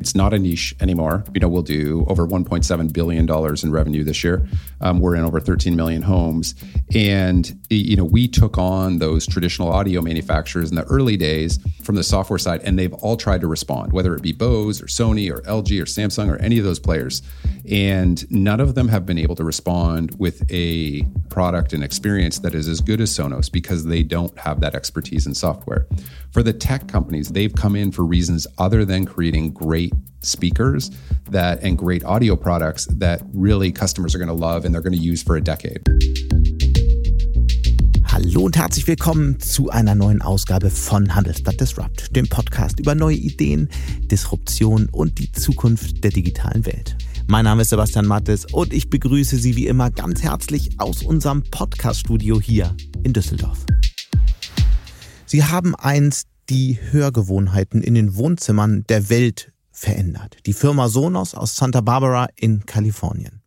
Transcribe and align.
It's 0.00 0.14
not 0.14 0.32
a 0.34 0.38
niche 0.38 0.74
anymore. 0.80 1.24
You 1.34 1.40
know, 1.40 1.48
we'll 1.48 1.62
do 1.62 2.04
over 2.08 2.26
$1.7 2.26 2.92
billion 2.92 3.28
in 3.28 3.72
revenue 3.72 4.04
this 4.04 4.22
year. 4.22 4.46
Um, 4.80 5.00
we're 5.00 5.16
in 5.16 5.24
over 5.24 5.40
13 5.40 5.74
million 5.74 6.02
homes. 6.02 6.54
And, 6.94 7.58
you 7.68 7.96
know, 7.96 8.04
we 8.04 8.28
took 8.28 8.58
on 8.58 8.98
those 8.98 9.26
traditional 9.26 9.68
audio 9.68 10.00
manufacturers 10.00 10.70
in 10.70 10.76
the 10.76 10.84
early 10.84 11.16
days 11.16 11.58
from 11.82 11.96
the 11.96 12.04
software 12.04 12.38
side, 12.38 12.60
and 12.62 12.78
they've 12.78 12.92
all 12.94 13.16
tried 13.16 13.40
to 13.40 13.46
respond, 13.46 13.92
whether 13.92 14.14
it 14.14 14.22
be 14.22 14.32
Bose 14.32 14.80
or 14.82 14.86
Sony 14.86 15.30
or 15.30 15.40
LG 15.42 15.80
or 15.80 15.84
Samsung 15.84 16.30
or 16.30 16.36
any 16.36 16.58
of 16.58 16.64
those 16.64 16.78
players. 16.78 17.22
And 17.70 18.30
none 18.30 18.60
of 18.60 18.74
them 18.74 18.88
have 18.88 19.04
been 19.04 19.18
able 19.18 19.36
to 19.36 19.44
respond 19.44 20.14
with 20.18 20.42
a 20.50 21.02
product 21.28 21.72
and 21.72 21.84
experience 21.84 22.38
that 22.40 22.54
is 22.54 22.68
as 22.68 22.80
good 22.80 23.00
as 23.00 23.10
Sonos 23.10 23.50
because 23.50 23.84
they 23.84 24.02
don't 24.02 24.36
have 24.38 24.60
that 24.60 24.74
expertise 24.74 25.26
in 25.26 25.34
software. 25.34 25.86
For 26.30 26.42
the 26.42 26.52
tech 26.52 26.88
companies, 26.88 27.28
they've 27.28 27.54
come 27.54 27.74
in 27.74 27.90
for 27.90 28.04
reasons 28.04 28.46
other 28.58 28.84
than 28.84 29.06
creating 29.06 29.52
great 29.52 29.77
speakers 30.20 30.90
that 31.30 31.62
and 31.62 31.78
great 31.78 32.04
audio 32.04 32.36
products 32.36 32.86
that 32.98 33.20
really 33.32 33.72
customers 33.72 34.14
are 34.14 34.18
going 34.18 34.28
to 34.28 34.46
love 34.46 34.64
and 34.64 34.74
they're 34.74 34.82
going 34.82 34.96
to 34.96 35.02
use 35.12 35.22
for 35.22 35.36
a 35.36 35.40
decade. 35.40 35.82
Hallo 38.10 38.42
und 38.42 38.56
herzlich 38.56 38.86
willkommen 38.88 39.38
zu 39.38 39.70
einer 39.70 39.94
neuen 39.94 40.22
Ausgabe 40.22 40.70
von 40.70 41.14
Handelsblatt 41.14 41.60
Disrupt, 41.60 42.16
dem 42.16 42.26
Podcast 42.26 42.80
über 42.80 42.96
neue 42.96 43.16
Ideen, 43.16 43.68
Disruption 44.10 44.88
und 44.90 45.20
die 45.20 45.30
Zukunft 45.30 46.02
der 46.02 46.10
digitalen 46.10 46.66
Welt. 46.66 46.96
Mein 47.28 47.44
Name 47.44 47.62
ist 47.62 47.68
Sebastian 47.68 48.06
Mattes 48.06 48.46
und 48.46 48.72
ich 48.72 48.90
begrüße 48.90 49.36
Sie 49.36 49.54
wie 49.54 49.66
immer 49.66 49.90
ganz 49.90 50.22
herzlich 50.22 50.80
aus 50.80 51.02
unserem 51.02 51.44
Podcast-Studio 51.44 52.40
hier 52.40 52.74
in 53.04 53.12
Düsseldorf. 53.12 53.64
Sie 55.26 55.44
haben 55.44 55.74
einst 55.76 56.26
die 56.48 56.78
Hörgewohnheiten 56.90 57.82
in 57.82 57.94
den 57.94 58.16
Wohnzimmern 58.16 58.84
der 58.88 59.10
Welt 59.10 59.52
verändert. 59.78 60.36
Die 60.46 60.52
Firma 60.52 60.88
Sonos 60.88 61.34
aus 61.34 61.56
Santa 61.56 61.80
Barbara 61.80 62.28
in 62.36 62.66
Kalifornien. 62.66 63.42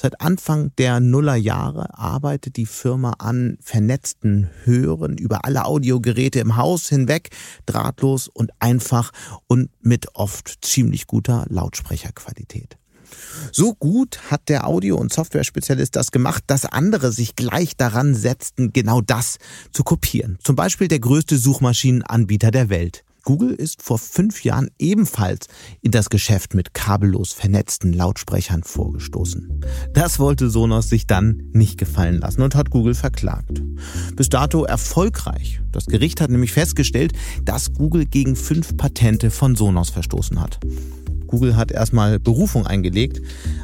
Seit 0.00 0.20
Anfang 0.20 0.70
der 0.76 1.00
Nullerjahre 1.00 1.98
arbeitet 1.98 2.56
die 2.56 2.66
Firma 2.66 3.14
an 3.20 3.56
vernetzten 3.62 4.50
Hören 4.64 5.16
über 5.16 5.46
alle 5.46 5.64
Audiogeräte 5.64 6.40
im 6.40 6.56
Haus 6.56 6.90
hinweg, 6.90 7.30
drahtlos 7.64 8.28
und 8.28 8.50
einfach 8.58 9.12
und 9.46 9.70
mit 9.80 10.14
oft 10.14 10.58
ziemlich 10.62 11.06
guter 11.06 11.46
Lautsprecherqualität. 11.48 12.76
So 13.52 13.74
gut 13.74 14.30
hat 14.30 14.48
der 14.48 14.66
Audio- 14.66 14.98
und 14.98 15.12
Software-Spezialist 15.12 15.96
das 15.96 16.10
gemacht, 16.10 16.44
dass 16.48 16.66
andere 16.66 17.12
sich 17.12 17.36
gleich 17.36 17.76
daran 17.76 18.14
setzten, 18.14 18.72
genau 18.72 19.00
das 19.00 19.38
zu 19.72 19.84
kopieren. 19.84 20.38
Zum 20.42 20.56
Beispiel 20.56 20.88
der 20.88 21.00
größte 21.00 21.38
Suchmaschinenanbieter 21.38 22.50
der 22.50 22.68
Welt. 22.68 23.03
Google 23.24 23.52
ist 23.52 23.82
vor 23.82 23.98
fünf 23.98 24.44
Jahren 24.44 24.68
ebenfalls 24.78 25.48
in 25.80 25.90
das 25.90 26.10
Geschäft 26.10 26.54
mit 26.54 26.74
kabellos 26.74 27.32
vernetzten 27.32 27.94
Lautsprechern 27.94 28.62
vorgestoßen. 28.62 29.64
Das 29.94 30.18
wollte 30.18 30.50
Sonos 30.50 30.90
sich 30.90 31.06
dann 31.06 31.42
nicht 31.52 31.78
gefallen 31.78 32.18
lassen 32.18 32.42
und 32.42 32.54
hat 32.54 32.70
Google 32.70 32.94
verklagt. 32.94 33.62
Bis 34.14 34.28
dato 34.28 34.64
erfolgreich. 34.64 35.62
Das 35.72 35.86
Gericht 35.86 36.20
hat 36.20 36.30
nämlich 36.30 36.52
festgestellt, 36.52 37.14
dass 37.44 37.72
Google 37.72 38.04
gegen 38.04 38.36
fünf 38.36 38.76
Patente 38.76 39.30
von 39.30 39.56
Sonos 39.56 39.88
verstoßen 39.88 40.40
hat. 40.40 40.60
Google 41.26 41.56
hat 41.56 41.72
erstmal 41.72 42.20
Berufung 42.20 42.66
eingelegt. 42.66 43.20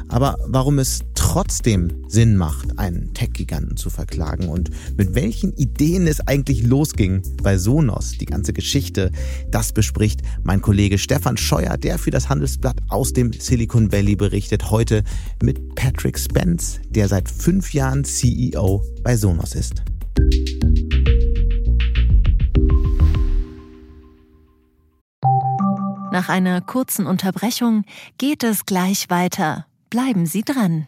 Aber 0.09 0.37
warum 0.47 0.79
es 0.79 1.01
trotzdem 1.31 2.03
Sinn 2.09 2.35
macht, 2.35 2.77
einen 2.77 3.13
Tech-Giganten 3.13 3.77
zu 3.77 3.89
verklagen 3.89 4.49
und 4.49 4.69
mit 4.97 5.15
welchen 5.15 5.53
Ideen 5.53 6.05
es 6.05 6.19
eigentlich 6.27 6.61
losging 6.61 7.21
bei 7.41 7.57
Sonos, 7.57 8.17
die 8.17 8.25
ganze 8.25 8.51
Geschichte, 8.51 9.13
das 9.49 9.71
bespricht 9.71 10.23
mein 10.43 10.61
Kollege 10.61 10.97
Stefan 10.97 11.37
Scheuer, 11.37 11.77
der 11.77 11.99
für 11.99 12.11
das 12.11 12.27
Handelsblatt 12.27 12.75
aus 12.89 13.13
dem 13.13 13.31
Silicon 13.31 13.93
Valley 13.93 14.17
berichtet, 14.17 14.71
heute 14.71 15.05
mit 15.41 15.73
Patrick 15.75 16.19
Spence, 16.19 16.81
der 16.89 17.07
seit 17.07 17.31
fünf 17.31 17.73
Jahren 17.73 18.03
CEO 18.03 18.83
bei 19.01 19.15
Sonos 19.15 19.55
ist. 19.55 19.83
Nach 26.11 26.27
einer 26.27 26.59
kurzen 26.59 27.05
Unterbrechung 27.05 27.85
geht 28.17 28.43
es 28.43 28.65
gleich 28.65 29.09
weiter. 29.09 29.65
Bleiben 29.89 30.25
Sie 30.25 30.41
dran. 30.41 30.87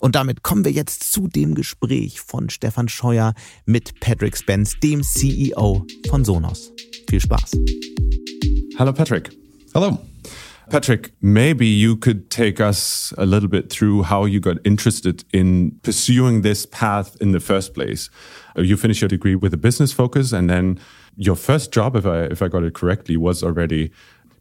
Und 0.00 0.14
damit 0.16 0.42
kommen 0.42 0.64
wir 0.64 0.72
jetzt 0.72 1.12
zu 1.12 1.28
dem 1.28 1.54
Gespräch 1.54 2.20
von 2.20 2.48
Stefan 2.48 2.88
Scheuer 2.88 3.34
mit 3.66 4.00
Patrick 4.00 4.36
Spence, 4.36 4.80
dem 4.82 5.02
CEO 5.02 5.84
von 6.08 6.24
Sonos. 6.24 6.72
Viel 7.08 7.20
Spaß. 7.20 7.52
Hello, 8.76 8.92
Patrick. 8.92 9.30
Hello. 9.74 9.98
Patrick, 10.70 11.12
maybe 11.20 11.66
you 11.66 11.96
could 11.96 12.30
take 12.30 12.60
us 12.60 13.12
a 13.18 13.24
little 13.24 13.48
bit 13.48 13.70
through 13.70 14.04
how 14.04 14.24
you 14.24 14.40
got 14.40 14.56
interested 14.64 15.24
in 15.32 15.72
pursuing 15.82 16.42
this 16.42 16.64
path 16.64 17.16
in 17.20 17.32
the 17.32 17.40
first 17.40 17.74
place. 17.74 18.08
You 18.56 18.76
finished 18.76 19.02
your 19.02 19.08
degree 19.08 19.34
with 19.34 19.52
a 19.52 19.56
business 19.56 19.92
focus 19.92 20.32
and 20.32 20.48
then 20.48 20.78
your 21.16 21.36
first 21.36 21.72
job, 21.72 21.96
if 21.96 22.06
I 22.06 22.22
if 22.30 22.40
I 22.40 22.48
got 22.48 22.62
it 22.62 22.72
correctly, 22.74 23.16
was 23.16 23.42
already 23.42 23.90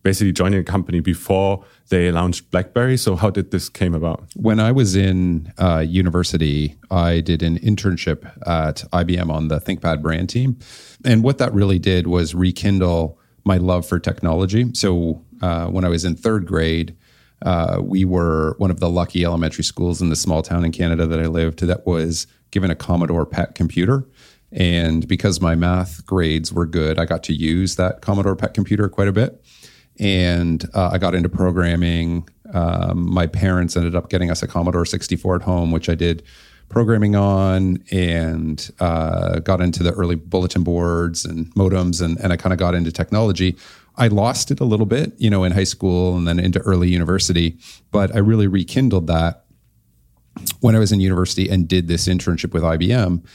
basically 0.03 0.31
joining 0.31 0.59
a 0.59 0.63
company 0.63 0.99
before 0.99 1.63
they 1.89 2.11
launched 2.11 2.51
BlackBerry. 2.51 2.97
So 2.97 3.15
how 3.15 3.29
did 3.29 3.51
this 3.51 3.69
came 3.69 3.93
about? 3.93 4.23
When 4.35 4.59
I 4.59 4.71
was 4.71 4.95
in 4.95 5.51
uh, 5.57 5.79
university, 5.79 6.75
I 6.89 7.21
did 7.21 7.43
an 7.43 7.57
internship 7.59 8.25
at 8.47 8.83
IBM 8.91 9.29
on 9.29 9.47
the 9.47 9.59
ThinkPad 9.59 10.01
brand 10.01 10.29
team, 10.29 10.57
and 11.03 11.23
what 11.23 11.37
that 11.39 11.53
really 11.53 11.79
did 11.79 12.07
was 12.07 12.33
rekindle 12.33 13.19
my 13.45 13.57
love 13.57 13.85
for 13.85 13.99
technology. 13.99 14.71
So 14.73 15.23
uh, 15.41 15.67
when 15.67 15.85
I 15.85 15.89
was 15.89 16.05
in 16.05 16.15
third 16.15 16.45
grade. 16.45 16.95
Uh, 17.41 17.79
we 17.81 18.03
were 18.03 18.53
one 18.57 18.69
of 18.69 18.81
the 18.81 18.89
lucky 18.89 19.23
elementary 19.23 19.63
schools 19.63 20.01
in 20.01 20.09
the 20.09 20.15
small 20.17 20.41
town 20.41 20.65
in 20.65 20.73
Canada 20.73 21.07
that 21.07 21.21
I 21.21 21.27
lived 21.27 21.59
that 21.59 21.87
was 21.87 22.27
given 22.51 22.69
a 22.69 22.75
Commodore 22.75 23.25
PET 23.25 23.55
computer. 23.55 24.05
And 24.51 25.07
because 25.07 25.39
my 25.39 25.55
math 25.55 26.05
grades 26.05 26.51
were 26.51 26.65
good, 26.65 26.97
I 26.97 27.05
got 27.05 27.23
to 27.23 27.33
use 27.33 27.75
that 27.75 28.01
Commodore 28.01 28.35
PET 28.35 28.53
computer 28.53 28.89
quite 28.89 29.07
a 29.07 29.11
bit. 29.11 29.43
And 29.99 30.65
uh, 30.73 30.91
I 30.93 30.97
got 30.97 31.13
into 31.13 31.29
programming. 31.29 32.27
Um, 32.53 33.09
my 33.11 33.27
parents 33.27 33.75
ended 33.75 33.95
up 33.95 34.09
getting 34.09 34.31
us 34.31 34.41
a 34.41 34.47
Commodore 34.47 34.85
64 34.85 35.37
at 35.37 35.41
home, 35.41 35.71
which 35.71 35.89
I 35.89 35.95
did 35.95 36.23
programming 36.69 37.15
on 37.15 37.83
and 37.91 38.69
uh, 38.79 39.39
got 39.39 39.59
into 39.59 39.83
the 39.83 39.91
early 39.93 40.15
bulletin 40.15 40.63
boards 40.63 41.25
and 41.25 41.53
modems. 41.55 42.01
And, 42.01 42.17
and 42.19 42.31
I 42.31 42.37
kind 42.37 42.53
of 42.53 42.59
got 42.59 42.75
into 42.75 42.91
technology. 42.91 43.57
I 43.97 44.07
lost 44.07 44.51
it 44.51 44.59
a 44.59 44.65
little 44.65 44.85
bit, 44.85 45.13
you 45.17 45.29
know, 45.29 45.43
in 45.43 45.51
high 45.51 45.65
school 45.65 46.15
and 46.15 46.27
then 46.27 46.39
into 46.39 46.59
early 46.59 46.89
university, 46.89 47.57
but 47.91 48.15
I 48.15 48.19
really 48.19 48.47
rekindled 48.47 49.07
that 49.07 49.43
when 50.61 50.75
I 50.75 50.79
was 50.79 50.93
in 50.93 51.01
university 51.01 51.49
and 51.49 51.67
did 51.67 51.87
this 51.87 52.07
internship 52.07 52.53
with 52.53 52.63
IBM. 52.63 53.25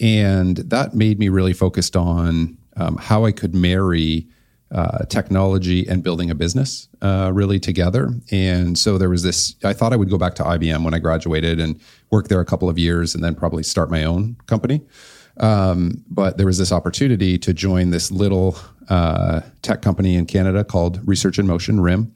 And 0.00 0.56
that 0.58 0.94
made 0.94 1.18
me 1.18 1.30
really 1.30 1.54
focused 1.54 1.96
on 1.96 2.58
um, 2.76 2.96
how 2.96 3.24
I 3.24 3.32
could 3.32 3.54
marry 3.54 4.28
uh, 4.72 5.04
technology 5.06 5.86
and 5.88 6.02
building 6.02 6.30
a 6.30 6.34
business 6.34 6.88
uh, 7.02 7.30
really 7.34 7.58
together. 7.58 8.14
And 8.30 8.78
so 8.78 8.98
there 8.98 9.10
was 9.10 9.22
this, 9.22 9.56
I 9.64 9.72
thought 9.72 9.92
I 9.92 9.96
would 9.96 10.10
go 10.10 10.18
back 10.18 10.34
to 10.36 10.44
IBM 10.44 10.84
when 10.84 10.94
I 10.94 10.98
graduated 10.98 11.58
and 11.58 11.80
work 12.10 12.28
there 12.28 12.40
a 12.40 12.44
couple 12.44 12.68
of 12.68 12.78
years 12.78 13.14
and 13.14 13.24
then 13.24 13.34
probably 13.34 13.62
start 13.62 13.90
my 13.90 14.04
own 14.04 14.36
company. 14.46 14.82
Um, 15.38 16.04
but 16.08 16.36
there 16.36 16.46
was 16.46 16.58
this 16.58 16.70
opportunity 16.70 17.38
to 17.38 17.52
join 17.52 17.90
this 17.90 18.10
little 18.10 18.56
uh, 18.88 19.40
tech 19.62 19.82
company 19.82 20.14
in 20.16 20.26
Canada 20.26 20.64
called 20.64 21.00
Research 21.06 21.38
in 21.38 21.46
Motion, 21.46 21.80
RIM. 21.80 22.14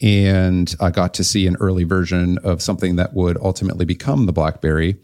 And 0.00 0.74
I 0.80 0.90
got 0.90 1.14
to 1.14 1.24
see 1.24 1.46
an 1.46 1.56
early 1.60 1.84
version 1.84 2.38
of 2.38 2.60
something 2.62 2.96
that 2.96 3.14
would 3.14 3.36
ultimately 3.40 3.84
become 3.84 4.26
the 4.26 4.32
BlackBerry 4.32 4.96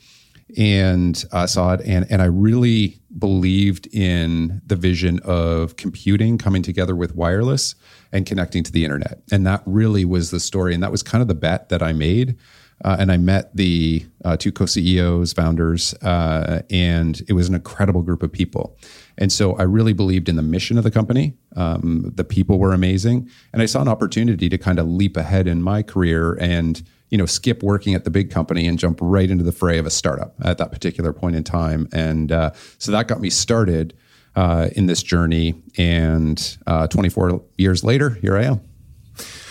and 0.57 1.25
I 1.33 1.47
saw 1.47 1.75
it 1.75 1.81
and 1.85 2.07
and 2.11 2.23
I 2.23 2.27
really 2.27 3.01
believed 3.19 3.87
in 3.89 4.61
the 4.67 4.77
vision 4.77 5.21
of 5.25 5.77
computing 5.77 6.39
coming 6.39 6.63
together 6.63 6.95
with 6.95 7.15
wireless 7.15 7.75
and 8.13 8.25
connecting 8.27 8.63
to 8.65 8.73
the 8.73 8.85
internet. 8.85 9.21
And 9.31 9.47
that 9.47 9.63
really 9.67 10.05
was 10.05 10.31
the 10.31 10.41
story 10.41 10.75
and 10.75 10.83
that 10.83 10.93
was 10.93 11.03
kind 11.03 11.23
of 11.23 11.29
the 11.29 11.35
bet 11.35 11.69
that 11.69 11.83
I 11.83 11.93
made. 11.93 12.37
Uh, 12.85 12.97
and 12.99 13.11
I 13.11 13.17
met 13.17 13.55
the 13.57 14.07
uh, 14.25 14.37
two 14.37 14.53
co-CEOs, 14.53 15.33
founders, 15.33 15.95
uh, 15.95 16.63
and 16.71 17.21
it 17.29 17.33
was 17.33 17.49
an 17.49 17.55
incredible 17.55 18.03
group 18.03 18.23
of 18.23 18.31
people. 18.31 18.77
And 19.17 19.33
so 19.33 19.55
I 19.57 19.63
really 19.63 19.93
believed 19.93 20.29
in 20.29 20.37
the 20.37 20.43
mission 20.43 20.79
of 20.79 20.85
the 20.85 20.91
company, 20.91 21.35
Um, 21.57 22.13
the 22.15 22.25
people 22.25 22.59
were 22.59 22.73
amazing, 22.73 23.29
and 23.53 23.61
I 23.61 23.67
saw 23.67 23.81
an 23.83 23.89
opportunity 23.89 24.49
to 24.49 24.59
kind 24.59 24.79
of 24.79 24.87
leap 24.87 25.17
ahead 25.17 25.49
in 25.49 25.61
my 25.61 25.83
career 25.83 26.39
and 26.41 26.81
you 27.11 27.19
know 27.19 27.27
skip 27.27 27.63
working 27.63 27.95
at 27.95 28.05
the 28.05 28.11
big 28.11 28.31
company 28.31 28.69
and 28.69 28.79
jump 28.79 28.99
right 29.03 29.29
into 29.31 29.43
the 29.43 29.51
fray 29.53 29.79
of 29.79 29.87
a 29.87 29.91
startup 29.91 30.35
at 30.45 30.59
that 30.59 30.71
particular 30.71 31.13
point 31.13 31.35
in 31.35 31.43
time. 31.43 31.89
And 31.93 32.31
uh, 32.31 32.51
so 32.79 32.93
that 32.93 33.09
got 33.09 33.21
me 33.21 33.31
started 33.31 33.95
uh, 34.37 34.69
in 34.77 34.87
this 34.87 35.03
journey. 35.03 35.55
And 35.77 36.59
uh, 36.67 36.87
24 36.87 37.43
years 37.57 37.83
later, 37.83 38.11
here 38.11 38.37
I 38.37 38.45
am. 38.45 38.61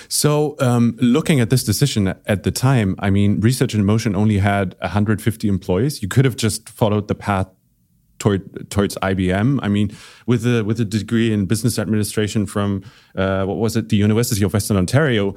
So, 0.09 0.56
um, 0.59 0.98
looking 1.01 1.39
at 1.39 1.50
this 1.50 1.63
decision 1.63 2.13
at 2.25 2.44
the 2.44 2.51
time, 2.51 2.95
I 3.00 3.09
mean, 3.09 3.39
Research 3.39 3.75
in 3.75 3.86
Motion 3.86 4.15
only 4.15 4.38
had 4.38 4.75
150 4.80 5.48
employees. 5.48 6.01
You 6.01 6.07
could 6.07 6.25
have 6.25 6.36
just 6.36 6.69
followed 6.69 7.07
the 7.07 7.15
path 7.15 7.48
toward, 8.19 8.69
towards 8.69 8.95
IBM. 8.98 9.59
I 9.62 9.68
mean, 9.68 9.92
with 10.25 10.45
a 10.45 10.63
with 10.63 10.80
a 10.80 10.86
degree 10.86 11.33
in 11.33 11.45
business 11.45 11.77
administration 11.77 12.45
from 12.45 12.83
uh, 13.15 13.45
what 13.45 13.57
was 13.57 13.75
it, 13.75 13.89
the 13.89 13.98
University 13.98 14.44
of 14.44 14.54
Western 14.54 14.77
Ontario, 14.77 15.36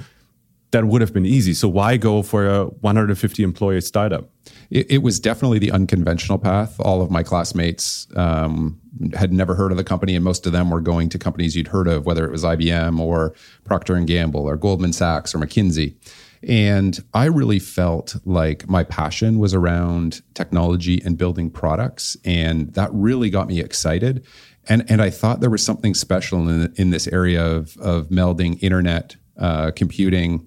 that 0.71 0.85
would 0.85 1.01
have 1.01 1.13
been 1.13 1.27
easy. 1.27 1.53
So 1.53 1.69
why 1.69 1.97
go 1.97 2.23
for 2.23 2.47
a 2.47 2.67
150 2.67 3.43
employee 3.43 3.81
startup? 3.81 4.31
It, 4.71 4.91
it 4.91 4.99
was 4.99 5.19
definitely 5.19 5.59
the 5.59 5.73
unconventional 5.73 6.39
path. 6.39 6.79
All 6.81 7.03
of 7.03 7.11
my 7.11 7.23
classmates 7.23 8.07
um, 8.17 8.81
had 9.15 9.33
never 9.33 9.55
heard 9.55 9.73
of 9.73 9.77
the 9.77 9.85
company, 9.85 10.15
and 10.15 10.25
most 10.25 10.47
of 10.47 10.53
them 10.53 10.71
were 10.71 10.81
going 10.81 11.09
to 11.11 11.19
companies 11.19 11.57
you'd 11.57 11.69
heard 11.69 11.89
of, 11.89 12.07
whether 12.07 12.25
it 12.25 12.31
was 12.31 12.45
IBM 12.45 13.01
or 13.01 13.35
Procter 13.65 13.95
and 13.95 14.07
Gamble 14.07 14.49
or 14.49 14.57
Goldman 14.57 14.93
Sachs 14.93 15.35
or 15.35 15.39
McKinsey. 15.39 15.97
And 16.43 17.03
I 17.13 17.27
really 17.27 17.59
felt 17.59 18.17
like 18.25 18.67
my 18.69 18.85
passion 18.85 19.39
was 19.39 19.53
around 19.53 20.23
technology 20.35 21.03
and 21.05 21.19
building 21.19 21.51
products, 21.51 22.17
and 22.25 22.73
that 22.75 22.91
really 22.93 23.29
got 23.29 23.49
me 23.49 23.61
excited. 23.61 24.25
And 24.69 24.91
and 24.91 25.03
I 25.03 25.11
thought 25.11 25.41
there 25.41 25.51
was 25.51 25.65
something 25.65 25.95
special 25.95 26.49
in 26.49 26.73
in 26.77 26.91
this 26.91 27.07
area 27.09 27.45
of 27.45 27.77
of 27.77 28.09
melding 28.09 28.63
internet, 28.63 29.17
uh, 29.37 29.73
computing, 29.73 30.47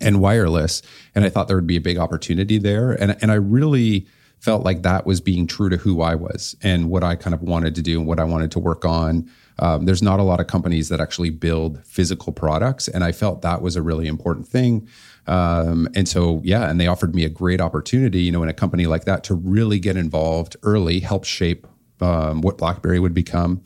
and 0.00 0.20
wireless. 0.20 0.82
And 1.14 1.24
I 1.24 1.28
thought 1.28 1.48
there 1.48 1.56
would 1.56 1.66
be 1.66 1.76
a 1.76 1.80
big 1.80 1.98
opportunity 1.98 2.58
there. 2.58 2.92
And, 2.92 3.16
and 3.20 3.30
I 3.30 3.36
really 3.36 4.06
felt 4.38 4.64
like 4.64 4.82
that 4.82 5.04
was 5.04 5.20
being 5.20 5.46
true 5.46 5.68
to 5.68 5.76
who 5.76 6.00
I 6.00 6.14
was 6.14 6.56
and 6.62 6.88
what 6.88 7.04
I 7.04 7.14
kind 7.14 7.34
of 7.34 7.42
wanted 7.42 7.74
to 7.74 7.82
do 7.82 7.98
and 7.98 8.08
what 8.08 8.18
I 8.18 8.24
wanted 8.24 8.50
to 8.52 8.58
work 8.58 8.84
on. 8.84 9.30
Um, 9.58 9.84
there's 9.84 10.02
not 10.02 10.18
a 10.18 10.22
lot 10.22 10.40
of 10.40 10.46
companies 10.46 10.88
that 10.88 11.00
actually 11.00 11.28
build 11.28 11.84
physical 11.84 12.32
products. 12.32 12.88
And 12.88 13.04
I 13.04 13.12
felt 13.12 13.42
that 13.42 13.60
was 13.60 13.76
a 13.76 13.82
really 13.82 14.06
important 14.06 14.48
thing. 14.48 14.88
Um, 15.26 15.86
and 15.94 16.08
so, 16.08 16.40
yeah, 16.42 16.70
and 16.70 16.80
they 16.80 16.86
offered 16.86 17.14
me 17.14 17.24
a 17.24 17.28
great 17.28 17.60
opportunity, 17.60 18.22
you 18.22 18.32
know, 18.32 18.42
in 18.42 18.48
a 18.48 18.54
company 18.54 18.86
like 18.86 19.04
that 19.04 19.22
to 19.24 19.34
really 19.34 19.78
get 19.78 19.98
involved 19.98 20.56
early, 20.62 21.00
help 21.00 21.24
shape 21.24 21.66
um, 22.00 22.40
what 22.40 22.56
BlackBerry 22.56 22.98
would 22.98 23.12
become 23.12 23.62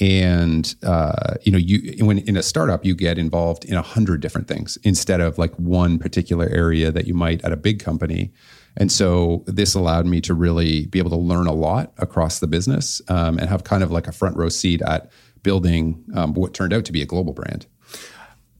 and 0.00 0.74
uh, 0.82 1.34
you 1.42 1.52
know 1.52 1.58
you 1.58 2.04
when 2.04 2.18
in 2.18 2.36
a 2.36 2.42
startup 2.42 2.84
you 2.84 2.94
get 2.94 3.18
involved 3.18 3.64
in 3.64 3.74
a 3.74 3.82
hundred 3.82 4.20
different 4.20 4.48
things 4.48 4.78
instead 4.82 5.20
of 5.20 5.38
like 5.38 5.54
one 5.56 5.98
particular 5.98 6.46
area 6.48 6.90
that 6.90 7.06
you 7.06 7.14
might 7.14 7.44
at 7.44 7.52
a 7.52 7.56
big 7.56 7.78
company. 7.82 8.32
And 8.76 8.90
so 8.90 9.44
this 9.46 9.74
allowed 9.74 10.06
me 10.06 10.22
to 10.22 10.32
really 10.32 10.86
be 10.86 10.98
able 10.98 11.10
to 11.10 11.16
learn 11.16 11.46
a 11.46 11.52
lot 11.52 11.92
across 11.98 12.38
the 12.38 12.46
business 12.46 13.02
um, 13.08 13.38
and 13.38 13.50
have 13.50 13.64
kind 13.64 13.82
of 13.82 13.90
like 13.90 14.06
a 14.06 14.12
front 14.12 14.36
row 14.36 14.48
seat 14.48 14.80
at 14.80 15.10
building 15.42 16.02
um, 16.14 16.32
what 16.32 16.54
turned 16.54 16.72
out 16.72 16.86
to 16.86 16.92
be 16.92 17.02
a 17.02 17.06
global 17.06 17.34
brand. 17.34 17.66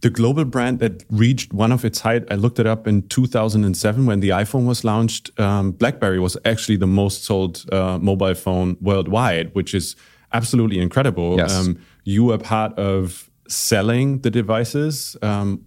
The 0.03 0.11
global 0.11 0.45
brand 0.45 0.81
that 0.81 1.05
reached 1.11 1.53
one 1.53 1.71
of 1.71 1.85
its 1.85 2.01
height 2.01 2.25
i 2.29 2.35
looked 2.35 2.59
it 2.59 2.67
up 2.67 2.87
in 2.89 3.09
2007 3.09 4.05
when 4.05 4.21
the 4.21 4.31
iphone 4.31 4.67
was 4.67 4.85
launched. 4.85 5.31
Um, 5.41 5.73
blackberry 5.73 6.19
was 6.19 6.37
actually 6.45 6.77
the 6.77 6.89
most 6.89 7.25
sold 7.25 7.65
uh, 7.73 7.99
mobile 7.99 8.35
phone 8.35 8.77
worldwide 8.81 9.55
which 9.55 9.73
is 9.73 9.97
absolutely 10.33 10.79
incredible. 10.79 11.37
Yes. 11.37 11.55
Um, 11.55 11.79
you 12.05 12.25
were 12.25 12.39
part 12.39 12.79
of 12.79 13.31
selling 13.49 14.21
the 14.21 14.31
devices 14.31 15.17
um, 15.23 15.65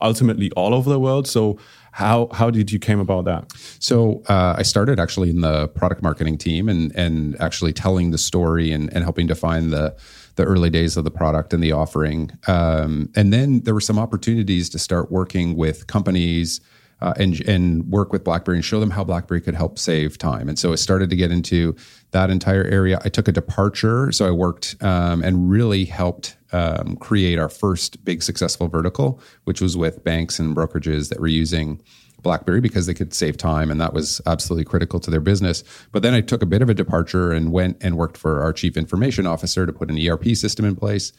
ultimately 0.00 0.50
all 0.52 0.74
over 0.74 0.90
the 0.90 1.00
world. 1.00 1.26
So 1.26 1.58
how 1.92 2.28
how 2.32 2.50
did 2.50 2.72
you 2.72 2.78
came 2.78 3.00
about 3.00 3.24
that? 3.26 3.52
So 3.78 4.22
uh, 4.28 4.54
I 4.56 4.62
started 4.62 4.98
actually 4.98 5.30
in 5.30 5.42
the 5.42 5.68
product 5.68 6.02
marketing 6.02 6.38
team 6.38 6.68
and 6.68 6.94
and 6.96 7.40
actually 7.40 7.72
telling 7.72 8.10
the 8.10 8.18
story 8.18 8.72
and, 8.72 8.92
and 8.92 9.04
helping 9.04 9.26
define 9.26 9.70
the 9.70 9.94
the 10.36 10.44
early 10.44 10.70
days 10.70 10.96
of 10.96 11.04
the 11.04 11.10
product 11.10 11.52
and 11.52 11.62
the 11.62 11.72
offering. 11.72 12.30
Um, 12.46 13.10
and 13.14 13.32
then 13.32 13.60
there 13.60 13.74
were 13.74 13.82
some 13.82 13.98
opportunities 13.98 14.70
to 14.70 14.78
start 14.78 15.12
working 15.12 15.56
with 15.56 15.86
companies 15.86 16.60
uh, 17.02 17.14
and 17.16 17.40
and 17.48 17.90
work 17.90 18.12
with 18.12 18.22
BlackBerry 18.22 18.56
and 18.56 18.64
show 18.64 18.78
them 18.78 18.90
how 18.90 19.02
BlackBerry 19.02 19.40
could 19.40 19.56
help 19.56 19.78
save 19.78 20.16
time. 20.18 20.48
And 20.48 20.58
so 20.58 20.72
I 20.72 20.76
started 20.76 21.10
to 21.10 21.16
get 21.16 21.32
into 21.32 21.74
that 22.12 22.30
entire 22.30 22.64
area. 22.64 23.00
I 23.04 23.08
took 23.08 23.26
a 23.26 23.32
departure, 23.32 24.12
so 24.12 24.26
I 24.26 24.30
worked 24.30 24.76
um, 24.80 25.22
and 25.22 25.50
really 25.50 25.84
helped 25.84 26.36
um, 26.52 26.96
create 26.96 27.38
our 27.38 27.48
first 27.48 28.04
big 28.04 28.22
successful 28.22 28.68
vertical, 28.68 29.20
which 29.44 29.60
was 29.60 29.76
with 29.76 30.04
banks 30.04 30.38
and 30.38 30.54
brokerages 30.54 31.08
that 31.08 31.20
were 31.20 31.26
using 31.26 31.82
BlackBerry 32.22 32.60
because 32.60 32.86
they 32.86 32.94
could 32.94 33.12
save 33.12 33.36
time, 33.36 33.68
and 33.70 33.80
that 33.80 33.92
was 33.92 34.20
absolutely 34.26 34.64
critical 34.64 35.00
to 35.00 35.10
their 35.10 35.20
business. 35.20 35.64
But 35.90 36.04
then 36.04 36.14
I 36.14 36.20
took 36.20 36.40
a 36.40 36.46
bit 36.46 36.62
of 36.62 36.70
a 36.70 36.74
departure 36.74 37.32
and 37.32 37.50
went 37.50 37.78
and 37.80 37.96
worked 37.98 38.16
for 38.16 38.42
our 38.42 38.52
chief 38.52 38.76
information 38.76 39.26
officer 39.26 39.66
to 39.66 39.72
put 39.72 39.90
an 39.90 39.98
ERP 39.98 40.36
system 40.36 40.64
in 40.64 40.76
place 40.76 41.12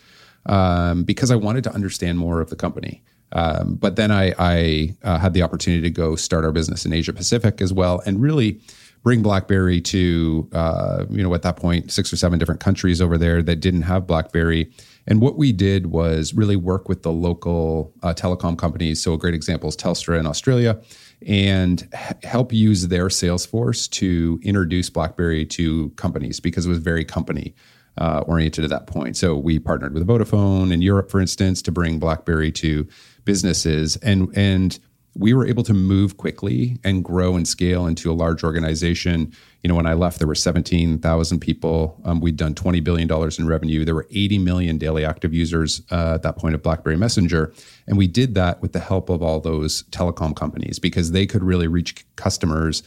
um, 0.46 1.04
because 1.04 1.30
I 1.30 1.36
wanted 1.36 1.66
to 1.66 1.74
understand 1.74 2.20
more 2.20 2.40
of 2.40 2.50
the 2.50 2.56
company. 2.56 3.04
Um, 3.34 3.76
but 3.76 3.96
then 3.96 4.12
I, 4.12 4.34
I 4.40 4.96
uh, 5.04 5.18
had 5.18 5.34
the 5.34 5.42
opportunity 5.42 5.82
to 5.82 5.90
go 5.90 6.16
start 6.16 6.46
our 6.46 6.52
business 6.52 6.86
in 6.86 6.94
Asia 6.94 7.14
Pacific 7.14 7.62
as 7.62 7.74
well, 7.74 8.02
and 8.06 8.22
really 8.22 8.62
bring 9.02 9.22
BlackBerry 9.22 9.82
to 9.82 10.48
uh, 10.54 11.06
you 11.10 11.22
know 11.22 11.34
at 11.34 11.42
that 11.42 11.58
point 11.58 11.92
six 11.92 12.14
or 12.14 12.16
seven 12.16 12.40
different 12.40 12.62
countries 12.62 13.02
over 13.02 13.18
there 13.18 13.42
that 13.44 13.58
didn't 13.58 13.84
have 13.84 14.08
BlackBerry. 14.08 14.72
And 15.06 15.20
what 15.20 15.38
we 15.38 15.52
did 15.52 15.88
was 15.88 16.34
really 16.34 16.56
work 16.56 16.88
with 16.88 17.04
the 17.04 17.12
local 17.12 17.94
uh, 18.04 18.14
telecom 18.14 18.58
companies. 18.58 19.04
So 19.04 19.14
a 19.14 19.18
great 19.18 19.34
example 19.34 19.68
is 19.68 19.76
Telstra 19.76 20.18
in 20.18 20.26
Australia, 20.26 20.80
and 21.28 21.88
h- 21.94 22.24
help 22.24 22.54
use 22.54 22.88
their 22.88 23.10
sales 23.10 23.46
force 23.46 23.88
to 23.90 24.40
introduce 24.44 24.90
BlackBerry 24.90 25.46
to 25.48 25.90
companies 25.92 26.40
because 26.40 26.66
it 26.66 26.70
was 26.70 26.78
very 26.78 27.04
company 27.04 27.54
uh, 27.98 28.24
oriented 28.26 28.64
at 28.64 28.70
that 28.70 28.88
point. 28.88 29.18
So 29.18 29.36
we 29.36 29.60
partnered 29.60 29.94
with 29.94 30.08
Vodafone 30.08 30.72
in 30.72 30.82
Europe, 30.82 31.12
for 31.12 31.20
instance, 31.20 31.62
to 31.64 31.72
bring 31.72 32.00
BlackBerry 32.00 32.52
to 32.54 32.88
businesses, 33.26 33.96
and 33.98 34.30
and 34.36 34.80
we 35.16 35.34
were 35.34 35.46
able 35.46 35.64
to 35.64 35.74
move 35.74 36.18
quickly 36.18 36.80
and 36.84 37.04
grow 37.04 37.36
and 37.36 37.48
scale 37.48 37.86
into 37.86 38.12
a 38.12 38.14
large 38.14 38.44
organization. 38.44 39.32
You 39.62 39.68
know, 39.68 39.76
when 39.76 39.86
I 39.86 39.94
left, 39.94 40.18
there 40.18 40.28
were 40.28 40.36
17,000 40.36 41.40
people. 41.40 42.02
Um, 42.04 42.20
we'd 42.20 42.36
done 42.36 42.56
$20 42.56 42.84
billion 42.84 43.10
in 43.38 43.48
revenue. 43.48 43.86
There 43.86 43.94
were 43.94 44.08
80 44.10 44.40
million 44.40 44.78
daily 44.78 45.06
active 45.06 45.34
users 45.34 45.82
uh, 45.92 46.16
at 46.16 46.24
that 46.24 46.38
point 46.38 46.56
of 46.56 46.64
BlackBerry 46.64 46.98
Messenger. 46.98 47.54
And 47.88 47.98
we 47.98 48.08
did 48.08 48.34
that 48.36 48.62
with 48.62 48.74
the 48.74 48.80
help 48.80 49.10
of 49.10 49.22
all 49.22 49.40
those 49.40 49.84
telecom 49.92 50.36
companies 50.36 50.80
because 50.80 51.12
they 51.12 51.28
could 51.28 51.44
really 51.44 51.68
reach 51.68 52.06
customers 52.16 52.82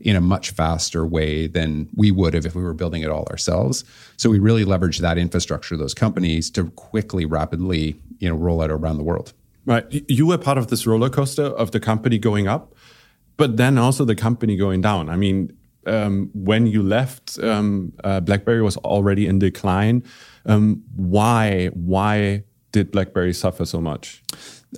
in 0.00 0.16
a 0.16 0.20
much 0.20 0.50
faster 0.50 1.06
way 1.06 1.46
than 1.46 1.88
we 1.94 2.10
would 2.10 2.34
have 2.34 2.46
if 2.46 2.54
we 2.54 2.62
were 2.62 2.74
building 2.74 3.02
it 3.02 3.10
all 3.10 3.24
ourselves. 3.30 3.84
So 4.16 4.30
we 4.30 4.38
really 4.38 4.64
leveraged 4.64 4.98
that 5.00 5.18
infrastructure, 5.18 5.76
those 5.76 5.94
companies, 5.94 6.50
to 6.52 6.70
quickly, 6.70 7.24
rapidly, 7.24 8.00
you 8.18 8.28
know, 8.28 8.34
roll 8.34 8.62
out 8.62 8.70
around 8.70 8.96
the 8.96 9.04
world. 9.04 9.32
Right. 9.64 9.84
You 10.08 10.26
were 10.26 10.38
part 10.38 10.58
of 10.58 10.68
this 10.68 10.86
roller 10.86 11.08
coaster 11.08 11.44
of 11.44 11.70
the 11.70 11.78
company 11.78 12.18
going 12.18 12.48
up, 12.48 12.74
but 13.36 13.56
then 13.56 13.78
also 13.78 14.04
the 14.04 14.16
company 14.16 14.56
going 14.56 14.80
down. 14.80 15.08
I 15.08 15.16
mean, 15.16 15.56
um, 15.86 16.30
when 16.34 16.66
you 16.66 16.82
left, 16.82 17.38
um, 17.42 17.92
uh, 18.04 18.20
BlackBerry 18.20 18.62
was 18.62 18.76
already 18.78 19.26
in 19.26 19.38
decline. 19.38 20.02
Um, 20.46 20.82
why? 20.96 21.68
Why 21.68 22.44
did 22.72 22.90
BlackBerry 22.90 23.32
suffer 23.32 23.64
so 23.64 23.80
much? 23.80 24.22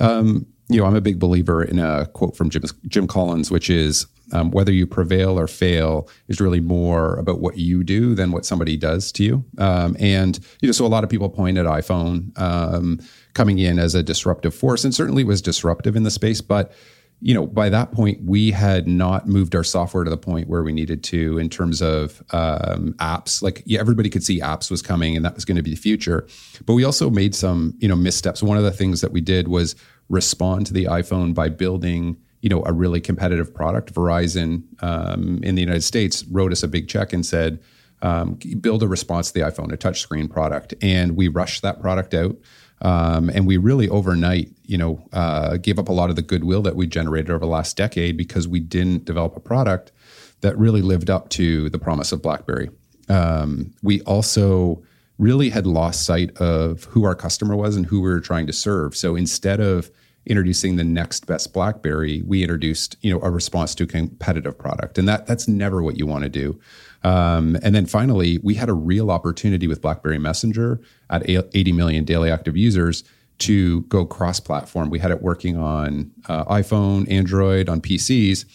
Um, 0.00 0.46
you 0.68 0.80
know, 0.80 0.86
I'm 0.86 0.96
a 0.96 1.00
big 1.00 1.18
believer 1.18 1.62
in 1.62 1.78
a 1.78 2.06
quote 2.06 2.36
from 2.36 2.50
Jim, 2.50 2.62
Jim 2.88 3.06
Collins, 3.06 3.50
which 3.50 3.68
is 3.68 4.06
um, 4.32 4.50
whether 4.50 4.72
you 4.72 4.86
prevail 4.86 5.38
or 5.38 5.46
fail 5.46 6.08
is 6.28 6.40
really 6.40 6.60
more 6.60 7.16
about 7.16 7.40
what 7.40 7.58
you 7.58 7.84
do 7.84 8.14
than 8.14 8.32
what 8.32 8.46
somebody 8.46 8.76
does 8.76 9.12
to 9.12 9.24
you. 9.24 9.44
Um, 9.58 9.96
and 10.00 10.38
you 10.60 10.68
know, 10.68 10.72
so 10.72 10.86
a 10.86 10.88
lot 10.88 11.04
of 11.04 11.10
people 11.10 11.28
point 11.28 11.58
at 11.58 11.66
iPhone 11.66 12.36
um, 12.40 13.00
coming 13.34 13.58
in 13.58 13.78
as 13.78 13.94
a 13.94 14.02
disruptive 14.02 14.54
force, 14.54 14.84
and 14.84 14.94
certainly 14.94 15.24
was 15.24 15.42
disruptive 15.42 15.96
in 15.96 16.02
the 16.02 16.10
space, 16.10 16.40
but 16.40 16.72
you 17.20 17.32
know, 17.32 17.46
by 17.46 17.68
that 17.70 17.92
point, 17.92 18.22
we 18.24 18.50
had 18.50 18.86
not 18.86 19.26
moved 19.26 19.54
our 19.54 19.64
software 19.64 20.04
to 20.04 20.10
the 20.10 20.16
point 20.16 20.48
where 20.48 20.62
we 20.62 20.72
needed 20.72 21.02
to 21.04 21.38
in 21.38 21.48
terms 21.48 21.80
of 21.80 22.22
um, 22.32 22.92
apps. 22.98 23.40
Like, 23.40 23.62
yeah, 23.64 23.80
everybody 23.80 24.10
could 24.10 24.24
see 24.24 24.40
apps 24.40 24.70
was 24.70 24.82
coming, 24.82 25.16
and 25.16 25.24
that 25.24 25.34
was 25.34 25.44
going 25.44 25.56
to 25.56 25.62
be 25.62 25.70
the 25.70 25.80
future. 25.80 26.26
But 26.66 26.74
we 26.74 26.84
also 26.84 27.08
made 27.08 27.34
some, 27.34 27.74
you 27.78 27.88
know, 27.88 27.96
missteps. 27.96 28.42
One 28.42 28.58
of 28.58 28.64
the 28.64 28.72
things 28.72 29.00
that 29.00 29.12
we 29.12 29.20
did 29.20 29.48
was 29.48 29.74
respond 30.10 30.66
to 30.66 30.74
the 30.74 30.84
iPhone 30.84 31.34
by 31.34 31.48
building 31.48 32.18
you 32.44 32.50
know, 32.50 32.62
a 32.66 32.74
really 32.74 33.00
competitive 33.00 33.54
product. 33.54 33.94
Verizon 33.94 34.64
um, 34.82 35.42
in 35.42 35.54
the 35.54 35.62
United 35.62 35.82
States 35.82 36.24
wrote 36.24 36.52
us 36.52 36.62
a 36.62 36.68
big 36.68 36.88
check 36.88 37.14
and 37.14 37.24
said, 37.24 37.58
um, 38.02 38.34
build 38.60 38.82
a 38.82 38.86
response 38.86 39.28
to 39.28 39.40
the 39.40 39.40
iPhone, 39.40 39.72
a 39.72 39.78
touchscreen 39.78 40.28
product. 40.30 40.74
And 40.82 41.16
we 41.16 41.28
rushed 41.28 41.62
that 41.62 41.80
product 41.80 42.12
out. 42.12 42.36
Um, 42.82 43.30
and 43.30 43.46
we 43.46 43.56
really 43.56 43.88
overnight, 43.88 44.50
you 44.64 44.76
know, 44.76 45.06
uh, 45.12 45.56
gave 45.56 45.78
up 45.78 45.88
a 45.88 45.92
lot 45.92 46.10
of 46.10 46.16
the 46.16 46.22
goodwill 46.22 46.62
that 46.62 46.76
we 46.76 46.86
generated 46.86 47.30
over 47.30 47.38
the 47.38 47.46
last 47.46 47.76
decade 47.76 48.16
because 48.16 48.46
we 48.46 48.60
didn't 48.60 49.04
develop 49.04 49.36
a 49.36 49.40
product 49.40 49.92
that 50.40 50.58
really 50.58 50.82
lived 50.82 51.08
up 51.08 51.30
to 51.30 51.70
the 51.70 51.78
promise 51.78 52.12
of 52.12 52.20
BlackBerry. 52.20 52.68
Um, 53.08 53.72
we 53.82 54.00
also 54.02 54.82
really 55.18 55.50
had 55.50 55.66
lost 55.66 56.04
sight 56.04 56.36
of 56.38 56.84
who 56.84 57.04
our 57.04 57.14
customer 57.14 57.56
was 57.56 57.76
and 57.76 57.86
who 57.86 58.00
we 58.00 58.08
were 58.08 58.20
trying 58.20 58.46
to 58.46 58.52
serve. 58.52 58.96
So 58.96 59.16
instead 59.16 59.60
of 59.60 59.90
introducing 60.26 60.76
the 60.76 60.84
next 60.84 61.26
best 61.26 61.52
BlackBerry, 61.52 62.22
we 62.22 62.42
introduced 62.42 62.96
you 63.02 63.12
know 63.12 63.20
a 63.22 63.30
response 63.30 63.74
to 63.76 63.84
a 63.84 63.86
competitive 63.86 64.58
product, 64.58 64.98
and 64.98 65.08
that 65.08 65.26
that's 65.26 65.46
never 65.46 65.82
what 65.82 65.98
you 65.98 66.06
want 66.06 66.24
to 66.24 66.30
do. 66.30 66.58
Um, 67.04 67.56
and 67.62 67.74
then 67.74 67.86
finally, 67.86 68.38
we 68.42 68.54
had 68.54 68.68
a 68.68 68.72
real 68.72 69.10
opportunity 69.10 69.68
with 69.68 69.82
BlackBerry 69.82 70.18
Messenger 70.18 70.80
at 71.10 71.28
80 71.28 71.72
million 71.72 72.04
daily 72.04 72.30
active 72.30 72.56
users 72.56 73.04
to 73.38 73.82
go 73.82 74.06
cross-platform. 74.06 74.90
We 74.90 74.98
had 74.98 75.10
it 75.10 75.20
working 75.20 75.56
on 75.56 76.10
uh, 76.28 76.44
iPhone, 76.46 77.10
Android, 77.10 77.68
on 77.68 77.80
PCs, 77.80 78.46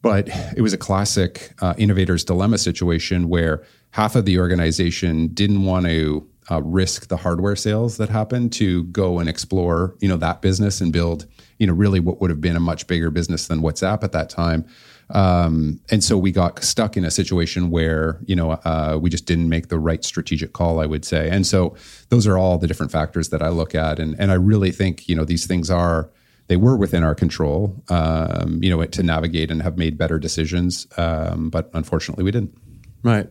but 0.00 0.28
it 0.56 0.60
was 0.60 0.72
a 0.72 0.78
classic 0.78 1.54
uh, 1.60 1.74
innovator's 1.76 2.24
dilemma 2.24 2.58
situation 2.58 3.28
where 3.28 3.64
half 3.90 4.14
of 4.14 4.24
the 4.24 4.38
organization 4.38 5.28
didn't 5.28 5.64
want 5.64 5.86
to 5.86 6.28
uh, 6.50 6.60
risk 6.62 7.08
the 7.08 7.16
hardware 7.16 7.56
sales 7.56 7.96
that 7.96 8.08
happened 8.08 8.52
to 8.52 8.84
go 8.84 9.18
and 9.18 9.28
explore, 9.28 9.94
you 10.00 10.08
know, 10.08 10.16
that 10.16 10.42
business 10.42 10.80
and 10.80 10.92
build, 10.92 11.26
you 11.58 11.66
know, 11.66 11.72
really 11.72 12.00
what 12.00 12.20
would 12.20 12.30
have 12.30 12.40
been 12.40 12.56
a 12.56 12.60
much 12.60 12.86
bigger 12.86 13.10
business 13.10 13.46
than 13.46 13.60
WhatsApp 13.60 14.02
at 14.02 14.12
that 14.12 14.28
time. 14.28 14.66
Um, 15.12 15.80
and 15.90 16.02
so 16.02 16.16
we 16.16 16.32
got 16.32 16.62
stuck 16.64 16.96
in 16.96 17.04
a 17.04 17.10
situation 17.10 17.70
where, 17.70 18.18
you 18.24 18.34
know, 18.34 18.52
uh, 18.52 18.98
we 19.00 19.10
just 19.10 19.26
didn't 19.26 19.48
make 19.48 19.68
the 19.68 19.78
right 19.78 20.02
strategic 20.04 20.52
call, 20.54 20.80
I 20.80 20.86
would 20.86 21.04
say. 21.04 21.28
And 21.30 21.46
so 21.46 21.76
those 22.08 22.26
are 22.26 22.38
all 22.38 22.58
the 22.58 22.66
different 22.66 22.90
factors 22.90 23.28
that 23.28 23.42
I 23.42 23.48
look 23.48 23.74
at. 23.74 23.98
And, 23.98 24.16
and 24.18 24.30
I 24.30 24.34
really 24.34 24.70
think, 24.70 25.08
you 25.08 25.14
know, 25.14 25.24
these 25.24 25.46
things 25.46 25.70
are, 25.70 26.10
they 26.48 26.56
were 26.56 26.76
within 26.76 27.04
our 27.04 27.14
control, 27.14 27.82
um, 27.88 28.58
you 28.62 28.70
know, 28.70 28.84
to 28.84 29.02
navigate 29.02 29.50
and 29.50 29.62
have 29.62 29.78
made 29.78 29.96
better 29.96 30.18
decisions. 30.18 30.86
Um, 30.96 31.50
but 31.50 31.70
unfortunately, 31.74 32.24
we 32.24 32.30
didn't. 32.30 32.56
Right. 33.02 33.28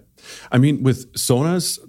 I 0.51 0.57
mean, 0.57 0.83
with 0.83 1.11
Sonos, 1.13 1.79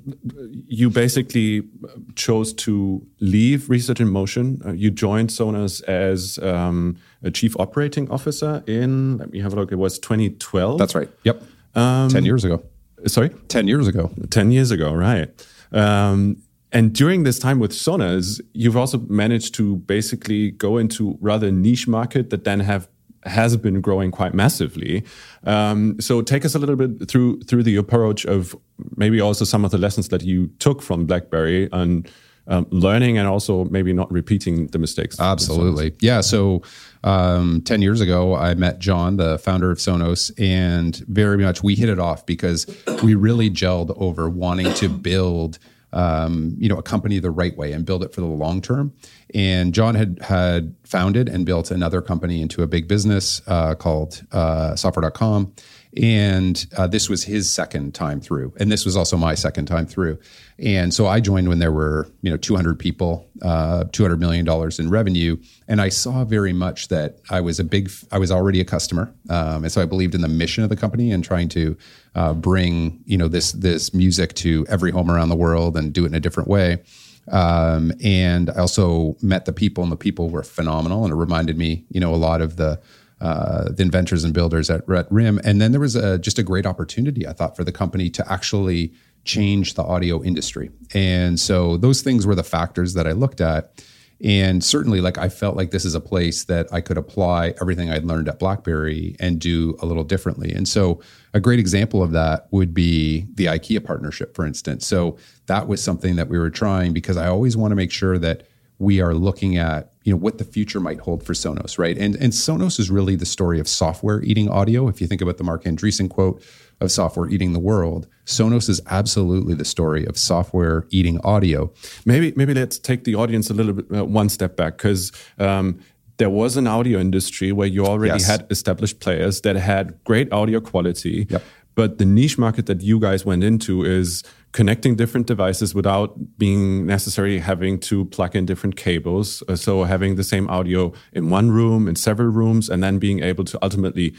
you 0.66 0.88
basically 0.90 1.68
chose 2.14 2.52
to 2.54 3.06
leave 3.20 3.68
Research 3.68 4.00
in 4.00 4.08
Motion. 4.08 4.60
Uh, 4.64 4.72
you 4.72 4.90
joined 4.90 5.30
Sonos 5.30 5.82
as 5.84 6.38
um, 6.38 6.96
a 7.22 7.30
chief 7.30 7.58
operating 7.58 8.10
officer 8.10 8.62
in, 8.66 9.18
let 9.18 9.30
me 9.30 9.40
have 9.40 9.52
a 9.52 9.56
look, 9.56 9.72
it 9.72 9.76
was 9.76 9.98
2012. 9.98 10.78
That's 10.78 10.94
right. 10.94 11.10
Yep. 11.24 11.42
Um, 11.74 12.08
10 12.08 12.24
years 12.24 12.44
ago. 12.44 12.62
Sorry? 13.06 13.30
10 13.48 13.68
years 13.68 13.88
ago. 13.88 14.10
10 14.30 14.52
years 14.52 14.70
ago, 14.70 14.92
right. 14.92 15.28
Um, 15.72 16.42
and 16.72 16.94
during 16.94 17.24
this 17.24 17.38
time 17.38 17.58
with 17.58 17.72
Sonos, 17.72 18.40
you've 18.54 18.76
also 18.76 18.98
managed 18.98 19.54
to 19.56 19.76
basically 19.76 20.52
go 20.52 20.78
into 20.78 21.18
rather 21.20 21.50
niche 21.50 21.86
market 21.86 22.30
that 22.30 22.44
then 22.44 22.60
have 22.60 22.88
has 23.24 23.56
been 23.56 23.80
growing 23.80 24.10
quite 24.10 24.34
massively. 24.34 25.04
Um, 25.44 26.00
so 26.00 26.22
take 26.22 26.44
us 26.44 26.54
a 26.54 26.58
little 26.58 26.76
bit 26.76 27.08
through 27.08 27.40
through 27.42 27.62
the 27.62 27.76
approach 27.76 28.24
of 28.24 28.56
maybe 28.96 29.20
also 29.20 29.44
some 29.44 29.64
of 29.64 29.70
the 29.70 29.78
lessons 29.78 30.08
that 30.08 30.22
you 30.22 30.48
took 30.58 30.82
from 30.82 31.06
BlackBerry 31.06 31.68
and 31.72 32.10
um, 32.48 32.66
learning 32.70 33.18
and 33.18 33.28
also 33.28 33.64
maybe 33.66 33.92
not 33.92 34.10
repeating 34.10 34.66
the 34.68 34.78
mistakes. 34.78 35.20
Absolutely, 35.20 35.94
yeah. 36.00 36.20
So 36.20 36.62
um, 37.04 37.62
ten 37.62 37.82
years 37.82 38.00
ago, 38.00 38.34
I 38.34 38.54
met 38.54 38.78
John, 38.78 39.16
the 39.16 39.38
founder 39.38 39.70
of 39.70 39.78
Sonos, 39.78 40.32
and 40.38 40.96
very 41.08 41.38
much 41.38 41.62
we 41.62 41.74
hit 41.74 41.88
it 41.88 41.98
off 41.98 42.26
because 42.26 42.66
we 43.02 43.14
really 43.14 43.50
gelled 43.50 43.94
over 43.96 44.28
wanting 44.28 44.72
to 44.74 44.88
build 44.88 45.58
um, 45.92 46.54
you 46.58 46.68
know, 46.68 46.78
a 46.78 46.82
company 46.82 47.18
the 47.18 47.30
right 47.30 47.56
way 47.56 47.72
and 47.72 47.84
build 47.84 48.02
it 48.02 48.14
for 48.14 48.20
the 48.20 48.26
long 48.26 48.60
term. 48.60 48.92
And 49.34 49.74
John 49.74 49.94
had 49.94 50.18
had 50.20 50.74
founded 50.84 51.28
and 51.28 51.44
built 51.44 51.70
another 51.70 52.02
company 52.02 52.40
into 52.40 52.62
a 52.62 52.66
big 52.66 52.88
business 52.88 53.42
uh, 53.46 53.74
called 53.74 54.22
uh, 54.32 54.76
Software.com. 54.76 55.52
And 56.00 56.64
uh, 56.76 56.86
this 56.86 57.10
was 57.10 57.24
his 57.24 57.50
second 57.50 57.94
time 57.94 58.20
through, 58.20 58.54
and 58.58 58.72
this 58.72 58.86
was 58.86 58.96
also 58.96 59.18
my 59.18 59.34
second 59.34 59.66
time 59.66 59.84
through. 59.84 60.18
And 60.58 60.94
so 60.94 61.06
I 61.06 61.20
joined 61.20 61.48
when 61.48 61.58
there 61.58 61.72
were, 61.72 62.08
you 62.22 62.30
know, 62.30 62.38
200 62.38 62.78
people, 62.78 63.28
uh, 63.42 63.84
200 63.92 64.18
million 64.18 64.46
dollars 64.46 64.78
in 64.78 64.88
revenue, 64.88 65.36
and 65.68 65.82
I 65.82 65.90
saw 65.90 66.24
very 66.24 66.54
much 66.54 66.88
that 66.88 67.18
I 67.28 67.42
was 67.42 67.60
a 67.60 67.64
big, 67.64 67.90
I 68.10 68.18
was 68.18 68.30
already 68.30 68.58
a 68.58 68.64
customer, 68.64 69.12
um, 69.28 69.64
and 69.64 69.72
so 69.72 69.82
I 69.82 69.84
believed 69.84 70.14
in 70.14 70.22
the 70.22 70.28
mission 70.28 70.64
of 70.64 70.70
the 70.70 70.76
company 70.76 71.12
and 71.12 71.22
trying 71.22 71.50
to 71.50 71.76
uh, 72.14 72.32
bring, 72.32 73.02
you 73.04 73.18
know, 73.18 73.28
this 73.28 73.52
this 73.52 73.92
music 73.92 74.32
to 74.36 74.64
every 74.70 74.92
home 74.92 75.10
around 75.10 75.28
the 75.28 75.36
world 75.36 75.76
and 75.76 75.92
do 75.92 76.04
it 76.04 76.08
in 76.08 76.14
a 76.14 76.20
different 76.20 76.48
way. 76.48 76.82
Um, 77.30 77.92
and 78.02 78.50
I 78.50 78.56
also 78.56 79.16
met 79.22 79.44
the 79.44 79.52
people, 79.52 79.82
and 79.82 79.92
the 79.92 79.96
people 79.96 80.30
were 80.30 80.42
phenomenal, 80.42 81.04
and 81.04 81.12
it 81.12 81.16
reminded 81.16 81.56
me, 81.56 81.84
you 81.90 82.00
know, 82.00 82.14
a 82.14 82.16
lot 82.16 82.40
of 82.40 82.56
the 82.56 82.80
uh, 83.22 83.70
the 83.70 83.82
inventors 83.82 84.24
and 84.24 84.34
builders 84.34 84.68
at, 84.68 84.88
at 84.90 85.10
RIM. 85.10 85.40
And 85.44 85.60
then 85.60 85.70
there 85.70 85.80
was 85.80 85.94
a, 85.94 86.18
just 86.18 86.40
a 86.40 86.42
great 86.42 86.66
opportunity, 86.66 87.24
I 87.24 87.32
thought, 87.32 87.54
for 87.56 87.62
the 87.62 87.70
company 87.70 88.10
to 88.10 88.32
actually 88.32 88.92
change 89.24 89.74
the 89.74 89.84
audio 89.84 90.24
industry. 90.24 90.70
And 90.92 91.38
so 91.38 91.76
those 91.76 92.02
things 92.02 92.26
were 92.26 92.34
the 92.34 92.42
factors 92.42 92.94
that 92.94 93.06
I 93.06 93.12
looked 93.12 93.40
at. 93.40 93.80
And 94.24 94.62
certainly, 94.62 95.00
like 95.00 95.18
I 95.18 95.28
felt 95.28 95.56
like 95.56 95.70
this 95.70 95.84
is 95.84 95.94
a 95.94 96.00
place 96.00 96.44
that 96.44 96.66
I 96.72 96.80
could 96.80 96.98
apply 96.98 97.54
everything 97.60 97.90
I'd 97.90 98.04
learned 98.04 98.28
at 98.28 98.40
BlackBerry 98.40 99.14
and 99.20 99.40
do 99.40 99.76
a 99.80 99.86
little 99.86 100.04
differently. 100.04 100.52
And 100.52 100.68
so, 100.68 101.00
a 101.34 101.40
great 101.40 101.58
example 101.58 102.02
of 102.02 102.12
that 102.12 102.48
would 102.50 102.74
be 102.74 103.26
the 103.34 103.46
IKEA 103.46 103.84
partnership, 103.84 104.34
for 104.34 104.44
instance. 104.44 104.86
So 104.86 105.16
that 105.46 105.66
was 105.66 105.82
something 105.82 106.16
that 106.16 106.28
we 106.28 106.38
were 106.38 106.50
trying 106.50 106.92
because 106.92 107.16
I 107.16 107.28
always 107.28 107.56
want 107.56 107.72
to 107.72 107.76
make 107.76 107.90
sure 107.90 108.18
that 108.18 108.46
we 108.82 109.00
are 109.00 109.14
looking 109.14 109.56
at 109.56 109.92
you 110.04 110.12
know 110.12 110.18
what 110.18 110.38
the 110.38 110.44
future 110.44 110.80
might 110.80 110.98
hold 110.98 111.24
for 111.24 111.32
Sonos, 111.32 111.78
right? 111.78 111.96
And 111.96 112.16
and 112.16 112.32
Sonos 112.32 112.80
is 112.80 112.90
really 112.90 113.14
the 113.14 113.24
story 113.24 113.60
of 113.60 113.68
software 113.68 114.20
eating 114.22 114.48
audio. 114.48 114.88
If 114.88 115.00
you 115.00 115.06
think 115.06 115.22
about 115.22 115.38
the 115.38 115.44
Marc 115.44 115.62
Andreessen 115.62 116.10
quote 116.10 116.42
of 116.80 116.90
software 116.90 117.30
eating 117.30 117.52
the 117.52 117.60
world, 117.60 118.08
Sonos 118.26 118.68
is 118.68 118.80
absolutely 118.86 119.54
the 119.54 119.64
story 119.64 120.04
of 120.04 120.18
software 120.18 120.86
eating 120.90 121.20
audio. 121.20 121.72
Maybe 122.04 122.32
maybe 122.34 122.52
let's 122.52 122.78
take 122.78 123.04
the 123.04 123.14
audience 123.14 123.48
a 123.48 123.54
little 123.54 123.74
bit 123.74 123.86
uh, 123.96 124.04
one 124.04 124.28
step 124.28 124.56
back 124.56 124.76
because. 124.76 125.12
Um, 125.38 125.80
there 126.18 126.28
was 126.30 126.56
an 126.56 126.66
audio 126.68 127.00
industry 127.00 127.50
where 127.52 127.66
you 127.66 127.84
already 127.84 128.12
yes. 128.12 128.26
had 128.26 128.46
established 128.50 129.00
players 129.00 129.40
that 129.40 129.56
had 129.56 129.98
great 130.04 130.30
audio 130.30 130.60
quality, 130.60 131.26
yep. 131.28 131.42
but 131.74 131.98
the 131.98 132.04
niche 132.04 132.38
market 132.38 132.66
that 132.66 132.80
you 132.82 133.00
guys 133.00 133.24
went 133.24 133.42
into 133.42 133.82
is 133.82 134.22
connecting 134.52 134.96
different 134.96 135.26
devices 135.26 135.74
without 135.74 136.38
being 136.38 136.86
necessarily 136.86 137.38
having 137.38 137.78
to 137.80 138.04
plug 138.06 138.36
in 138.36 138.46
different 138.46 138.76
cables. 138.76 139.42
Uh, 139.48 139.56
so 139.56 139.84
having 139.84 140.16
the 140.16 140.24
same 140.24 140.48
audio 140.48 140.92
in 141.12 141.30
one 141.30 141.50
room, 141.50 141.88
in 141.88 141.96
several 141.96 142.28
rooms, 142.28 142.68
and 142.68 142.82
then 142.82 142.98
being 142.98 143.22
able 143.22 143.44
to 143.44 143.58
ultimately 143.62 144.14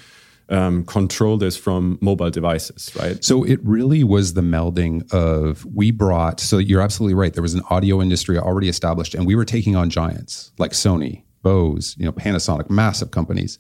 um, 0.50 0.84
control 0.86 1.38
this 1.38 1.56
from 1.56 1.98
mobile 2.02 2.30
devices, 2.30 2.92
right? 3.00 3.24
So 3.24 3.44
it 3.44 3.60
really 3.64 4.04
was 4.04 4.34
the 4.34 4.42
melding 4.42 5.12
of 5.14 5.66
we 5.66 5.92
brought. 5.92 6.40
So 6.40 6.58
you're 6.58 6.82
absolutely 6.82 7.16
right. 7.16 7.34
There 7.34 7.44
was 7.44 7.54
an 7.54 7.64
audio 7.70 8.02
industry 8.02 8.38
already 8.38 8.70
established, 8.70 9.16
and 9.16 9.26
we 9.26 9.36
were 9.36 9.46
taking 9.46 9.76
on 9.76 9.90
giants 9.90 10.52
like 10.58 10.72
Sony, 10.72 11.24
Bose, 11.44 11.96
you 11.98 12.06
know, 12.06 12.12
Panasonic, 12.12 12.70
massive 12.70 13.12
companies. 13.12 13.60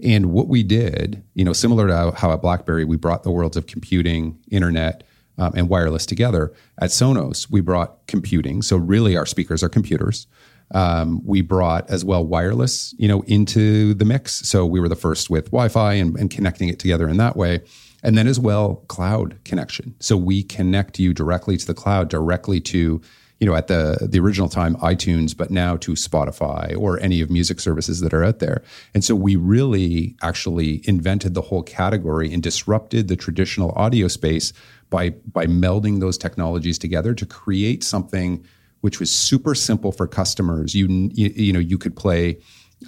And 0.00 0.26
what 0.26 0.48
we 0.48 0.62
did, 0.62 1.24
you 1.34 1.44
know, 1.44 1.52
similar 1.52 1.88
to 1.88 2.12
how 2.16 2.32
at 2.32 2.42
BlackBerry 2.42 2.84
we 2.84 2.96
brought 2.96 3.22
the 3.22 3.30
worlds 3.30 3.56
of 3.56 3.66
computing, 3.66 4.38
internet, 4.50 5.02
um, 5.38 5.52
and 5.56 5.68
wireless 5.68 6.06
together. 6.06 6.52
At 6.80 6.90
Sonos, 6.90 7.50
we 7.50 7.60
brought 7.60 8.06
computing. 8.06 8.62
So 8.62 8.76
really, 8.76 9.16
our 9.16 9.26
speakers 9.26 9.62
are 9.62 9.68
computers. 9.68 10.26
Um, 10.72 11.22
we 11.24 11.40
brought 11.40 11.88
as 11.88 12.04
well 12.04 12.24
wireless, 12.26 12.94
you 12.98 13.08
know, 13.08 13.22
into 13.22 13.94
the 13.94 14.04
mix. 14.04 14.34
So 14.46 14.66
we 14.66 14.80
were 14.80 14.88
the 14.88 14.96
first 14.96 15.30
with 15.30 15.46
Wi-Fi 15.46 15.94
and, 15.94 16.16
and 16.16 16.30
connecting 16.30 16.68
it 16.68 16.78
together 16.78 17.08
in 17.08 17.16
that 17.16 17.36
way. 17.36 17.60
And 18.02 18.16
then 18.16 18.28
as 18.28 18.38
well, 18.38 18.76
cloud 18.88 19.38
connection. 19.44 19.94
So 19.98 20.16
we 20.16 20.42
connect 20.42 20.98
you 20.98 21.14
directly 21.14 21.56
to 21.56 21.66
the 21.66 21.74
cloud, 21.74 22.08
directly 22.08 22.60
to 22.60 23.00
you 23.40 23.46
know, 23.46 23.54
at 23.54 23.68
the 23.68 24.08
the 24.10 24.18
original 24.18 24.48
time 24.48 24.74
iTunes, 24.76 25.36
but 25.36 25.50
now 25.50 25.76
to 25.76 25.92
Spotify 25.92 26.76
or 26.76 26.98
any 27.00 27.20
of 27.20 27.30
music 27.30 27.60
services 27.60 28.00
that 28.00 28.12
are 28.12 28.24
out 28.24 28.40
there. 28.40 28.62
And 28.94 29.04
so 29.04 29.14
we 29.14 29.36
really 29.36 30.16
actually 30.22 30.82
invented 30.88 31.34
the 31.34 31.42
whole 31.42 31.62
category 31.62 32.32
and 32.32 32.42
disrupted 32.42 33.08
the 33.08 33.16
traditional 33.16 33.72
audio 33.76 34.08
space 34.08 34.52
by 34.90 35.10
by 35.10 35.46
melding 35.46 36.00
those 36.00 36.18
technologies 36.18 36.78
together 36.78 37.14
to 37.14 37.26
create 37.26 37.84
something 37.84 38.44
which 38.80 39.00
was 39.00 39.10
super 39.10 39.54
simple 39.54 39.92
for 39.92 40.06
customers. 40.06 40.74
You 40.74 41.10
you, 41.12 41.28
you 41.34 41.52
know 41.52 41.58
you 41.58 41.78
could 41.78 41.96
play 41.96 42.38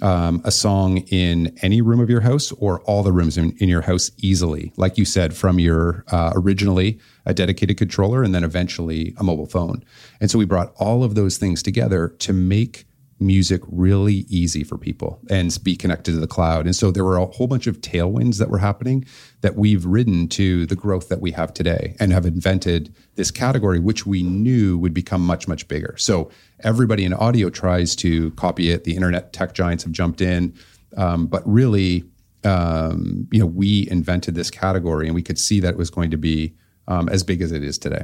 um, 0.01 0.41
a 0.45 0.51
song 0.51 0.99
in 1.09 1.57
any 1.61 1.81
room 1.81 1.99
of 1.99 2.09
your 2.09 2.21
house 2.21 2.51
or 2.53 2.79
all 2.81 3.03
the 3.03 3.11
rooms 3.11 3.37
in, 3.37 3.55
in 3.57 3.67
your 3.67 3.81
house 3.81 4.09
easily, 4.19 4.71
like 4.77 4.97
you 4.97 5.03
said, 5.03 5.35
from 5.35 5.59
your 5.59 6.05
uh, 6.11 6.31
originally 6.35 6.99
a 7.25 7.33
dedicated 7.33 7.77
controller 7.77 8.23
and 8.23 8.33
then 8.33 8.43
eventually 8.43 9.13
a 9.17 9.23
mobile 9.23 9.45
phone. 9.45 9.83
And 10.21 10.31
so 10.31 10.39
we 10.39 10.45
brought 10.45 10.73
all 10.77 11.03
of 11.03 11.15
those 11.15 11.37
things 11.37 11.61
together 11.61 12.09
to 12.19 12.33
make 12.33 12.85
music 13.21 13.61
really 13.67 14.25
easy 14.27 14.63
for 14.63 14.77
people 14.77 15.19
and 15.29 15.57
be 15.63 15.75
connected 15.75 16.11
to 16.11 16.19
the 16.19 16.27
cloud. 16.27 16.65
And 16.65 16.75
so 16.75 16.91
there 16.91 17.05
were 17.05 17.17
a 17.17 17.25
whole 17.27 17.47
bunch 17.47 17.67
of 17.67 17.79
tailwinds 17.81 18.39
that 18.39 18.49
were 18.49 18.57
happening 18.57 19.05
that 19.41 19.55
we've 19.55 19.85
ridden 19.85 20.27
to 20.29 20.65
the 20.65 20.75
growth 20.75 21.07
that 21.09 21.21
we 21.21 21.31
have 21.31 21.53
today 21.53 21.95
and 21.99 22.11
have 22.11 22.25
invented 22.25 22.93
this 23.15 23.31
category, 23.31 23.79
which 23.79 24.05
we 24.05 24.23
knew 24.23 24.77
would 24.77 24.93
become 24.93 25.21
much, 25.25 25.47
much 25.47 25.67
bigger. 25.67 25.95
So 25.97 26.31
everybody 26.61 27.05
in 27.05 27.13
audio 27.13 27.49
tries 27.49 27.95
to 27.97 28.31
copy 28.31 28.71
it. 28.71 28.83
The 28.83 28.95
internet 28.95 29.33
tech 29.33 29.53
giants 29.53 29.83
have 29.83 29.93
jumped 29.93 30.21
in. 30.21 30.53
Um, 30.97 31.27
but 31.27 31.43
really, 31.45 32.03
um, 32.43 33.27
you 33.31 33.39
know, 33.39 33.45
we 33.45 33.87
invented 33.89 34.35
this 34.35 34.49
category 34.49 35.05
and 35.05 35.15
we 35.15 35.21
could 35.21 35.39
see 35.39 35.59
that 35.59 35.75
it 35.75 35.77
was 35.77 35.89
going 35.89 36.11
to 36.11 36.17
be 36.17 36.55
um, 36.87 37.07
as 37.09 37.23
big 37.23 37.41
as 37.41 37.51
it 37.51 37.63
is 37.63 37.77
today. 37.77 38.03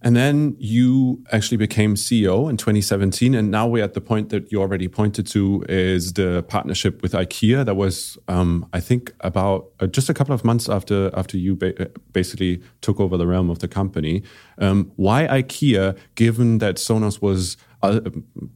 And 0.00 0.14
then 0.14 0.54
you 0.58 1.24
actually 1.32 1.56
became 1.56 1.96
CEO 1.96 2.48
in 2.48 2.56
2017. 2.56 3.34
And 3.34 3.50
now 3.50 3.66
we're 3.66 3.82
at 3.82 3.94
the 3.94 4.00
point 4.00 4.28
that 4.28 4.52
you 4.52 4.60
already 4.60 4.86
pointed 4.86 5.26
to 5.28 5.64
is 5.68 6.12
the 6.12 6.44
partnership 6.46 7.02
with 7.02 7.12
IKEA. 7.12 7.64
That 7.64 7.74
was, 7.74 8.16
um, 8.28 8.68
I 8.72 8.78
think, 8.78 9.12
about 9.20 9.70
uh, 9.80 9.88
just 9.88 10.08
a 10.08 10.14
couple 10.14 10.34
of 10.34 10.44
months 10.44 10.68
after 10.68 11.10
after 11.14 11.36
you 11.36 11.56
ba- 11.56 11.90
basically 12.12 12.62
took 12.80 13.00
over 13.00 13.16
the 13.16 13.26
realm 13.26 13.50
of 13.50 13.58
the 13.58 13.68
company. 13.68 14.22
Um, 14.58 14.92
why 14.96 15.26
IKEA, 15.26 15.98
given 16.14 16.58
that 16.58 16.76
Sonos 16.76 17.20
was 17.20 17.56
uh, 17.82 18.00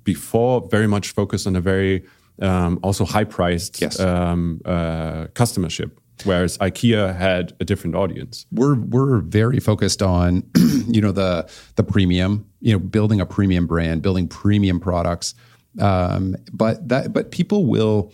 before 0.05 0.69
very 0.71 0.87
much 0.87 1.11
focused 1.11 1.47
on 1.49 1.57
a 1.57 1.61
very 1.61 2.05
um, 2.41 2.79
also 2.83 3.05
high 3.05 3.25
priced 3.25 3.81
yes. 3.81 3.99
um, 3.99 4.61
uh, 4.65 5.27
customership? 5.35 5.91
Whereas 6.25 6.59
IKEA 6.59 7.17
had 7.17 7.53
a 7.61 7.65
different 7.65 7.97
audience. 7.97 8.47
We're 8.53 8.77
we're 8.77 9.21
very 9.21 9.61
focused 9.61 10.03
on 10.03 10.45
you 10.87 11.01
know 11.01 11.13
the 11.13 11.51
the 11.77 11.85
premium, 11.85 12.47
you 12.61 12.73
know, 12.73 12.79
building 12.79 13.21
a 13.21 13.27
premium 13.27 13.67
brand, 13.67 14.03
building 14.03 14.29
premium 14.29 14.81
products. 14.81 15.35
Um, 15.81 16.37
but 16.53 16.89
that 16.89 17.13
but 17.13 17.31
people 17.31 17.67
will 17.67 18.13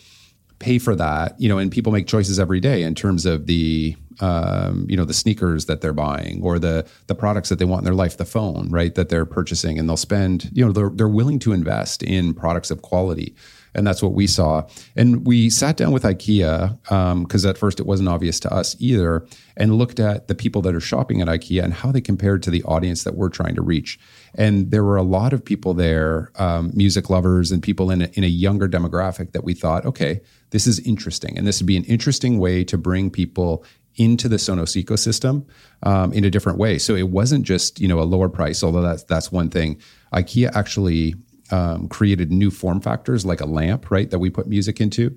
pay 0.58 0.78
for 0.78 0.96
that, 0.96 1.40
you 1.40 1.48
know, 1.48 1.58
and 1.58 1.70
people 1.70 1.92
make 1.92 2.06
choices 2.06 2.38
every 2.38 2.60
day 2.60 2.82
in 2.82 2.94
terms 2.94 3.26
of 3.26 3.46
the 3.46 3.96
um, 4.20 4.86
you 4.88 4.96
know 4.96 5.04
the 5.04 5.14
sneakers 5.14 5.66
that 5.66 5.80
they're 5.80 5.92
buying 5.92 6.42
or 6.42 6.58
the 6.58 6.86
the 7.06 7.14
products 7.14 7.48
that 7.48 7.58
they 7.58 7.64
want 7.64 7.80
in 7.80 7.84
their 7.84 7.94
life, 7.94 8.16
the 8.16 8.24
phone, 8.24 8.68
right, 8.70 8.94
that 8.94 9.08
they're 9.08 9.26
purchasing, 9.26 9.78
and 9.78 9.88
they'll 9.88 9.96
spend, 9.96 10.50
you 10.52 10.64
know, 10.64 10.72
they're 10.72 10.90
they're 10.90 11.08
willing 11.08 11.38
to 11.40 11.52
invest 11.52 12.02
in 12.02 12.34
products 12.34 12.70
of 12.70 12.82
quality 12.82 13.34
and 13.74 13.86
that's 13.86 14.02
what 14.02 14.12
we 14.12 14.26
saw. 14.26 14.66
And 14.96 15.26
we 15.26 15.50
sat 15.50 15.76
down 15.76 15.92
with 15.92 16.02
IKEA 16.02 16.78
because 17.22 17.44
um, 17.44 17.50
at 17.50 17.58
first 17.58 17.80
it 17.80 17.86
wasn't 17.86 18.08
obvious 18.08 18.40
to 18.40 18.52
us 18.52 18.76
either, 18.78 19.26
and 19.56 19.76
looked 19.76 20.00
at 20.00 20.28
the 20.28 20.34
people 20.34 20.62
that 20.62 20.74
are 20.74 20.80
shopping 20.80 21.20
at 21.20 21.28
IKEA 21.28 21.62
and 21.62 21.74
how 21.74 21.92
they 21.92 22.00
compared 22.00 22.42
to 22.44 22.50
the 22.50 22.62
audience 22.64 23.04
that 23.04 23.14
we're 23.14 23.28
trying 23.28 23.54
to 23.54 23.62
reach. 23.62 23.98
And 24.34 24.70
there 24.70 24.84
were 24.84 24.96
a 24.96 25.02
lot 25.02 25.32
of 25.32 25.44
people 25.44 25.74
there, 25.74 26.30
um, 26.36 26.70
music 26.74 27.10
lovers 27.10 27.50
and 27.50 27.62
people 27.62 27.90
in 27.90 28.02
a, 28.02 28.10
in 28.14 28.24
a 28.24 28.28
younger 28.28 28.68
demographic 28.68 29.32
that 29.32 29.44
we 29.44 29.54
thought, 29.54 29.84
okay, 29.86 30.20
this 30.50 30.66
is 30.66 30.78
interesting, 30.80 31.36
and 31.36 31.46
this 31.46 31.60
would 31.60 31.66
be 31.66 31.76
an 31.76 31.84
interesting 31.84 32.38
way 32.38 32.64
to 32.64 32.78
bring 32.78 33.10
people 33.10 33.64
into 33.98 34.28
the 34.28 34.36
Sonos 34.36 34.80
ecosystem 34.82 35.44
um, 35.82 36.12
in 36.12 36.24
a 36.24 36.30
different 36.30 36.58
way. 36.58 36.78
So 36.78 36.94
it 36.94 37.10
wasn't 37.10 37.44
just 37.44 37.80
you 37.80 37.88
know 37.88 38.00
a 38.00 38.04
lower 38.04 38.28
price, 38.28 38.62
although 38.62 38.82
that's 38.82 39.04
that's 39.04 39.30
one 39.30 39.50
thing. 39.50 39.80
IKEA 40.12 40.50
actually 40.54 41.14
um, 41.50 41.88
created 41.88 42.30
new 42.30 42.50
form 42.50 42.80
factors 42.80 43.24
like 43.24 43.40
a 43.40 43.46
lamp, 43.46 43.90
right, 43.90 44.10
that 44.10 44.18
we 44.18 44.30
put 44.30 44.46
music 44.46 44.80
into, 44.80 45.16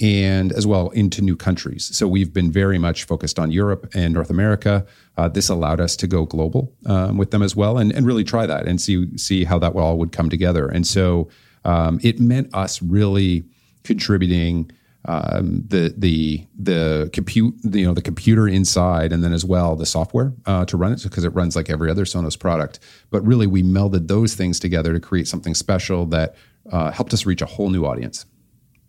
and 0.00 0.52
as 0.52 0.66
well 0.66 0.90
into 0.90 1.20
new 1.22 1.36
countries. 1.36 1.94
So 1.96 2.08
we've 2.08 2.32
been 2.32 2.50
very 2.50 2.78
much 2.78 3.04
focused 3.04 3.38
on 3.38 3.50
Europe 3.50 3.90
and 3.94 4.14
North 4.14 4.30
America. 4.30 4.86
Uh, 5.16 5.28
this 5.28 5.48
allowed 5.48 5.80
us 5.80 5.96
to 5.96 6.06
go 6.06 6.24
global 6.24 6.72
um, 6.86 7.18
with 7.18 7.30
them 7.30 7.42
as 7.42 7.54
well, 7.54 7.78
and, 7.78 7.92
and 7.92 8.06
really 8.06 8.24
try 8.24 8.46
that 8.46 8.66
and 8.66 8.80
see 8.80 9.16
see 9.18 9.44
how 9.44 9.58
that 9.58 9.74
all 9.74 9.98
would 9.98 10.12
come 10.12 10.30
together. 10.30 10.66
And 10.66 10.86
so 10.86 11.28
um, 11.64 12.00
it 12.02 12.20
meant 12.20 12.54
us 12.54 12.80
really 12.82 13.44
contributing 13.84 14.70
um, 15.04 15.64
the 15.66 15.92
the 15.96 16.46
the 16.56 17.10
compute 17.12 17.54
you 17.64 17.84
know 17.84 17.94
the 17.94 18.02
computer 18.02 18.46
inside 18.46 19.12
and 19.12 19.24
then 19.24 19.32
as 19.32 19.44
well 19.44 19.74
the 19.74 19.86
software 19.86 20.32
uh, 20.46 20.64
to 20.66 20.76
run 20.76 20.92
it 20.92 21.02
because 21.02 21.24
it 21.24 21.30
runs 21.30 21.56
like 21.56 21.68
every 21.68 21.90
other 21.90 22.04
Sonos 22.04 22.38
product. 22.38 22.78
But 23.10 23.26
really, 23.26 23.46
we 23.46 23.62
melded 23.62 24.08
those 24.08 24.34
things 24.34 24.60
together 24.60 24.92
to 24.92 25.00
create 25.00 25.26
something 25.26 25.54
special 25.54 26.06
that 26.06 26.36
uh, 26.70 26.92
helped 26.92 27.12
us 27.12 27.26
reach 27.26 27.42
a 27.42 27.46
whole 27.46 27.70
new 27.70 27.84
audience. 27.84 28.26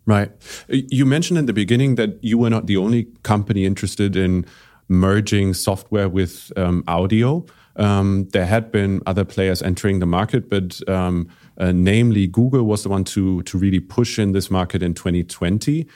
Right. 0.06 0.30
You 0.68 1.06
mentioned 1.06 1.38
in 1.38 1.46
the 1.46 1.54
beginning 1.54 1.94
that 1.94 2.22
you 2.22 2.36
were 2.36 2.50
not 2.50 2.66
the 2.66 2.76
only 2.76 3.04
company 3.22 3.64
interested 3.64 4.16
in 4.16 4.44
merging 4.88 5.54
software 5.54 6.10
with 6.10 6.52
um, 6.56 6.84
audio. 6.86 7.46
Um, 7.76 8.28
there 8.32 8.44
had 8.44 8.70
been 8.70 9.00
other 9.06 9.24
players 9.24 9.62
entering 9.62 10.00
the 10.00 10.06
market, 10.06 10.50
but 10.50 10.86
um, 10.88 11.28
uh, 11.58 11.72
namely 11.72 12.26
Google 12.26 12.64
was 12.64 12.82
the 12.82 12.88
one 12.88 13.04
to 13.04 13.42
to 13.42 13.58
really 13.58 13.80
push 13.80 14.18
in 14.18 14.32
this 14.32 14.50
market 14.50 14.82
in 14.82 14.94
2020 14.94 15.86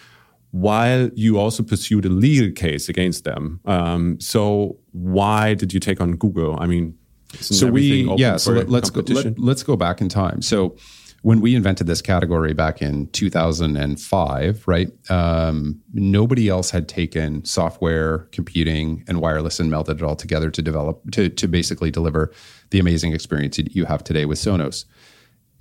while 0.50 1.10
you 1.14 1.38
also 1.38 1.62
pursued 1.62 2.06
a 2.06 2.08
legal 2.08 2.50
case 2.52 2.88
against 2.88 3.24
them. 3.24 3.60
Um, 3.66 4.18
so 4.20 4.78
why 4.92 5.54
did 5.54 5.74
you 5.74 5.80
take 5.80 6.00
on 6.00 6.16
Google? 6.16 6.56
I 6.58 6.66
mean, 6.66 6.96
so 7.34 7.66
we 7.66 8.10
yeah. 8.16 8.36
So 8.36 8.52
let, 8.52 8.84
us 8.84 8.90
go. 8.90 9.02
Let, 9.06 9.38
let's 9.38 9.62
go 9.62 9.76
back 9.76 10.00
in 10.00 10.08
time. 10.08 10.40
So 10.40 10.76
when 11.22 11.40
we 11.40 11.54
invented 11.54 11.86
this 11.86 12.00
category 12.00 12.54
back 12.54 12.80
in 12.80 13.08
2005, 13.08 14.68
right? 14.68 14.88
Um, 15.10 15.80
nobody 15.92 16.48
else 16.48 16.70
had 16.70 16.88
taken 16.88 17.44
software, 17.44 18.20
computing, 18.30 19.04
and 19.08 19.20
wireless 19.20 19.60
and 19.60 19.70
melded 19.70 19.96
it 19.96 20.02
all 20.02 20.16
together 20.16 20.50
to 20.50 20.62
develop 20.62 21.02
to 21.12 21.28
to 21.28 21.48
basically 21.48 21.90
deliver 21.90 22.32
the 22.70 22.78
amazing 22.78 23.12
experience 23.12 23.58
you 23.58 23.84
have 23.84 24.02
today 24.04 24.24
with 24.24 24.38
Sonos 24.38 24.84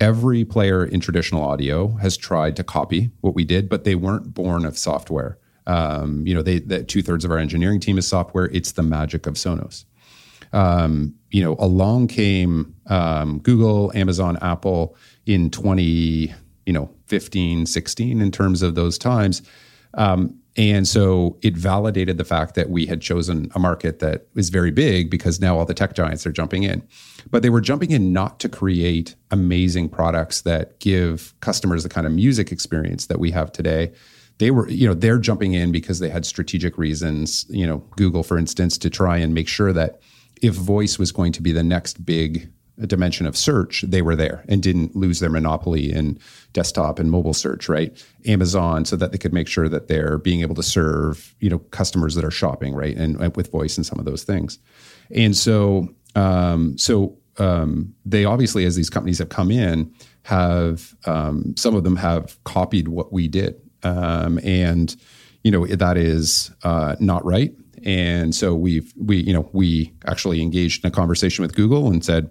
every 0.00 0.44
player 0.44 0.84
in 0.84 1.00
traditional 1.00 1.42
audio 1.42 1.88
has 1.96 2.16
tried 2.16 2.56
to 2.56 2.64
copy 2.64 3.10
what 3.20 3.34
we 3.34 3.44
did, 3.44 3.68
but 3.68 3.84
they 3.84 3.94
weren't 3.94 4.34
born 4.34 4.64
of 4.64 4.78
software. 4.78 5.38
Um, 5.66 6.26
you 6.26 6.34
know, 6.34 6.42
they 6.42 6.60
two 6.84 7.02
thirds 7.02 7.24
of 7.24 7.30
our 7.30 7.38
engineering 7.38 7.80
team 7.80 7.98
is 7.98 8.06
software. 8.06 8.46
It's 8.46 8.72
the 8.72 8.82
magic 8.82 9.26
of 9.26 9.34
Sonos. 9.34 9.84
Um, 10.52 11.14
you 11.30 11.42
know, 11.42 11.56
along 11.58 12.08
came 12.08 12.74
um, 12.86 13.38
Google, 13.40 13.92
Amazon, 13.94 14.38
Apple 14.40 14.96
in 15.26 15.50
20, 15.50 16.32
you 16.64 16.72
know, 16.72 16.90
15, 17.06 17.66
16 17.66 18.20
in 18.20 18.30
terms 18.30 18.62
of 18.62 18.74
those 18.74 18.96
times. 18.96 19.42
Um, 19.94 20.37
and 20.58 20.88
so 20.88 21.38
it 21.40 21.56
validated 21.56 22.18
the 22.18 22.24
fact 22.24 22.56
that 22.56 22.68
we 22.68 22.84
had 22.84 23.00
chosen 23.00 23.48
a 23.54 23.60
market 23.60 24.00
that 24.00 24.26
is 24.34 24.48
very 24.48 24.72
big 24.72 25.08
because 25.08 25.40
now 25.40 25.56
all 25.56 25.64
the 25.64 25.72
tech 25.72 25.94
giants 25.94 26.26
are 26.26 26.32
jumping 26.32 26.64
in. 26.64 26.86
But 27.30 27.42
they 27.42 27.48
were 27.48 27.60
jumping 27.60 27.92
in 27.92 28.12
not 28.12 28.40
to 28.40 28.48
create 28.48 29.14
amazing 29.30 29.88
products 29.88 30.40
that 30.40 30.80
give 30.80 31.32
customers 31.38 31.84
the 31.84 31.88
kind 31.88 32.08
of 32.08 32.12
music 32.12 32.50
experience 32.50 33.06
that 33.06 33.20
we 33.20 33.30
have 33.30 33.52
today. 33.52 33.92
They 34.38 34.50
were, 34.50 34.68
you 34.68 34.88
know, 34.88 34.94
they're 34.94 35.18
jumping 35.18 35.52
in 35.52 35.70
because 35.70 36.00
they 36.00 36.10
had 36.10 36.26
strategic 36.26 36.76
reasons, 36.76 37.46
you 37.48 37.66
know, 37.66 37.78
Google, 37.96 38.24
for 38.24 38.36
instance, 38.36 38.76
to 38.78 38.90
try 38.90 39.16
and 39.16 39.32
make 39.32 39.46
sure 39.46 39.72
that 39.72 40.00
if 40.42 40.54
voice 40.54 40.98
was 40.98 41.12
going 41.12 41.30
to 41.32 41.42
be 41.42 41.52
the 41.52 41.62
next 41.62 42.04
big 42.04 42.50
dimension 42.86 43.26
of 43.26 43.36
search, 43.36 43.82
they 43.82 44.02
were 44.02 44.16
there 44.16 44.44
and 44.48 44.62
didn't 44.62 44.94
lose 44.94 45.20
their 45.20 45.30
monopoly 45.30 45.92
in 45.92 46.18
desktop 46.52 46.98
and 46.98 47.10
mobile 47.10 47.34
search, 47.34 47.68
right? 47.68 48.04
Amazon, 48.26 48.84
so 48.84 48.96
that 48.96 49.12
they 49.12 49.18
could 49.18 49.32
make 49.32 49.48
sure 49.48 49.68
that 49.68 49.88
they're 49.88 50.18
being 50.18 50.42
able 50.42 50.54
to 50.54 50.62
serve, 50.62 51.34
you 51.40 51.50
know, 51.50 51.58
customers 51.58 52.14
that 52.14 52.24
are 52.24 52.30
shopping, 52.30 52.74
right, 52.74 52.96
and, 52.96 53.20
and 53.20 53.36
with 53.36 53.50
voice 53.50 53.76
and 53.76 53.84
some 53.84 53.98
of 53.98 54.04
those 54.04 54.24
things. 54.24 54.58
And 55.14 55.36
so, 55.36 55.88
um, 56.14 56.78
so 56.78 57.16
um, 57.38 57.94
they 58.04 58.24
obviously, 58.24 58.64
as 58.64 58.76
these 58.76 58.90
companies 58.90 59.18
have 59.18 59.28
come 59.28 59.50
in, 59.50 59.92
have 60.22 60.94
um, 61.06 61.54
some 61.56 61.74
of 61.74 61.84
them 61.84 61.96
have 61.96 62.42
copied 62.44 62.88
what 62.88 63.12
we 63.12 63.28
did, 63.28 63.54
um, 63.82 64.38
and 64.42 64.94
you 65.42 65.50
know 65.50 65.66
that 65.66 65.96
is 65.96 66.50
uh, 66.64 66.96
not 67.00 67.24
right. 67.24 67.52
And 67.84 68.34
so 68.34 68.54
we've 68.54 68.92
we 68.96 69.18
you 69.18 69.32
know 69.32 69.48
we 69.52 69.94
actually 70.06 70.42
engaged 70.42 70.84
in 70.84 70.88
a 70.88 70.90
conversation 70.90 71.42
with 71.42 71.54
Google 71.54 71.88
and 71.88 72.04
said 72.04 72.30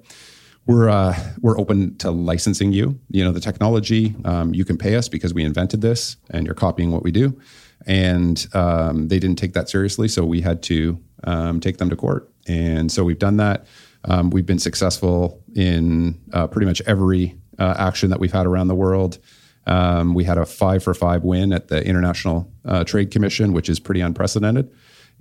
we're 0.67 0.89
uh, 0.89 1.17
we're 1.41 1.57
open 1.59 1.97
to 1.97 2.11
licensing 2.11 2.73
you. 2.73 2.99
You 3.09 3.23
know 3.23 3.31
the 3.31 3.39
technology. 3.39 4.15
Um, 4.25 4.53
you 4.53 4.65
can 4.65 4.77
pay 4.77 4.95
us 4.95 5.09
because 5.09 5.33
we 5.33 5.43
invented 5.43 5.81
this, 5.81 6.17
and 6.29 6.45
you're 6.45 6.55
copying 6.55 6.91
what 6.91 7.03
we 7.03 7.11
do. 7.11 7.39
And 7.85 8.45
um, 8.53 9.07
they 9.07 9.17
didn't 9.17 9.37
take 9.37 9.53
that 9.53 9.69
seriously, 9.69 10.07
so 10.09 10.25
we 10.25 10.41
had 10.41 10.61
to 10.63 11.01
um, 11.23 11.59
take 11.61 11.77
them 11.77 11.89
to 11.89 11.95
court. 11.95 12.29
And 12.47 12.91
so 12.91 13.03
we've 13.03 13.19
done 13.19 13.37
that. 13.37 13.65
Um, 14.03 14.29
we've 14.29 14.45
been 14.45 14.59
successful 14.59 15.41
in 15.55 16.19
uh, 16.33 16.47
pretty 16.47 16.65
much 16.65 16.81
every 16.85 17.37
uh, 17.57 17.75
action 17.77 18.09
that 18.09 18.19
we've 18.19 18.33
had 18.33 18.45
around 18.45 18.67
the 18.67 18.75
world. 18.75 19.19
Um, 19.67 20.13
we 20.13 20.25
had 20.25 20.37
a 20.37 20.45
five 20.45 20.83
for 20.83 20.93
five 20.93 21.23
win 21.23 21.53
at 21.53 21.69
the 21.69 21.83
International 21.85 22.51
uh, 22.65 22.83
Trade 22.83 23.11
Commission, 23.11 23.53
which 23.53 23.69
is 23.69 23.79
pretty 23.79 24.01
unprecedented 24.01 24.69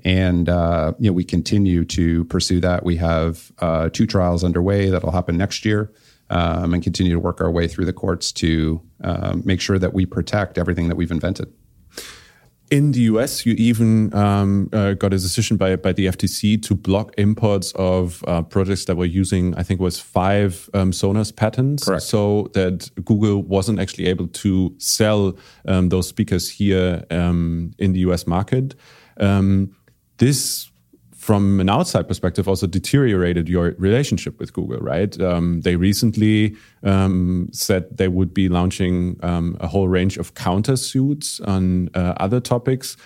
and 0.05 0.49
uh, 0.49 0.93
you 0.99 1.11
know 1.11 1.15
we 1.15 1.25
continue 1.25 1.85
to 1.85 2.25
pursue 2.25 2.61
that. 2.61 2.85
We 2.85 2.97
have 2.97 3.53
uh, 3.59 3.89
two 3.91 4.07
trials 4.07 4.45
underway 4.45 4.91
that'll 4.91 5.13
happen 5.13 5.37
next 5.37 5.65
year, 5.65 5.93
um, 6.31 6.75
and 6.75 6.83
continue 6.83 7.13
to 7.13 7.21
work 7.21 7.41
our 7.41 7.51
way 7.51 7.69
through 7.69 7.87
the 7.87 7.93
courts 7.93 8.33
to 8.33 8.81
um, 9.03 9.43
make 9.45 9.61
sure 9.61 9.79
that 9.79 9.95
we 9.95 10.07
protect 10.07 10.59
everything 10.59 10.89
that 10.89 10.97
we've 10.97 11.11
invented. 11.11 11.53
In 12.69 12.91
the 12.91 13.01
US, 13.03 13.47
you 13.47 13.53
even 13.55 14.13
um, 14.13 14.69
uh, 14.73 14.95
got 14.95 15.13
a 15.13 15.19
decision 15.19 15.57
by, 15.57 15.77
by 15.77 15.93
the 15.93 16.07
FTC 16.07 16.61
to 16.65 16.75
block 16.75 17.15
imports 17.17 17.71
of 17.77 18.25
uh, 18.27 18.43
projects 18.43 18.87
that 18.87 18.97
were 18.97 19.05
using, 19.05 19.55
I 19.55 19.63
think, 19.63 19.79
it 19.79 19.85
was 19.85 20.01
five 20.01 20.69
um, 20.75 20.91
Sonos 20.91 21.35
patents. 21.35 21.85
Correct. 21.85 22.03
So 22.03 22.51
that 22.55 22.91
Google 23.05 23.45
wasn't 23.45 23.79
actually 23.79 24.07
able 24.07 24.27
to 24.27 24.75
sell 24.79 25.37
um, 25.69 25.91
those 25.91 26.09
speakers 26.09 26.51
here 26.51 27.05
um, 27.13 27.73
in 27.79 27.93
the 27.93 28.01
US 28.01 28.27
market. 28.27 28.75
This 30.19 30.71
from 31.17 31.59
an 31.59 31.69
outside 31.69 32.07
perspective 32.07 32.47
also 32.49 32.69
deteriorated 32.69 33.49
your 33.49 33.75
relationship 33.79 34.39
with 34.39 34.53
google 34.53 34.79
right? 34.79 35.21
Um, 35.21 35.63
they 35.63 35.75
recently 35.75 36.55
um, 36.85 37.49
said 37.53 37.97
they 37.97 38.07
would 38.07 38.33
be 38.33 38.49
launching 38.49 39.19
um, 39.25 39.57
a 39.59 39.67
whole 39.67 39.89
range 39.89 40.19
of 40.19 40.35
countersuits 40.35 41.41
on 41.47 41.91
uh, 41.95 42.15
other 42.19 42.39
topics 42.39 42.97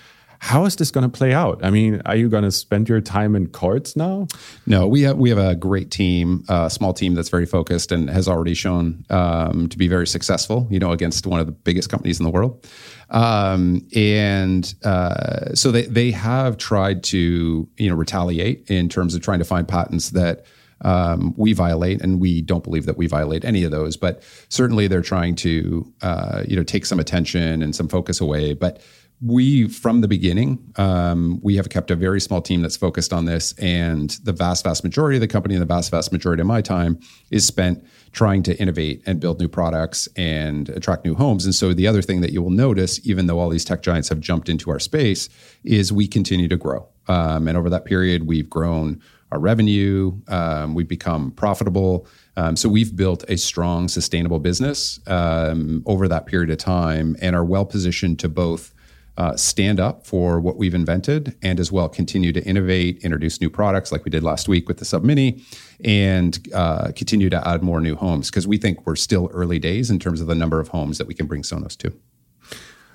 How 0.43 0.65
is 0.65 0.75
this 0.77 0.91
going 0.91 1.09
to 1.09 1.17
play 1.17 1.35
out? 1.35 1.63
I 1.63 1.69
mean, 1.69 2.01
are 2.07 2.17
you 2.17 2.31
going 2.31 2.45
to 2.45 2.51
spend 2.51 2.89
your 2.89 3.03
time 3.03 3.37
in 3.37 3.47
courts 3.49 3.95
now? 3.95 4.27
No, 4.67 4.89
we 4.89 5.03
have 5.03 5.19
we 5.19 5.29
have 5.29 5.39
a 5.39 5.55
great 5.55 5.91
team, 5.91 6.45
a 6.49 6.71
small 6.71 6.95
team 6.95 7.15
that's 7.15 7.29
very 7.29 7.45
focused 7.45 7.93
and 7.93 8.09
has 8.09 8.27
already 8.27 8.55
shown 8.55 9.05
um, 9.11 9.69
to 9.69 9.77
be 9.77 9.87
very 9.87 10.07
successful. 10.07 10.67
You 10.71 10.79
know, 10.79 10.93
against 10.93 11.27
one 11.27 11.41
of 11.41 11.47
the 11.47 11.53
biggest 11.53 11.91
companies 11.91 12.19
in 12.19 12.25
the 12.25 12.31
world, 12.31 12.67
um, 13.11 13.87
and 13.95 14.75
uh, 14.83 15.55
so 15.55 15.71
they 15.71 15.83
they 15.83 16.11
have 16.11 16.57
tried 16.57 17.05
to 17.05 17.69
you 17.77 17.91
know 17.91 17.95
retaliate 17.95 18.71
in 18.71 18.89
terms 18.89 19.15
of 19.15 19.21
trying 19.21 19.41
to 19.41 19.45
find 19.45 19.69
patents 19.69 20.11
that. 20.11 20.47
Um, 20.83 21.35
we 21.37 21.53
violate, 21.53 22.01
and 22.01 22.23
we 22.23 22.41
don't 22.41 22.65
believe 22.65 22.87
that 22.87 22.97
we 22.97 23.07
violate 23.07 23.45
any 23.45 23.65
of 23.65 23.71
those. 23.71 23.99
But 23.99 24.23
certainly, 24.49 24.89
they're 24.89 25.03
trying 25.03 25.35
to, 25.35 25.93
uh, 26.01 26.45
you 26.49 26.57
know, 26.57 26.63
take 26.63 26.87
some 26.87 26.99
attention 26.99 27.63
and 27.63 27.77
some 27.77 27.87
focus 27.87 28.19
away. 28.19 28.55
But 28.55 28.81
we 29.23 29.69
from 29.69 30.01
the 30.01 30.09
beginning 30.09 30.73
um, 30.77 31.39
we 31.43 31.57
have 31.57 31.69
kept 31.69 31.91
a 31.91 31.97
very 31.97 32.21
small 32.21 32.41
team 32.41 32.63
that's 32.63 32.77
focused 32.77 33.13
on 33.13 33.27
this 33.27 33.53
and 33.59 34.11
the 34.25 34.33
vast 34.33 34.65
vast 34.65 34.83
majority 34.83 35.17
of 35.17 35.21
the 35.21 35.29
company 35.29 35.55
and 35.55 35.61
the 35.61 35.67
vast 35.67 35.91
vast 35.91 36.11
majority 36.11 36.41
of 36.41 36.47
my 36.47 36.63
time 36.63 36.99
is 37.31 37.47
spent 37.47 37.85
trying 38.13 38.43
to 38.43 38.59
innovate 38.59 39.03
and 39.07 39.21
build 39.21 39.39
new 39.39 39.49
products 39.49 40.09
and 40.17 40.69
attract 40.71 41.05
new 41.05 41.15
homes. 41.15 41.45
And 41.45 41.55
so 41.55 41.73
the 41.73 41.87
other 41.87 42.03
thing 42.03 42.23
that 42.23 42.33
you 42.33 42.43
will 42.43 42.51
notice 42.51 43.07
even 43.07 43.27
though 43.27 43.39
all 43.39 43.51
these 43.51 43.65
tech 43.65 43.83
giants 43.83 44.09
have 44.09 44.21
jumped 44.21 44.49
into 44.49 44.71
our 44.71 44.81
space 44.81 45.29
is 45.65 45.93
we 45.93 46.09
continue 46.09 46.49
to 46.49 46.57
grow. 46.57 46.89
Um, 47.07 47.47
and 47.47 47.57
over 47.57 47.71
that 47.71 47.85
period 47.85 48.27
we've 48.27 48.49
grown 48.49 49.01
our 49.33 49.39
revenue 49.39 50.19
um, 50.29 50.75
we've 50.75 50.89
become 50.89 51.31
profitable. 51.33 52.07
Um, 52.37 52.57
so 52.57 52.69
we've 52.69 52.97
built 52.97 53.25
a 53.29 53.37
strong 53.37 53.87
sustainable 53.87 54.39
business 54.39 54.99
um, 55.07 55.83
over 55.85 56.09
that 56.09 56.25
period 56.27 56.51
of 56.51 56.59
time 56.59 57.17
and 57.21 57.37
are 57.37 57.45
well 57.45 57.67
positioned 57.67 58.19
to 58.21 58.29
both 58.29 58.73
uh, 59.17 59.37
stand 59.37 59.79
up 59.79 60.07
for 60.07 60.41
what 60.41 60.57
we've 60.57 60.75
invented 60.75 61.37
and 61.43 61.61
as 61.61 61.71
well 61.71 61.89
continue 61.89 62.33
to 62.33 62.43
innovate, 62.45 62.99
introduce 63.05 63.41
new 63.41 63.51
products 63.51 63.93
like 63.93 64.05
we 64.05 64.11
did 64.11 64.23
last 64.23 64.49
week 64.49 64.69
with 64.69 64.79
the 64.79 64.85
Sub 64.85 65.05
Mini, 65.05 65.43
and 65.85 66.49
uh, 66.55 66.93
continue 66.97 67.31
to 67.31 67.49
add 67.49 67.63
more 67.63 67.81
new 67.81 67.97
homes 67.97 68.31
because 68.31 68.47
we 68.47 68.57
think 68.57 68.87
we're 68.87 68.97
still 68.97 69.31
early 69.33 69.59
days 69.59 69.91
in 69.91 69.99
terms 69.99 70.21
of 70.21 70.27
the 70.27 70.35
number 70.35 70.61
of 70.61 70.69
homes 70.69 70.99
that 70.99 71.07
we 71.07 71.15
can 71.15 71.27
bring 71.27 71.43
Sonos 71.43 71.77
to. 71.77 71.93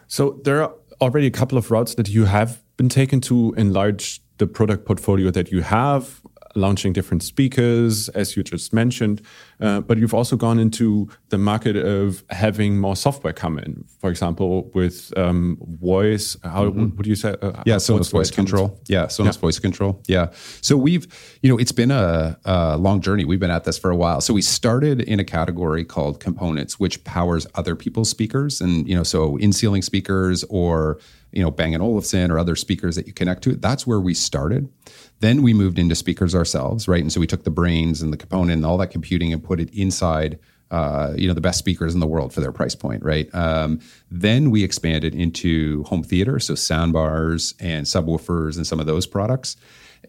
So 0.07 0.39
there 0.43 0.61
are 0.63 0.73
already 1.01 1.27
a 1.27 1.31
couple 1.31 1.57
of 1.57 1.71
routes 1.71 1.95
that 1.95 2.09
you 2.09 2.25
have 2.25 2.61
been 2.77 2.89
taken 2.89 3.21
to 3.21 3.53
enlarge 3.57 4.21
the 4.37 4.47
product 4.47 4.85
portfolio 4.85 5.31
that 5.31 5.51
you 5.51 5.61
have 5.61 6.21
launching 6.55 6.93
different 6.93 7.21
speakers, 7.21 8.09
as 8.09 8.35
you 8.35 8.43
just 8.43 8.73
mentioned. 8.73 9.21
Uh, 9.59 9.81
but 9.81 9.97
you've 9.97 10.13
also 10.13 10.35
gone 10.35 10.59
into 10.59 11.09
the 11.29 11.37
market 11.37 11.75
of 11.75 12.23
having 12.29 12.79
more 12.79 12.95
software 12.95 13.33
come 13.33 13.57
in. 13.59 13.83
For 13.99 14.09
example, 14.09 14.71
with 14.73 15.13
um, 15.17 15.57
voice, 15.79 16.37
how 16.43 16.65
mm-hmm. 16.65 16.95
would 16.95 17.05
you 17.05 17.15
say? 17.15 17.35
Uh, 17.41 17.61
yeah, 17.65 17.75
Sonos 17.75 18.11
voice 18.11 18.31
control. 18.31 18.79
Yeah, 18.87 19.05
Sonos 19.05 19.35
yeah. 19.35 19.39
voice 19.39 19.59
control. 19.59 20.01
Yeah. 20.07 20.31
So 20.61 20.77
we've, 20.77 21.07
you 21.41 21.49
know, 21.49 21.57
it's 21.57 21.71
been 21.71 21.91
a, 21.91 22.37
a 22.45 22.77
long 22.77 23.01
journey. 23.01 23.25
We've 23.25 23.39
been 23.39 23.51
at 23.51 23.63
this 23.63 23.77
for 23.77 23.91
a 23.91 23.95
while. 23.95 24.21
So 24.21 24.33
we 24.33 24.41
started 24.41 25.01
in 25.01 25.19
a 25.19 25.25
category 25.25 25.83
called 25.85 26.19
components, 26.19 26.79
which 26.79 27.03
powers 27.03 27.47
other 27.55 27.75
people's 27.75 28.09
speakers, 28.09 28.61
and 28.61 28.87
you 28.87 28.95
know, 28.95 29.03
so 29.03 29.37
in 29.37 29.53
ceiling 29.53 29.81
speakers 29.81 30.43
or 30.49 30.99
you 31.35 31.43
know 31.43 31.51
Bang 31.51 31.75
& 31.75 31.81
Olufsen 31.81 32.31
or 32.31 32.39
other 32.39 32.55
speakers 32.55 32.95
that 32.95 33.05
you 33.05 33.13
connect 33.13 33.43
to. 33.43 33.55
That's 33.55 33.85
where 33.85 33.99
we 33.99 34.13
started. 34.13 34.69
Then 35.19 35.41
we 35.41 35.53
moved 35.53 35.79
into 35.79 35.95
speakers 35.95 36.35
ourselves, 36.35 36.87
right? 36.87 37.01
And 37.01 37.11
so 37.11 37.19
we 37.19 37.27
took 37.27 37.43
the 37.43 37.51
brains 37.51 38.01
and 38.01 38.11
the 38.11 38.17
component 38.17 38.57
and 38.57 38.65
all 38.65 38.77
that 38.77 38.91
computing 38.91 39.31
and 39.31 39.43
put 39.43 39.59
it 39.59 39.73
inside 39.73 40.39
uh, 40.71 41.13
you 41.15 41.27
know 41.27 41.33
the 41.33 41.41
best 41.41 41.59
speakers 41.59 41.93
in 41.93 41.99
the 41.99 42.07
world 42.07 42.33
for 42.33 42.41
their 42.41 42.51
price 42.51 42.75
point, 42.75 43.03
right? 43.03 43.33
Um, 43.33 43.79
then 44.09 44.49
we 44.51 44.63
expanded 44.63 45.13
into 45.13 45.83
home 45.83 46.03
theater, 46.03 46.39
so 46.39 46.53
soundbars 46.53 47.53
and 47.59 47.85
subwoofers 47.85 48.57
and 48.57 48.65
some 48.65 48.79
of 48.79 48.85
those 48.85 49.05
products. 49.05 49.57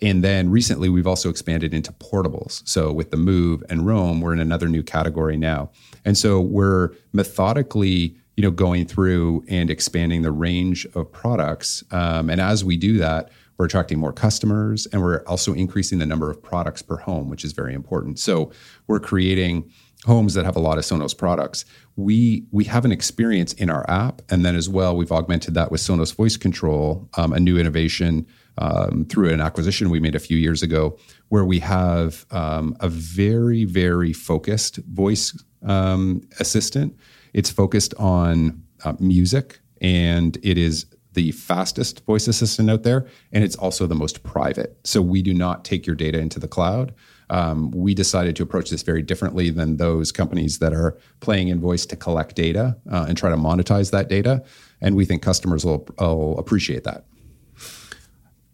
And 0.03 0.23
then 0.23 0.51
recently, 0.51 0.89
we've 0.89 1.07
also 1.07 1.31
expanded 1.31 1.73
into 1.73 1.93
portables. 1.93 2.67
So 2.69 2.93
with 2.93 3.11
the 3.11 3.17
Move 3.17 3.63
and 3.69 3.87
Roam, 3.87 4.21
we're 4.21 4.33
in 4.33 4.41
another 4.41 4.69
new 4.69 4.83
category 4.83 5.37
now. 5.37 5.71
And 6.05 6.19
so 6.19 6.41
we're 6.41 6.91
methodically, 7.13 8.17
you 8.37 8.43
know, 8.43 8.51
going 8.51 8.87
through 8.87 9.45
and 9.49 9.71
expanding 9.71 10.23
the 10.23 10.33
range 10.33 10.87
of 10.95 11.11
products. 11.13 11.83
Um, 11.91 12.29
and 12.29 12.41
as 12.41 12.65
we 12.65 12.77
do 12.77 12.99
that, 12.99 13.31
we're 13.59 13.67
attracting 13.67 13.99
more 13.99 14.13
customers 14.13 14.87
and 14.87 15.03
we're 15.03 15.23
also 15.25 15.55
increasing 15.55 15.99
the 15.99 16.07
number 16.07 16.31
of 16.31 16.43
products 16.43 16.83
per 16.83 16.97
home, 16.97 17.29
which 17.29 17.45
is 17.45 17.53
very 17.53 17.75
important. 17.75 18.19
So 18.19 18.53
we're 18.87 19.01
creating 19.01 19.71
homes 20.05 20.35
that 20.35 20.45
have 20.45 20.57
a 20.57 20.61
lot 20.61 20.79
of 20.79 20.85
Sonos 20.85 21.17
products. 21.17 21.65
We 21.97 22.45
we 22.51 22.65
have 22.65 22.85
an 22.85 22.93
experience 22.93 23.53
in 23.55 23.71
our 23.71 23.89
app, 23.91 24.23
and 24.31 24.45
then 24.45 24.55
as 24.55 24.69
well, 24.69 24.97
we've 24.97 25.13
augmented 25.13 25.55
that 25.55 25.71
with 25.71 25.81
Sonos 25.81 26.15
Voice 26.15 26.37
Control, 26.37 27.09
um, 27.17 27.33
a 27.33 27.41
new 27.41 27.59
innovation 27.59 28.27
um, 28.59 29.07
through 29.09 29.31
an 29.33 29.41
acquisition 29.41 29.91
we 29.91 30.01
made 30.01 30.15
a 30.15 30.21
few 30.21 30.37
years 30.37 30.63
ago, 30.63 30.99
where 31.29 31.45
we 31.45 31.59
have 31.61 32.27
um, 32.31 32.77
a 32.81 32.89
very 32.89 33.65
very 33.65 34.13
focused 34.13 34.77
voice 34.77 35.37
um, 35.65 36.23
assistant. 36.41 36.97
It's 37.33 37.51
focused 37.51 37.95
on 37.99 38.63
uh, 38.85 38.95
music, 39.01 39.61
and 39.81 40.39
it 40.43 40.59
is 40.59 40.87
the 41.17 41.33
fastest 41.33 42.05
voice 42.05 42.29
assistant 42.29 42.71
out 42.71 42.85
there, 42.85 43.07
and 43.33 43.43
it's 43.43 43.57
also 43.57 43.87
the 43.87 43.95
most 43.95 44.23
private. 44.23 44.79
So 44.85 45.03
we 45.03 45.23
do 45.23 45.35
not 45.35 45.65
take 45.65 45.87
your 45.87 45.97
data 45.97 46.19
into 46.21 46.39
the 46.39 46.47
cloud. 46.47 46.95
Um, 47.31 47.73
we 47.73 47.95
decided 47.95 48.37
to 48.37 48.45
approach 48.45 48.71
this 48.71 48.83
very 48.83 49.03
differently 49.03 49.51
than 49.51 49.79
those 49.79 50.13
companies 50.13 50.61
that 50.61 50.73
are 50.73 50.97
playing 51.21 51.49
in 51.49 51.59
voice 51.59 51.85
to 51.87 51.97
collect 51.97 52.37
data 52.37 52.77
uh, 52.93 53.07
and 53.09 53.19
try 53.19 53.31
to 53.31 53.37
monetize 53.37 53.91
that 53.91 54.09
data. 54.09 54.45
And 54.81 54.95
we 54.95 55.05
think 55.05 55.23
customers 55.23 55.65
will, 55.65 55.89
will 55.99 56.39
appreciate 56.39 56.85
that. 56.85 57.05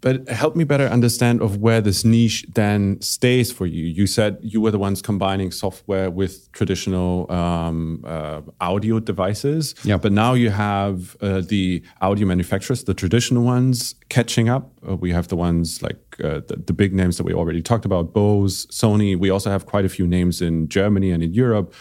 But 0.03 0.29
help 0.29 0.57
me 0.57 0.65
better 0.65 0.87
understand 0.87 1.41
of 1.41 1.59
where 1.59 1.81
this 1.81 2.05
niche 2.05 2.45
then 2.55 3.01
stays 3.01 3.53
for 3.53 3.67
you. 3.67 3.85
You 3.85 4.09
said 4.09 4.37
you 4.43 4.61
were 4.61 4.73
the 4.73 4.79
ones 4.79 5.01
combining 5.01 5.53
software 5.53 6.11
with 6.11 6.51
traditional 6.53 7.31
um, 7.31 8.05
uh, 8.05 8.43
audio 8.61 8.99
devices. 8.99 9.77
Yeah. 9.85 9.97
But 9.97 10.13
now 10.13 10.35
you 10.35 10.51
have 10.51 11.17
uh, 11.21 11.41
the 11.41 11.83
audio 12.01 12.27
manufacturers, 12.27 12.83
the 12.83 12.95
traditional 12.95 13.45
ones, 13.45 13.95
catching 14.09 14.49
up. 14.49 14.73
Uh, 14.87 14.97
we 14.97 15.13
have 15.13 15.29
the 15.29 15.37
ones 15.37 15.83
like 15.83 16.01
uh, 16.23 16.41
the, 16.49 16.57
the, 16.67 16.73
big 16.73 16.93
names 16.93 17.17
that 17.17 17.25
we 17.25 17.33
already 17.33 17.63
talked 17.63 17.85
about, 17.85 18.13
Bose, 18.13 18.67
Sony. 18.67 19.17
We 19.17 19.31
also 19.31 19.51
have 19.51 19.67
quite 19.67 19.85
a 19.85 19.89
few 19.89 20.07
names 20.07 20.43
in 20.43 20.69
Germany 20.69 21.13
and 21.13 21.23
in 21.23 21.33
Europe. 21.33 21.73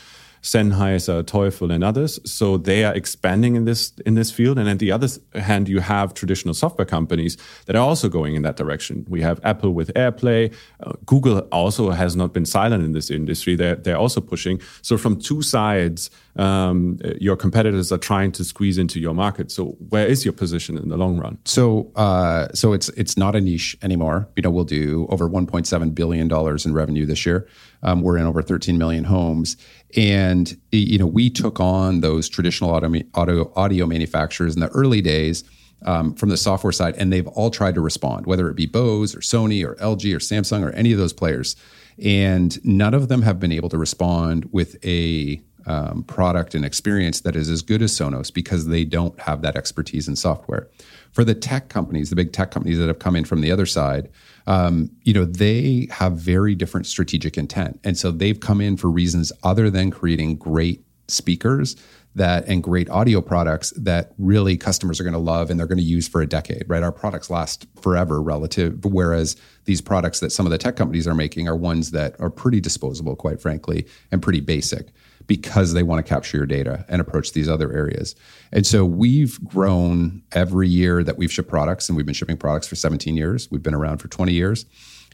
Sennheiser, 0.41 1.23
Teufel, 1.23 1.71
and 1.71 1.83
others. 1.83 2.19
So 2.25 2.57
they 2.57 2.83
are 2.83 2.93
expanding 2.93 3.55
in 3.55 3.65
this 3.65 3.93
in 4.05 4.15
this 4.15 4.31
field. 4.31 4.57
And 4.57 4.67
on 4.67 4.77
the 4.77 4.91
other 4.91 5.07
hand, 5.35 5.69
you 5.69 5.79
have 5.79 6.13
traditional 6.13 6.53
software 6.53 6.85
companies 6.85 7.37
that 7.65 7.75
are 7.75 7.87
also 7.87 8.09
going 8.09 8.35
in 8.35 8.41
that 8.41 8.57
direction. 8.57 9.05
We 9.07 9.21
have 9.21 9.39
Apple 9.43 9.73
with 9.73 9.93
AirPlay. 9.93 10.53
Uh, 10.81 10.93
Google 11.05 11.39
also 11.51 11.91
has 11.91 12.15
not 12.15 12.33
been 12.33 12.45
silent 12.45 12.83
in 12.83 12.93
this 12.93 13.11
industry. 13.11 13.55
They're 13.55 13.75
they're 13.75 13.97
also 13.97 14.21
pushing. 14.21 14.61
So 14.81 14.97
from 14.97 15.19
two 15.19 15.41
sides, 15.41 16.09
um, 16.37 16.97
your 17.19 17.35
competitors 17.35 17.91
are 17.91 17.99
trying 17.99 18.31
to 18.33 18.43
squeeze 18.43 18.77
into 18.77 18.99
your 18.99 19.13
market. 19.13 19.51
So 19.51 19.77
where 19.89 20.07
is 20.07 20.25
your 20.25 20.33
position 20.33 20.77
in 20.77 20.89
the 20.89 20.97
long 20.97 21.17
run? 21.17 21.37
So 21.45 21.91
uh, 21.95 22.47
so 22.53 22.73
it's 22.73 22.89
it's 22.89 23.15
not 23.15 23.35
a 23.35 23.41
niche 23.41 23.77
anymore. 23.83 24.27
You 24.35 24.43
know, 24.43 24.49
we'll 24.49 24.63
do 24.63 25.07
over 25.09 25.29
1.7 25.29 25.93
billion 25.93 26.27
dollars 26.27 26.65
in 26.65 26.73
revenue 26.73 27.05
this 27.05 27.25
year. 27.25 27.47
Um, 27.83 28.01
we're 28.01 28.17
in 28.17 28.25
over 28.25 28.41
13 28.41 28.77
million 28.77 29.03
homes, 29.03 29.57
and 29.95 30.55
you 30.71 30.97
know 30.97 31.07
we 31.07 31.29
took 31.29 31.59
on 31.59 32.01
those 32.01 32.29
traditional 32.29 32.69
auto, 32.69 32.91
auto 33.13 33.51
audio 33.55 33.85
manufacturers 33.85 34.55
in 34.55 34.61
the 34.61 34.69
early 34.69 35.01
days. 35.01 35.43
Um, 35.83 36.13
from 36.13 36.29
the 36.29 36.37
software 36.37 36.71
side, 36.71 36.93
and 36.99 37.11
they've 37.11 37.27
all 37.29 37.49
tried 37.49 37.73
to 37.73 37.81
respond, 37.81 38.27
whether 38.27 38.47
it 38.51 38.55
be 38.55 38.67
Bose 38.67 39.15
or 39.15 39.19
Sony 39.19 39.65
or 39.65 39.73
LG 39.77 40.13
or 40.13 40.19
Samsung 40.19 40.63
or 40.63 40.69
any 40.73 40.91
of 40.91 40.99
those 40.99 41.11
players. 41.11 41.55
And 41.97 42.63
none 42.63 42.93
of 42.93 43.07
them 43.07 43.23
have 43.23 43.39
been 43.39 43.51
able 43.51 43.69
to 43.69 43.79
respond 43.79 44.47
with 44.51 44.77
a 44.85 45.41
um, 45.65 46.03
product 46.03 46.55
and 46.55 46.65
experience 46.65 47.21
that 47.21 47.35
is 47.35 47.49
as 47.49 47.61
good 47.61 47.81
as 47.81 47.91
Sonos 47.91 48.33
because 48.33 48.67
they 48.67 48.83
don't 48.83 49.19
have 49.19 49.41
that 49.41 49.55
expertise 49.55 50.07
in 50.07 50.15
software. 50.15 50.69
For 51.11 51.23
the 51.23 51.35
tech 51.35 51.69
companies, 51.69 52.09
the 52.09 52.15
big 52.15 52.31
tech 52.31 52.51
companies 52.51 52.77
that 52.79 52.87
have 52.87 52.99
come 52.99 53.15
in 53.15 53.25
from 53.25 53.41
the 53.41 53.51
other 53.51 53.65
side, 53.65 54.09
um, 54.47 54.89
you 55.03 55.13
know, 55.13 55.25
they 55.25 55.87
have 55.91 56.13
very 56.13 56.55
different 56.55 56.87
strategic 56.87 57.37
intent, 57.37 57.79
and 57.83 57.97
so 57.97 58.11
they've 58.11 58.39
come 58.39 58.61
in 58.61 58.77
for 58.77 58.89
reasons 58.89 59.31
other 59.43 59.69
than 59.69 59.91
creating 59.91 60.35
great 60.37 60.83
speakers 61.07 61.75
that 62.15 62.45
and 62.47 62.61
great 62.61 62.89
audio 62.89 63.21
products 63.21 63.71
that 63.71 64.13
really 64.17 64.57
customers 64.57 64.99
are 64.99 65.03
going 65.03 65.13
to 65.13 65.19
love 65.19 65.49
and 65.49 65.59
they're 65.59 65.67
going 65.67 65.77
to 65.77 65.83
use 65.83 66.07
for 66.07 66.21
a 66.21 66.27
decade 66.27 66.63
right? 66.67 66.83
Our 66.83 66.91
products 66.91 67.29
last 67.29 67.67
forever 67.81 68.21
relative 68.21 68.83
whereas 68.85 69.35
these 69.65 69.81
products 69.81 70.19
that 70.19 70.31
some 70.31 70.45
of 70.45 70.51
the 70.51 70.57
tech 70.57 70.75
companies 70.75 71.07
are 71.07 71.15
making 71.15 71.47
are 71.47 71.55
ones 71.55 71.91
that 71.91 72.19
are 72.19 72.29
pretty 72.29 72.59
disposable 72.59 73.15
quite 73.15 73.41
frankly 73.41 73.87
and 74.11 74.21
pretty 74.21 74.41
basic 74.41 74.89
because 75.27 75.73
they 75.73 75.83
want 75.83 76.05
to 76.05 76.09
capture 76.09 76.37
your 76.37 76.45
data 76.45 76.85
and 76.87 77.01
approach 77.01 77.33
these 77.33 77.49
other 77.49 77.71
areas. 77.73 78.15
And 78.51 78.65
so 78.65 78.85
we've 78.85 79.43
grown 79.43 80.23
every 80.31 80.67
year 80.67 81.03
that 81.03 81.17
we've 81.17 81.31
shipped 81.31 81.49
products, 81.49 81.89
and 81.89 81.95
we've 81.95 82.05
been 82.05 82.15
shipping 82.15 82.37
products 82.37 82.67
for 82.67 82.75
17 82.75 83.15
years. 83.15 83.49
We've 83.51 83.63
been 83.63 83.75
around 83.75 83.99
for 83.99 84.07
20 84.07 84.33
years. 84.33 84.65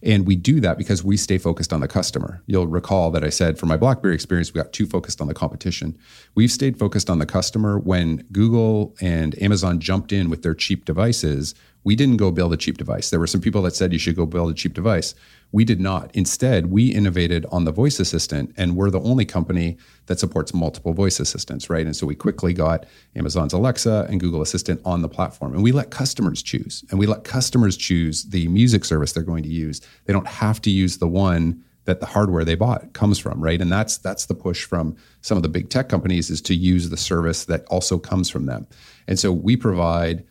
And 0.03 0.27
we 0.27 0.35
do 0.35 0.59
that 0.59 0.77
because 0.77 1.03
we 1.03 1.17
stay 1.17 1.37
focused 1.39 1.73
on 1.73 1.79
the 1.79 1.87
customer. 1.87 2.43
You'll 2.45 2.67
recall 2.67 3.09
that 3.11 3.23
I 3.23 3.29
said 3.29 3.57
for 3.57 3.65
my 3.65 3.77
BlackBerry 3.77 4.13
experience, 4.13 4.53
we 4.53 4.61
got 4.61 4.71
too 4.71 4.85
focused 4.85 5.21
on 5.21 5.27
the 5.27 5.33
competition. 5.33 5.97
We've 6.35 6.51
stayed 6.51 6.77
focused 6.77 7.09
on 7.09 7.17
the 7.17 7.25
customer. 7.25 7.79
When 7.79 8.17
Google 8.31 8.95
and 9.01 9.41
Amazon 9.41 9.79
jumped 9.79 10.11
in 10.11 10.29
with 10.29 10.43
their 10.43 10.53
cheap 10.53 10.85
devices, 10.85 11.55
We 11.87 11.95
didn't 11.95 12.17
go 12.17 12.31
build 12.31 12.51
a 12.51 12.57
cheap 12.57 12.77
device. 12.77 13.11
There 13.11 13.19
were 13.21 13.27
some 13.27 13.39
people 13.39 13.61
that 13.61 13.73
said 13.73 13.93
you 13.93 13.97
should 13.97 14.17
go 14.17 14.25
build 14.25 14.51
a 14.51 14.53
cheap 14.53 14.73
device. 14.73 15.15
We 15.53 15.63
did 15.63 15.79
not. 15.79 16.13
Instead, 16.13 16.65
we 16.65 16.87
innovated 16.87 17.45
on 17.49 17.63
the 17.63 17.71
voice 17.71 17.97
assistant, 18.01 18.53
and 18.57 18.75
we're 18.75 18.89
the 18.89 18.99
only 18.99 19.23
company 19.23 19.77
that 20.07 20.19
supports 20.19 20.53
multiple 20.53 20.91
voice 20.91 21.21
assistants, 21.21 21.69
right? 21.69 21.85
And 21.85 21.95
so 21.95 22.05
we 22.05 22.13
quickly 22.13 22.51
got 22.51 22.85
Amazon's 23.15 23.53
Alexa 23.53 24.05
and 24.09 24.19
Google 24.19 24.41
Assistant 24.41 24.81
on 24.83 25.01
the 25.01 25.07
platform, 25.07 25.53
and 25.53 25.63
we 25.63 25.71
let 25.71 25.89
customers 25.89 26.43
choose, 26.43 26.83
and 26.89 26.99
we 26.99 27.05
let 27.07 27.23
customers 27.23 27.77
choose 27.77 28.25
the 28.25 28.49
music 28.49 28.83
service 28.83 29.13
they're 29.13 29.23
going 29.23 29.43
to 29.43 29.49
use. 29.49 29.79
They 30.03 30.11
don't 30.11 30.27
have 30.27 30.59
to 30.63 30.69
use 30.69 30.97
the 30.97 31.07
one 31.07 31.63
that 31.85 32.01
the 32.01 32.05
hardware 32.05 32.43
they 32.43 32.55
bought 32.55 32.91
comes 32.91 33.17
from, 33.17 33.39
right? 33.39 33.61
And 33.61 33.71
that's 33.71 33.97
that's 33.97 34.25
the 34.25 34.35
push 34.35 34.65
from 34.65 34.97
some 35.21 35.37
of 35.37 35.41
the 35.41 35.47
big 35.47 35.69
tech 35.69 35.87
companies 35.87 36.29
is 36.29 36.41
to 36.41 36.53
use 36.53 36.89
the 36.89 36.97
service 36.97 37.45
that 37.45 37.63
also 37.67 37.97
comes 37.97 38.29
from 38.29 38.45
them. 38.45 38.67
And 39.07 39.17
so 39.17 39.31
we 39.31 39.55
provide 39.55 40.25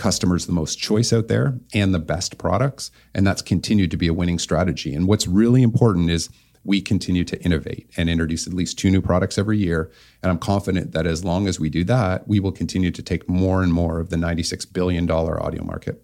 customers 0.00 0.46
the 0.46 0.52
most 0.52 0.80
choice 0.80 1.12
out 1.12 1.28
there 1.28 1.60
and 1.72 1.94
the 1.94 1.98
best 1.98 2.38
products. 2.38 2.90
And 3.14 3.26
that's 3.26 3.42
continued 3.42 3.90
to 3.92 3.96
be 3.96 4.08
a 4.08 4.14
winning 4.14 4.38
strategy. 4.38 4.94
And 4.94 5.06
what's 5.06 5.28
really 5.28 5.62
important 5.62 6.10
is 6.10 6.30
we 6.64 6.80
continue 6.80 7.24
to 7.24 7.40
innovate 7.42 7.88
and 7.96 8.10
introduce 8.10 8.46
at 8.46 8.52
least 8.52 8.78
two 8.78 8.90
new 8.90 9.00
products 9.00 9.38
every 9.38 9.58
year. 9.58 9.90
And 10.22 10.30
I'm 10.30 10.38
confident 10.38 10.92
that 10.92 11.06
as 11.06 11.24
long 11.24 11.46
as 11.46 11.60
we 11.60 11.70
do 11.70 11.84
that, 11.84 12.26
we 12.26 12.40
will 12.40 12.52
continue 12.52 12.90
to 12.90 13.02
take 13.02 13.28
more 13.28 13.62
and 13.62 13.72
more 13.72 14.00
of 14.00 14.10
the 14.10 14.16
$96 14.16 14.72
billion 14.72 15.08
audio 15.10 15.64
market. 15.64 16.02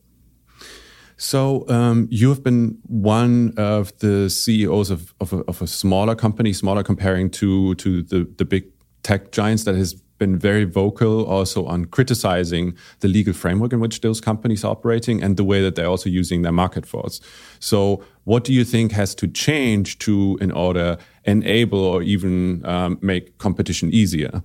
So 1.18 1.66
um, 1.68 2.08
you 2.10 2.28
have 2.28 2.42
been 2.42 2.78
one 2.82 3.54
of 3.56 3.98
the 3.98 4.28
CEOs 4.28 4.90
of, 4.90 5.14
of, 5.20 5.32
a, 5.32 5.38
of 5.48 5.62
a 5.62 5.66
smaller 5.66 6.14
company, 6.14 6.52
smaller 6.52 6.82
comparing 6.82 7.30
to 7.30 7.74
to 7.76 8.02
the, 8.02 8.30
the 8.36 8.44
big 8.44 8.64
tech 9.02 9.32
giants 9.32 9.64
that 9.64 9.74
has 9.74 9.94
been 10.18 10.38
very 10.38 10.64
vocal 10.64 11.24
also 11.24 11.66
on 11.66 11.84
criticizing 11.86 12.76
the 13.00 13.08
legal 13.08 13.34
framework 13.34 13.72
in 13.72 13.80
which 13.80 14.00
those 14.00 14.20
companies 14.20 14.64
are 14.64 14.72
operating 14.72 15.22
and 15.22 15.36
the 15.36 15.44
way 15.44 15.62
that 15.62 15.74
they're 15.74 15.88
also 15.88 16.08
using 16.08 16.42
their 16.42 16.52
market 16.52 16.86
force. 16.86 17.20
So, 17.60 18.02
what 18.24 18.44
do 18.44 18.52
you 18.52 18.64
think 18.64 18.92
has 18.92 19.14
to 19.16 19.28
change 19.28 19.98
to 20.00 20.38
in 20.40 20.50
order 20.50 20.98
enable 21.24 21.78
or 21.78 22.02
even 22.02 22.64
um, 22.66 22.98
make 23.00 23.38
competition 23.38 23.92
easier? 23.92 24.42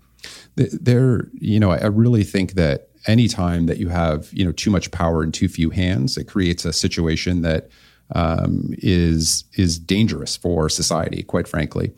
There, 0.56 1.30
you 1.34 1.60
know, 1.60 1.72
I 1.72 1.88
really 1.88 2.24
think 2.24 2.54
that 2.54 2.90
anytime 3.08 3.66
that 3.66 3.78
you 3.78 3.90
have 3.90 4.32
you 4.32 4.46
know 4.46 4.52
too 4.52 4.70
much 4.70 4.92
power 4.92 5.24
in 5.24 5.32
too 5.32 5.48
few 5.48 5.70
hands, 5.72 6.18
it 6.18 6.26
creates 6.26 6.66
a 6.66 6.74
situation 6.74 7.42
that 7.42 7.70
um, 8.14 8.74
is 8.78 9.46
is 9.56 9.80
dangerous 9.80 10.36
for 10.36 10.70
society. 10.70 11.24
Quite 11.24 11.48
frankly 11.48 11.94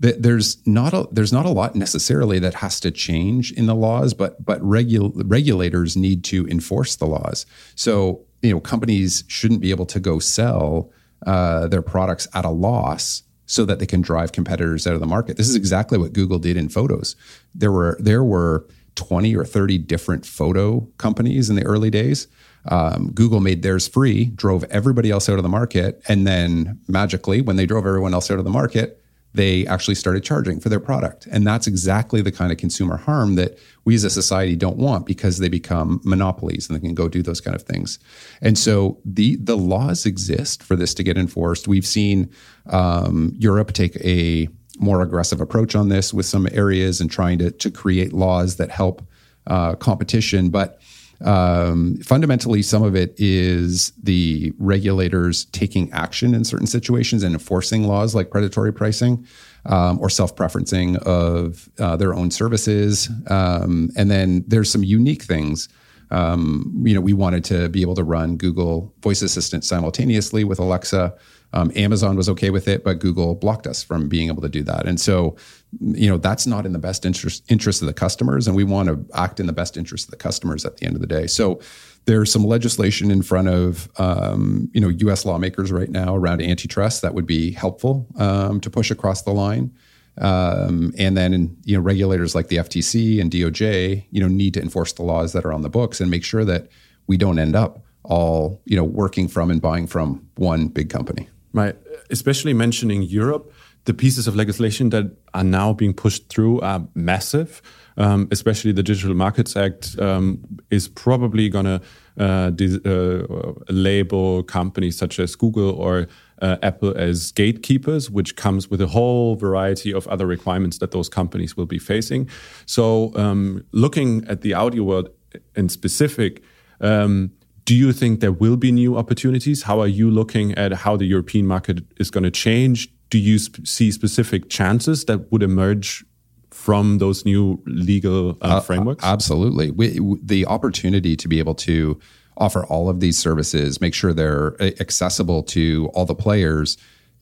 there's 0.00 0.66
not 0.66 0.94
a 0.94 1.06
there's 1.12 1.32
not 1.32 1.44
a 1.44 1.50
lot 1.50 1.74
necessarily 1.74 2.38
that 2.38 2.54
has 2.54 2.80
to 2.80 2.90
change 2.90 3.52
in 3.52 3.66
the 3.66 3.74
laws, 3.74 4.14
but 4.14 4.42
but 4.44 4.60
regul- 4.62 5.12
regulators 5.26 5.96
need 5.96 6.24
to 6.24 6.46
enforce 6.48 6.96
the 6.96 7.06
laws. 7.06 7.44
So 7.74 8.24
you 8.40 8.52
know 8.52 8.60
companies 8.60 9.24
shouldn't 9.28 9.60
be 9.60 9.70
able 9.70 9.86
to 9.86 10.00
go 10.00 10.18
sell 10.18 10.90
uh, 11.26 11.68
their 11.68 11.82
products 11.82 12.26
at 12.32 12.46
a 12.46 12.50
loss 12.50 13.22
so 13.44 13.64
that 13.66 13.78
they 13.78 13.86
can 13.86 14.00
drive 14.00 14.32
competitors 14.32 14.86
out 14.86 14.94
of 14.94 15.00
the 15.00 15.06
market. 15.06 15.36
This 15.36 15.48
is 15.48 15.56
exactly 15.56 15.98
what 15.98 16.14
Google 16.14 16.38
did 16.38 16.56
in 16.56 16.70
photos. 16.70 17.14
There 17.54 17.72
were 17.72 17.98
there 18.00 18.24
were 18.24 18.66
20 18.94 19.36
or 19.36 19.44
30 19.44 19.78
different 19.78 20.24
photo 20.24 20.88
companies 20.96 21.50
in 21.50 21.56
the 21.56 21.64
early 21.64 21.90
days. 21.90 22.26
Um, 22.66 23.12
Google 23.12 23.40
made 23.40 23.62
theirs 23.62 23.88
free, 23.88 24.26
drove 24.26 24.64
everybody 24.64 25.10
else 25.10 25.28
out 25.28 25.38
of 25.38 25.42
the 25.42 25.48
market, 25.48 26.02
and 26.08 26.26
then 26.26 26.80
magically, 26.88 27.40
when 27.40 27.56
they 27.56 27.66
drove 27.66 27.86
everyone 27.86 28.14
else 28.14 28.30
out 28.30 28.38
of 28.38 28.44
the 28.44 28.50
market, 28.50 28.99
they 29.32 29.66
actually 29.66 29.94
started 29.94 30.24
charging 30.24 30.58
for 30.58 30.68
their 30.68 30.80
product. 30.80 31.26
And 31.30 31.46
that's 31.46 31.66
exactly 31.66 32.20
the 32.20 32.32
kind 32.32 32.50
of 32.50 32.58
consumer 32.58 32.96
harm 32.96 33.36
that 33.36 33.58
we 33.84 33.94
as 33.94 34.04
a 34.04 34.10
society 34.10 34.56
don't 34.56 34.76
want 34.76 35.06
because 35.06 35.38
they 35.38 35.48
become 35.48 36.00
monopolies 36.04 36.68
and 36.68 36.76
they 36.76 36.80
can 36.80 36.94
go 36.94 37.08
do 37.08 37.22
those 37.22 37.40
kind 37.40 37.54
of 37.54 37.62
things. 37.62 37.98
And 38.40 38.58
so 38.58 38.98
the 39.04 39.36
the 39.36 39.56
laws 39.56 40.04
exist 40.04 40.62
for 40.62 40.76
this 40.76 40.94
to 40.94 41.02
get 41.02 41.16
enforced. 41.16 41.68
We've 41.68 41.86
seen 41.86 42.30
um, 42.66 43.32
Europe 43.38 43.72
take 43.72 43.96
a 43.96 44.48
more 44.78 45.02
aggressive 45.02 45.40
approach 45.40 45.74
on 45.76 45.90
this 45.90 46.12
with 46.12 46.26
some 46.26 46.48
areas 46.52 47.00
and 47.00 47.10
trying 47.10 47.38
to, 47.38 47.50
to 47.50 47.70
create 47.70 48.12
laws 48.12 48.56
that 48.56 48.70
help 48.70 49.06
uh, 49.46 49.74
competition. 49.76 50.48
But 50.48 50.80
um, 51.22 51.96
fundamentally, 51.98 52.62
some 52.62 52.82
of 52.82 52.96
it 52.96 53.14
is 53.18 53.92
the 54.02 54.52
regulators 54.58 55.44
taking 55.46 55.90
action 55.92 56.34
in 56.34 56.44
certain 56.44 56.66
situations 56.66 57.22
and 57.22 57.34
enforcing 57.34 57.84
laws 57.84 58.14
like 58.14 58.30
predatory 58.30 58.72
pricing 58.72 59.26
um, 59.66 59.98
or 60.00 60.08
self 60.08 60.34
preferencing 60.34 60.96
of 60.98 61.68
uh, 61.78 61.96
their 61.96 62.14
own 62.14 62.30
services. 62.30 63.10
Um, 63.28 63.90
and 63.96 64.10
then 64.10 64.44
there's 64.46 64.70
some 64.70 64.84
unique 64.84 65.22
things. 65.22 65.68
Um, 66.10 66.82
you 66.84 66.94
know, 66.94 67.00
we 67.00 67.12
wanted 67.12 67.44
to 67.46 67.68
be 67.68 67.82
able 67.82 67.94
to 67.94 68.04
run 68.04 68.36
Google 68.36 68.92
Voice 69.02 69.22
Assistant 69.22 69.64
simultaneously 69.64 70.42
with 70.42 70.58
Alexa. 70.58 71.14
Um, 71.52 71.72
Amazon 71.74 72.16
was 72.16 72.28
okay 72.28 72.50
with 72.50 72.68
it, 72.68 72.84
but 72.84 73.00
Google 73.00 73.34
blocked 73.34 73.66
us 73.66 73.82
from 73.82 74.08
being 74.08 74.28
able 74.28 74.42
to 74.42 74.48
do 74.48 74.62
that. 74.64 74.86
And 74.86 75.00
so, 75.00 75.36
you 75.80 76.08
know, 76.08 76.16
that's 76.16 76.46
not 76.46 76.64
in 76.64 76.72
the 76.72 76.78
best 76.78 77.04
interest 77.04 77.44
interest 77.50 77.82
of 77.82 77.86
the 77.86 77.94
customers, 77.94 78.46
and 78.46 78.56
we 78.56 78.64
want 78.64 78.88
to 78.88 79.04
act 79.14 79.40
in 79.40 79.46
the 79.46 79.52
best 79.52 79.76
interest 79.76 80.06
of 80.06 80.10
the 80.10 80.16
customers 80.16 80.64
at 80.64 80.76
the 80.76 80.86
end 80.86 80.94
of 80.94 81.00
the 81.00 81.06
day. 81.06 81.26
So, 81.26 81.60
there's 82.06 82.32
some 82.32 82.44
legislation 82.44 83.10
in 83.10 83.22
front 83.22 83.48
of 83.48 83.88
um, 83.98 84.70
you 84.72 84.80
know 84.80 84.88
U.S. 84.88 85.24
lawmakers 85.24 85.70
right 85.70 85.90
now 85.90 86.14
around 86.14 86.40
antitrust 86.40 87.02
that 87.02 87.14
would 87.14 87.26
be 87.26 87.52
helpful 87.52 88.06
um, 88.16 88.60
to 88.60 88.70
push 88.70 88.90
across 88.90 89.22
the 89.22 89.32
line. 89.32 89.72
Um, 90.18 90.92
and 90.98 91.16
then 91.16 91.56
you 91.64 91.76
know 91.76 91.82
regulators 91.82 92.34
like 92.34 92.48
the 92.48 92.56
FTC 92.56 93.20
and 93.20 93.30
DOJ, 93.30 94.06
you 94.10 94.20
know, 94.20 94.28
need 94.28 94.54
to 94.54 94.62
enforce 94.62 94.92
the 94.92 95.02
laws 95.02 95.32
that 95.32 95.44
are 95.44 95.52
on 95.52 95.62
the 95.62 95.70
books 95.70 96.00
and 96.00 96.10
make 96.10 96.24
sure 96.24 96.44
that 96.44 96.68
we 97.06 97.16
don't 97.16 97.38
end 97.38 97.56
up 97.56 97.84
all 98.02 98.60
you 98.64 98.76
know 98.76 98.84
working 98.84 99.28
from 99.28 99.50
and 99.50 99.60
buying 99.60 99.86
from 99.86 100.26
one 100.36 100.68
big 100.68 100.90
company. 100.90 101.28
Right. 101.52 101.76
Especially 102.10 102.54
mentioning 102.54 103.02
Europe, 103.02 103.52
the 103.84 103.94
pieces 103.94 104.28
of 104.28 104.36
legislation 104.36 104.90
that 104.90 105.16
are 105.34 105.44
now 105.44 105.72
being 105.72 105.94
pushed 105.94 106.28
through 106.28 106.60
are 106.60 106.86
massive. 106.94 107.62
Um, 107.96 108.28
especially 108.30 108.72
the 108.72 108.82
Digital 108.82 109.14
Markets 109.14 109.56
Act 109.56 109.98
um, 109.98 110.42
is 110.70 110.88
probably 110.88 111.48
going 111.48 111.66
to 111.66 111.80
uh, 112.18 112.50
uh, 112.50 113.52
label 113.68 114.42
companies 114.42 114.96
such 114.96 115.18
as 115.18 115.34
Google 115.34 115.70
or 115.70 116.06
uh, 116.40 116.56
Apple 116.62 116.96
as 116.96 117.32
gatekeepers, 117.32 118.10
which 118.10 118.36
comes 118.36 118.70
with 118.70 118.80
a 118.80 118.86
whole 118.86 119.36
variety 119.36 119.92
of 119.92 120.06
other 120.08 120.26
requirements 120.26 120.78
that 120.78 120.92
those 120.92 121.08
companies 121.08 121.56
will 121.56 121.66
be 121.66 121.78
facing. 121.78 122.28
So, 122.66 123.12
um, 123.16 123.64
looking 123.72 124.24
at 124.28 124.40
the 124.42 124.54
audio 124.54 124.82
world 124.84 125.10
in 125.54 125.68
specific, 125.68 126.42
um, 126.80 127.32
do 127.70 127.76
you 127.76 127.92
think 127.92 128.18
there 128.18 128.32
will 128.32 128.56
be 128.56 128.72
new 128.72 128.96
opportunities? 128.96 129.62
How 129.62 129.78
are 129.78 129.86
you 129.86 130.10
looking 130.10 130.50
at 130.56 130.72
how 130.72 130.96
the 130.96 131.04
European 131.04 131.46
market 131.46 131.84
is 131.98 132.10
going 132.10 132.24
to 132.24 132.30
change? 132.32 132.88
Do 133.10 133.16
you 133.16 133.38
sp 133.38 133.62
see 133.64 133.92
specific 133.92 134.50
chances 134.50 135.04
that 135.04 135.30
would 135.30 135.40
emerge 135.40 136.04
from 136.50 136.98
those 136.98 137.24
new 137.24 137.62
legal 137.66 138.30
uh, 138.30 138.56
uh, 138.56 138.60
frameworks? 138.60 139.04
Absolutely. 139.04 139.70
We, 139.70 140.00
the 140.20 140.46
opportunity 140.46 141.14
to 141.14 141.28
be 141.28 141.38
able 141.38 141.54
to 141.66 141.96
offer 142.38 142.64
all 142.66 142.88
of 142.88 142.98
these 142.98 143.16
services, 143.16 143.80
make 143.80 143.94
sure 143.94 144.12
they're 144.12 144.60
accessible 144.80 145.44
to 145.44 145.90
all 145.94 146.06
the 146.06 146.16
players, 146.16 146.76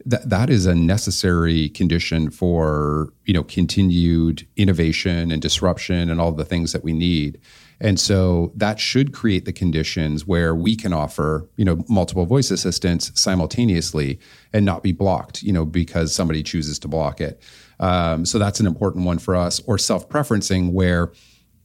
that 0.07 0.31
that 0.31 0.49
is 0.49 0.65
a 0.65 0.75
necessary 0.75 1.69
condition 1.69 2.31
for 2.31 3.13
you 3.27 3.35
know 3.35 3.43
continued 3.43 4.47
innovation 4.57 5.31
and 5.31 5.43
disruption 5.43 6.09
and 6.09 6.23
all 6.23 6.33
the 6.33 6.47
things 6.47 6.73
that 6.73 6.83
we 6.83 6.95
need. 6.95 7.39
And 7.81 8.01
so 8.01 8.53
that 8.57 8.81
should 8.81 9.13
create 9.13 9.45
the 9.45 9.53
conditions 9.53 10.27
where 10.27 10.53
we 10.53 10.75
can 10.75 10.93
offer, 10.93 11.49
you 11.57 11.65
know, 11.65 11.85
multiple 11.89 12.27
voice 12.27 12.51
assistants 12.51 13.13
simultaneously 13.15 14.19
and 14.53 14.65
not 14.65 14.83
be 14.83 14.91
blocked, 14.91 15.43
you 15.43 15.53
know, 15.53 15.65
because 15.65 16.13
somebody 16.15 16.43
chooses 16.43 16.79
to 16.81 16.89
block 16.89 17.21
it. 17.21 17.41
Um, 17.79 18.27
so 18.27 18.39
that's 18.39 18.59
an 18.59 18.67
important 18.67 19.05
one 19.07 19.19
for 19.19 19.37
us. 19.37 19.61
Or 19.67 19.79
self-preferencing, 19.79 20.73
where, 20.73 21.13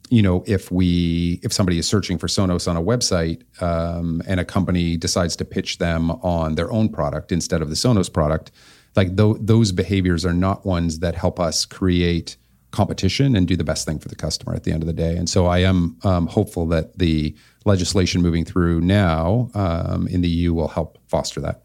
you 0.09 0.21
know, 0.21 0.43
if 0.45 0.71
we 0.71 1.39
if 1.41 1.51
somebody 1.51 1.79
is 1.79 1.87
searching 1.87 2.19
for 2.19 2.27
Sonos 2.27 2.67
on 2.67 2.77
a 2.77 2.81
website 2.83 3.41
um, 3.63 4.21
and 4.27 4.39
a 4.39 4.45
company 4.45 4.97
decides 4.97 5.35
to 5.37 5.45
pitch 5.45 5.79
them 5.79 6.11
on 6.11 6.53
their 6.53 6.71
own 6.71 6.89
product 6.89 7.31
instead 7.31 7.63
of 7.63 7.69
the 7.69 7.75
Sonos 7.75 8.13
product, 8.13 8.51
like 8.95 9.17
th- 9.17 9.37
those 9.39 9.71
behaviors 9.71 10.23
are 10.23 10.33
not 10.33 10.63
ones 10.63 10.99
that 10.99 11.15
help 11.15 11.39
us 11.39 11.65
create 11.65 12.37
competition 12.73 13.35
and 13.35 13.47
do 13.47 13.55
the 13.55 13.63
best 13.63 13.85
thing 13.85 13.99
for 13.99 14.09
the 14.09 14.15
customer 14.15 14.53
at 14.53 14.63
the 14.65 14.71
end 14.73 14.83
of 14.83 14.87
the 14.87 14.93
day. 14.93 15.15
And 15.15 15.29
so 15.29 15.45
I 15.45 15.59
am 15.59 15.95
um, 16.03 16.27
hopeful 16.27 16.65
that 16.67 16.97
the 16.97 17.35
legislation 17.63 18.21
moving 18.21 18.43
through 18.43 18.81
now 18.81 19.49
um, 19.53 20.07
in 20.07 20.21
the 20.21 20.27
EU 20.27 20.53
will 20.53 20.67
help 20.67 20.97
foster 21.07 21.39
that. 21.39 21.63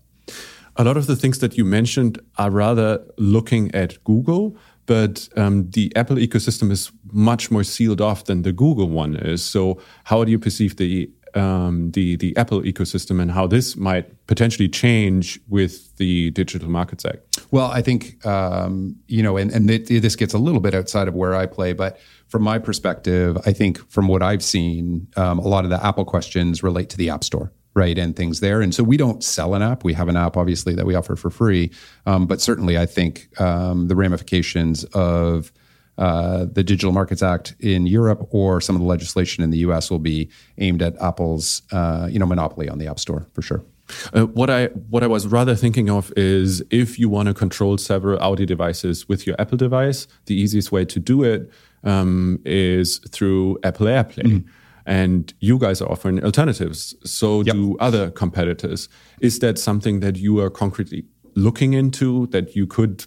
A 0.76 0.84
lot 0.84 0.96
of 0.96 1.06
the 1.06 1.16
things 1.16 1.40
that 1.40 1.58
you 1.58 1.64
mentioned 1.64 2.20
are 2.36 2.50
rather 2.50 3.04
looking 3.16 3.74
at 3.74 4.02
Google, 4.04 4.56
but 4.86 5.28
um, 5.36 5.68
the 5.70 5.92
Apple 5.96 6.16
ecosystem 6.16 6.70
is 6.70 6.92
much 7.12 7.50
more 7.50 7.64
sealed 7.64 8.00
off 8.00 8.24
than 8.24 8.42
the 8.42 8.52
Google 8.52 8.88
one 8.88 9.16
is. 9.16 9.42
So, 9.42 9.80
how 10.04 10.22
do 10.24 10.30
you 10.30 10.38
perceive 10.38 10.76
the 10.76 11.10
um, 11.34 11.90
the 11.92 12.16
the 12.16 12.36
Apple 12.36 12.62
ecosystem 12.62 13.20
and 13.20 13.30
how 13.30 13.46
this 13.46 13.76
might 13.76 14.26
potentially 14.26 14.68
change 14.68 15.40
with 15.48 15.96
the 15.96 16.30
Digital 16.30 16.68
Markets 16.68 17.04
Act? 17.04 17.46
Well, 17.50 17.66
I 17.66 17.82
think 17.82 18.24
um, 18.26 18.96
you 19.06 19.22
know, 19.22 19.36
and, 19.36 19.50
and 19.50 19.68
this 19.68 20.16
gets 20.16 20.34
a 20.34 20.38
little 20.38 20.60
bit 20.60 20.74
outside 20.74 21.08
of 21.08 21.14
where 21.14 21.34
I 21.34 21.46
play, 21.46 21.72
but 21.72 21.98
from 22.28 22.42
my 22.42 22.58
perspective, 22.58 23.38
I 23.46 23.52
think 23.52 23.78
from 23.90 24.08
what 24.08 24.22
I've 24.22 24.42
seen, 24.42 25.08
um, 25.16 25.38
a 25.38 25.48
lot 25.48 25.64
of 25.64 25.70
the 25.70 25.84
Apple 25.84 26.04
questions 26.04 26.62
relate 26.62 26.90
to 26.90 26.96
the 26.96 27.10
App 27.10 27.24
Store. 27.24 27.52
Right, 27.74 27.96
and 27.96 28.16
things 28.16 28.40
there. 28.40 28.60
And 28.60 28.74
so 28.74 28.82
we 28.82 28.96
don't 28.96 29.22
sell 29.22 29.54
an 29.54 29.62
app. 29.62 29.84
We 29.84 29.92
have 29.92 30.08
an 30.08 30.16
app, 30.16 30.36
obviously, 30.36 30.74
that 30.74 30.84
we 30.84 30.96
offer 30.96 31.14
for 31.14 31.30
free. 31.30 31.70
Um, 32.06 32.26
but 32.26 32.40
certainly, 32.40 32.76
I 32.76 32.86
think 32.86 33.28
um, 33.40 33.86
the 33.86 33.94
ramifications 33.94 34.82
of 34.94 35.52
uh, 35.98 36.46
the 36.52 36.62
Digital 36.62 36.92
Markets 36.92 37.22
Act 37.22 37.54
in 37.60 37.86
Europe 37.86 38.26
or 38.30 38.60
some 38.60 38.76
of 38.76 38.80
the 38.80 38.86
legislation 38.86 39.42
in 39.42 39.50
the 39.50 39.58
U.S. 39.58 39.90
will 39.90 39.98
be 39.98 40.30
aimed 40.58 40.80
at 40.80 40.96
Apple's, 41.02 41.62
uh, 41.72 42.08
you 42.10 42.18
know, 42.18 42.26
monopoly 42.26 42.68
on 42.68 42.78
the 42.78 42.86
App 42.86 43.00
Store 43.00 43.26
for 43.34 43.42
sure. 43.42 43.64
Uh, 44.12 44.26
what 44.26 44.50
I 44.50 44.66
what 44.90 45.02
I 45.02 45.06
was 45.06 45.26
rather 45.26 45.54
thinking 45.54 45.90
of 45.90 46.12
is 46.16 46.62
if 46.70 46.98
you 46.98 47.08
want 47.08 47.28
to 47.28 47.34
control 47.34 47.78
several 47.78 48.18
audio 48.20 48.46
devices 48.46 49.08
with 49.08 49.26
your 49.26 49.34
Apple 49.40 49.58
device, 49.58 50.06
the 50.26 50.34
easiest 50.34 50.70
way 50.70 50.84
to 50.84 51.00
do 51.00 51.24
it 51.24 51.50
um, 51.84 52.38
is 52.44 52.98
through 53.10 53.58
Apple 53.64 53.86
AirPlay. 53.86 54.24
Mm-hmm. 54.24 54.48
And 54.86 55.34
you 55.40 55.58
guys 55.58 55.82
are 55.82 55.90
offering 55.90 56.22
alternatives. 56.24 56.94
So 57.04 57.42
yep. 57.42 57.54
do 57.54 57.76
other 57.78 58.10
competitors. 58.10 58.88
Is 59.20 59.38
that 59.40 59.58
something 59.58 60.00
that 60.00 60.16
you 60.16 60.40
are 60.40 60.48
concretely 60.48 61.04
looking 61.34 61.74
into 61.74 62.26
that 62.28 62.56
you 62.56 62.66
could 62.66 63.04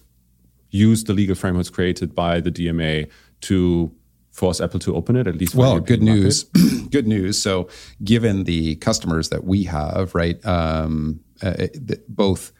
use 0.72 1.04
the 1.04 1.12
legal 1.12 1.36
frameworks 1.36 1.70
created 1.70 2.14
by 2.14 2.40
the 2.40 2.50
DMA 2.50 3.08
to 3.42 3.94
force 4.32 4.60
Apple 4.60 4.80
to 4.80 4.96
open 4.96 5.14
it 5.14 5.26
at 5.26 5.36
least. 5.36 5.54
Well, 5.54 5.78
good 5.78 6.02
news. 6.02 6.44
good 6.90 7.06
news. 7.06 7.40
So, 7.40 7.68
given 8.02 8.44
the 8.44 8.76
customers 8.76 9.28
that 9.28 9.44
we 9.44 9.64
have, 9.64 10.14
right, 10.14 10.44
um, 10.44 11.20
uh, 11.42 11.66
both 12.08 12.52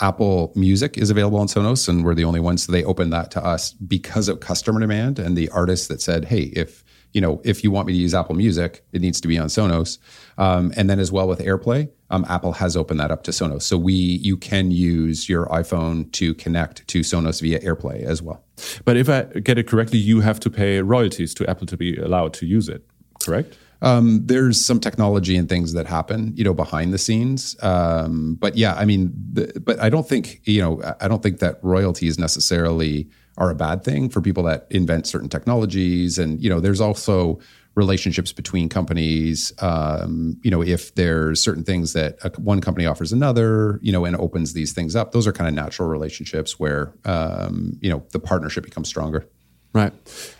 Apple 0.00 0.52
Music 0.54 0.96
is 0.96 1.10
available 1.10 1.38
on 1.38 1.48
Sonos, 1.48 1.88
and 1.88 2.04
we're 2.04 2.14
the 2.14 2.24
only 2.24 2.40
ones. 2.40 2.64
So 2.64 2.72
they 2.72 2.84
opened 2.84 3.12
that 3.12 3.30
to 3.32 3.44
us 3.44 3.72
because 3.72 4.28
of 4.28 4.40
customer 4.40 4.80
demand 4.80 5.18
and 5.18 5.36
the 5.36 5.48
artists 5.50 5.88
that 5.88 6.00
said, 6.00 6.26
"Hey, 6.26 6.52
if 6.54 6.84
you 7.12 7.20
know, 7.20 7.40
if 7.44 7.64
you 7.64 7.70
want 7.70 7.88
me 7.88 7.94
to 7.94 7.98
use 7.98 8.14
Apple 8.14 8.36
Music, 8.36 8.84
it 8.92 9.00
needs 9.00 9.20
to 9.20 9.28
be 9.28 9.38
on 9.38 9.48
Sonos." 9.48 9.98
Um, 10.38 10.72
and 10.76 10.88
then 10.88 11.00
as 11.00 11.10
well 11.10 11.26
with 11.26 11.40
AirPlay, 11.40 11.88
um, 12.10 12.24
Apple 12.28 12.52
has 12.52 12.76
opened 12.76 13.00
that 13.00 13.10
up 13.10 13.22
to 13.24 13.30
Sonos. 13.30 13.62
So 13.62 13.76
we 13.76 13.94
you 13.94 14.36
can 14.36 14.70
use 14.70 15.28
your 15.28 15.46
iPhone 15.46 16.10
to 16.12 16.34
connect 16.34 16.86
to 16.88 17.00
Sonos 17.00 17.40
via 17.40 17.60
AirPlay 17.60 18.02
as 18.02 18.22
well. 18.22 18.42
But 18.84 18.96
if 18.96 19.08
I 19.08 19.24
get 19.40 19.58
it 19.58 19.66
correctly, 19.66 19.98
you 19.98 20.20
have 20.20 20.40
to 20.40 20.50
pay 20.50 20.80
royalties 20.80 21.34
to 21.34 21.48
Apple 21.48 21.66
to 21.66 21.76
be 21.76 21.96
allowed 21.96 22.32
to 22.34 22.46
use 22.46 22.68
it, 22.68 22.86
correct? 23.22 23.58
Um, 23.82 24.22
there's 24.24 24.64
some 24.64 24.80
technology 24.80 25.36
and 25.36 25.48
things 25.48 25.74
that 25.74 25.86
happen, 25.86 26.32
you 26.34 26.44
know, 26.44 26.54
behind 26.54 26.94
the 26.94 26.98
scenes. 26.98 27.56
Um, 27.62 28.36
but 28.36 28.56
yeah, 28.56 28.74
I 28.74 28.86
mean, 28.86 29.12
the, 29.32 29.60
but 29.60 29.78
I 29.80 29.90
don't 29.90 30.08
think, 30.08 30.40
you 30.44 30.62
know, 30.62 30.80
I 31.00 31.08
don't 31.08 31.22
think 31.22 31.40
that 31.40 31.58
royalties 31.62 32.18
necessarily 32.18 33.10
are 33.38 33.50
a 33.50 33.54
bad 33.54 33.84
thing 33.84 34.08
for 34.08 34.22
people 34.22 34.42
that 34.44 34.66
invent 34.70 35.06
certain 35.06 35.28
technologies. 35.28 36.18
And 36.18 36.42
you 36.42 36.48
know, 36.48 36.60
there's 36.60 36.80
also 36.80 37.38
relationships 37.76 38.32
between 38.32 38.68
companies. 38.68 39.52
Um, 39.60 40.40
you 40.42 40.50
know, 40.50 40.62
if 40.62 40.94
there's 40.94 41.40
certain 41.40 41.62
things 41.62 41.92
that 41.92 42.18
a, 42.22 42.30
one 42.40 42.60
company 42.60 42.86
offers 42.86 43.12
another, 43.12 43.78
you 43.82 43.92
know, 43.92 44.04
and 44.04 44.16
opens 44.16 44.54
these 44.54 44.72
things 44.72 44.96
up, 44.96 45.12
those 45.12 45.26
are 45.26 45.32
kind 45.32 45.46
of 45.46 45.54
natural 45.54 45.88
relationships 45.88 46.58
where 46.58 46.92
um, 47.04 47.78
you 47.80 47.90
know 47.90 48.04
the 48.10 48.18
partnership 48.18 48.64
becomes 48.64 48.88
stronger. 48.88 49.28
Right. 49.72 49.92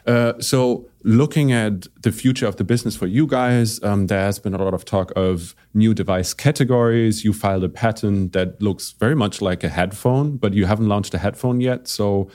Uh, 0.07 0.41
so, 0.41 0.89
looking 1.03 1.53
at 1.53 1.87
the 2.01 2.11
future 2.11 2.47
of 2.47 2.57
the 2.57 2.65
business 2.65 2.97
for 2.97 3.07
you 3.07 3.27
guys, 3.27 3.83
um, 3.83 4.07
there 4.07 4.21
has 4.21 4.39
been 4.39 4.55
a 4.55 4.65
lot 4.65 4.73
of 4.73 4.87
talk 4.87 5.13
of 5.15 5.55
new 5.75 5.93
device 5.93 6.33
categories. 6.33 7.23
You 7.23 7.35
filed 7.35 7.63
a 7.63 7.69
patent 7.69 8.33
that 8.33 8.63
looks 8.63 8.93
very 8.93 9.15
much 9.15 9.43
like 9.43 9.63
a 9.63 9.69
headphone, 9.69 10.39
but 10.39 10.55
you 10.55 10.65
haven't 10.65 10.89
launched 10.89 11.13
a 11.13 11.19
headphone 11.19 11.61
yet. 11.61 11.87
So, 11.87 12.31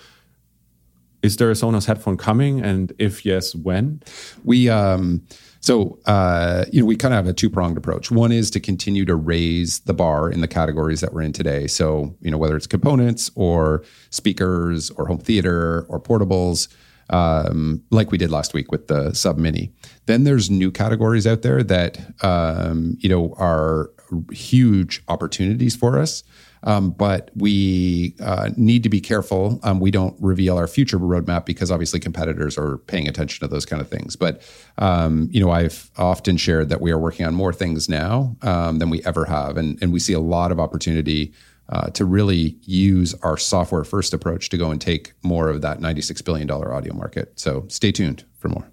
is 1.23 1.38
there 1.38 1.51
a 1.51 1.53
Sonos 1.53 1.86
headphone 1.86 2.17
coming? 2.17 2.62
And 2.62 2.93
if 2.97 3.25
yes, 3.25 3.55
when? 3.55 4.01
We 4.43 4.69
um, 4.69 5.23
so 5.60 5.99
uh, 6.05 6.65
you 6.71 6.81
know 6.81 6.86
we 6.86 6.95
kind 6.95 7.13
of 7.13 7.17
have 7.17 7.27
a 7.27 7.34
two 7.34 7.49
pronged 7.49 7.77
approach. 7.77 8.12
One 8.12 8.31
is 8.31 8.49
to 8.51 8.60
continue 8.60 9.05
to 9.05 9.15
raise 9.15 9.79
the 9.81 9.93
bar 9.93 10.29
in 10.29 10.41
the 10.41 10.47
categories 10.47 11.01
that 11.01 11.13
we're 11.13 11.21
in 11.21 11.34
today. 11.34 11.67
So 11.67 12.15
you 12.21 12.31
know 12.31 12.38
whether 12.38 12.55
it's 12.55 12.67
components 12.67 13.29
or 13.36 13.84
speakers 14.10 14.89
or 14.91 15.05
home 15.07 15.19
theater 15.19 15.86
or 15.88 15.99
portables. 15.99 16.67
Um, 17.10 17.84
like 17.91 18.10
we 18.10 18.17
did 18.17 18.31
last 18.31 18.53
week 18.53 18.71
with 18.71 18.88
the 18.88 19.13
Sub 19.13 19.38
Mini. 19.38 19.73
Then 20.05 20.23
there's 20.23 20.49
new 20.49 20.71
categories 20.71 21.27
out 21.27 21.41
there 21.41 21.62
that 21.62 21.99
um, 22.23 22.97
you 22.99 23.10
know 23.10 23.36
are 23.38 23.91
huge 24.31 25.03
opportunities 25.07 25.75
for 25.75 25.99
us. 25.99 26.23
Um, 26.63 26.91
but 26.91 27.32
we 27.36 28.15
uh, 28.21 28.50
need 28.56 28.84
to 28.84 28.89
be 28.89 29.02
careful. 29.02 29.60
Um, 29.63 29.80
we 29.80 29.91
don't 29.91 30.15
reveal 30.19 30.58
our 30.58 30.67
future 30.67 31.00
roadmap 31.00 31.45
because 31.45 31.71
obviously 31.71 32.00
competitors 32.00 32.58
are 32.58 32.78
paying 32.80 33.08
attention 33.08 33.47
to 33.47 33.52
those 33.52 33.65
kind 33.65 33.82
of 33.82 33.89
things. 33.89 34.15
But 34.15 34.41
um, 34.78 35.30
you 35.32 35.39
know, 35.39 35.52
I've 35.52 35.89
often 35.97 36.38
shared 36.38 36.69
that 36.69 36.82
we 36.82 36.91
are 36.91 37.00
working 37.00 37.26
on 37.26 37.34
more 37.34 37.54
things 37.54 37.89
now 37.89 38.36
um, 38.41 38.80
than 38.80 38.89
we 38.89 39.04
ever 39.04 39.26
have, 39.26 39.58
and 39.58 39.82
and 39.82 39.91
we 39.91 40.00
see 40.00 40.13
a 40.13 40.19
lot 40.19 40.52
of 40.52 40.60
opportunity. 40.60 41.34
Uh, 41.69 41.89
to 41.91 42.04
really 42.04 42.58
use 42.63 43.13
our 43.21 43.38
software 43.38 43.86
first 43.86 44.13
approach 44.13 44.50
to 44.50 44.58
go 44.58 44.71
and 44.71 44.82
take 44.82 45.13
more 45.24 45.47
of 45.47 45.62
that 45.62 45.80
$96 45.80 46.26
billion 46.26 46.52
audio 46.52 46.93
market. 46.93 47.32
So 47.39 47.65
stay 47.69 47.93
tuned 47.93 48.26
for 48.39 48.50
more. 48.50 48.69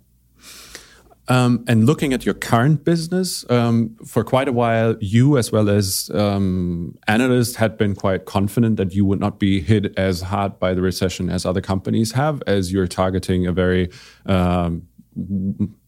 Um, 1.28 1.64
and 1.68 1.84
looking 1.84 2.14
at 2.14 2.24
your 2.24 2.34
current 2.34 2.84
business, 2.84 3.48
um, 3.50 3.96
for 4.04 4.24
quite 4.24 4.48
a 4.48 4.52
while, 4.52 4.96
you 5.00 5.36
as 5.36 5.52
well 5.52 5.68
as 5.68 6.10
um, 6.14 6.96
analysts 7.06 7.56
had 7.56 7.76
been 7.76 7.94
quite 7.94 8.24
confident 8.24 8.78
that 8.78 8.94
you 8.94 9.04
would 9.04 9.20
not 9.20 9.38
be 9.38 9.60
hit 9.60 9.96
as 9.98 10.22
hard 10.22 10.58
by 10.58 10.72
the 10.72 10.80
recession 10.80 11.28
as 11.28 11.44
other 11.44 11.60
companies 11.60 12.12
have, 12.12 12.42
as 12.46 12.72
you're 12.72 12.86
targeting 12.86 13.46
a 13.46 13.52
very 13.52 13.90
um, 14.24 14.88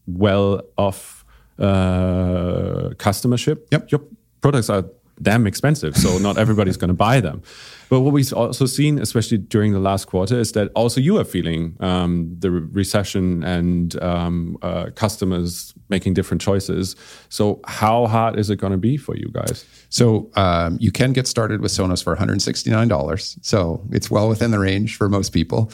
well 0.05 0.61
off 0.77 1.25
uh, 1.57 2.89
customership. 2.97 3.65
Yep. 3.71 3.91
Your 3.91 4.01
products 4.41 4.69
are 4.69 4.85
damn 5.21 5.47
expensive, 5.47 5.95
so 5.95 6.17
not 6.17 6.37
everybody's 6.37 6.77
going 6.77 6.89
to 6.89 6.93
buy 6.93 7.19
them. 7.19 7.41
But 7.89 7.99
what 8.01 8.13
we've 8.13 8.31
also 8.31 8.65
seen, 8.67 8.99
especially 8.99 9.37
during 9.37 9.73
the 9.73 9.79
last 9.79 10.05
quarter, 10.05 10.39
is 10.39 10.53
that 10.53 10.71
also 10.75 11.01
you 11.01 11.17
are 11.17 11.25
feeling 11.25 11.75
um, 11.81 12.33
the 12.39 12.49
recession 12.49 13.43
and 13.43 14.01
um, 14.01 14.57
uh, 14.61 14.91
customers 14.95 15.73
making 15.89 16.13
different 16.13 16.41
choices. 16.41 16.95
So, 17.27 17.59
how 17.67 18.07
hard 18.07 18.39
is 18.39 18.49
it 18.49 18.55
going 18.55 18.71
to 18.71 18.77
be 18.77 18.95
for 18.95 19.17
you 19.17 19.29
guys? 19.33 19.65
So, 19.89 20.31
um, 20.37 20.77
you 20.79 20.89
can 20.89 21.11
get 21.11 21.27
started 21.27 21.59
with 21.59 21.71
Sonos 21.73 22.01
for 22.01 22.15
$169. 22.15 23.45
So, 23.45 23.85
it's 23.91 24.09
well 24.09 24.29
within 24.29 24.51
the 24.51 24.59
range 24.59 24.95
for 24.95 25.09
most 25.09 25.33
people. 25.33 25.69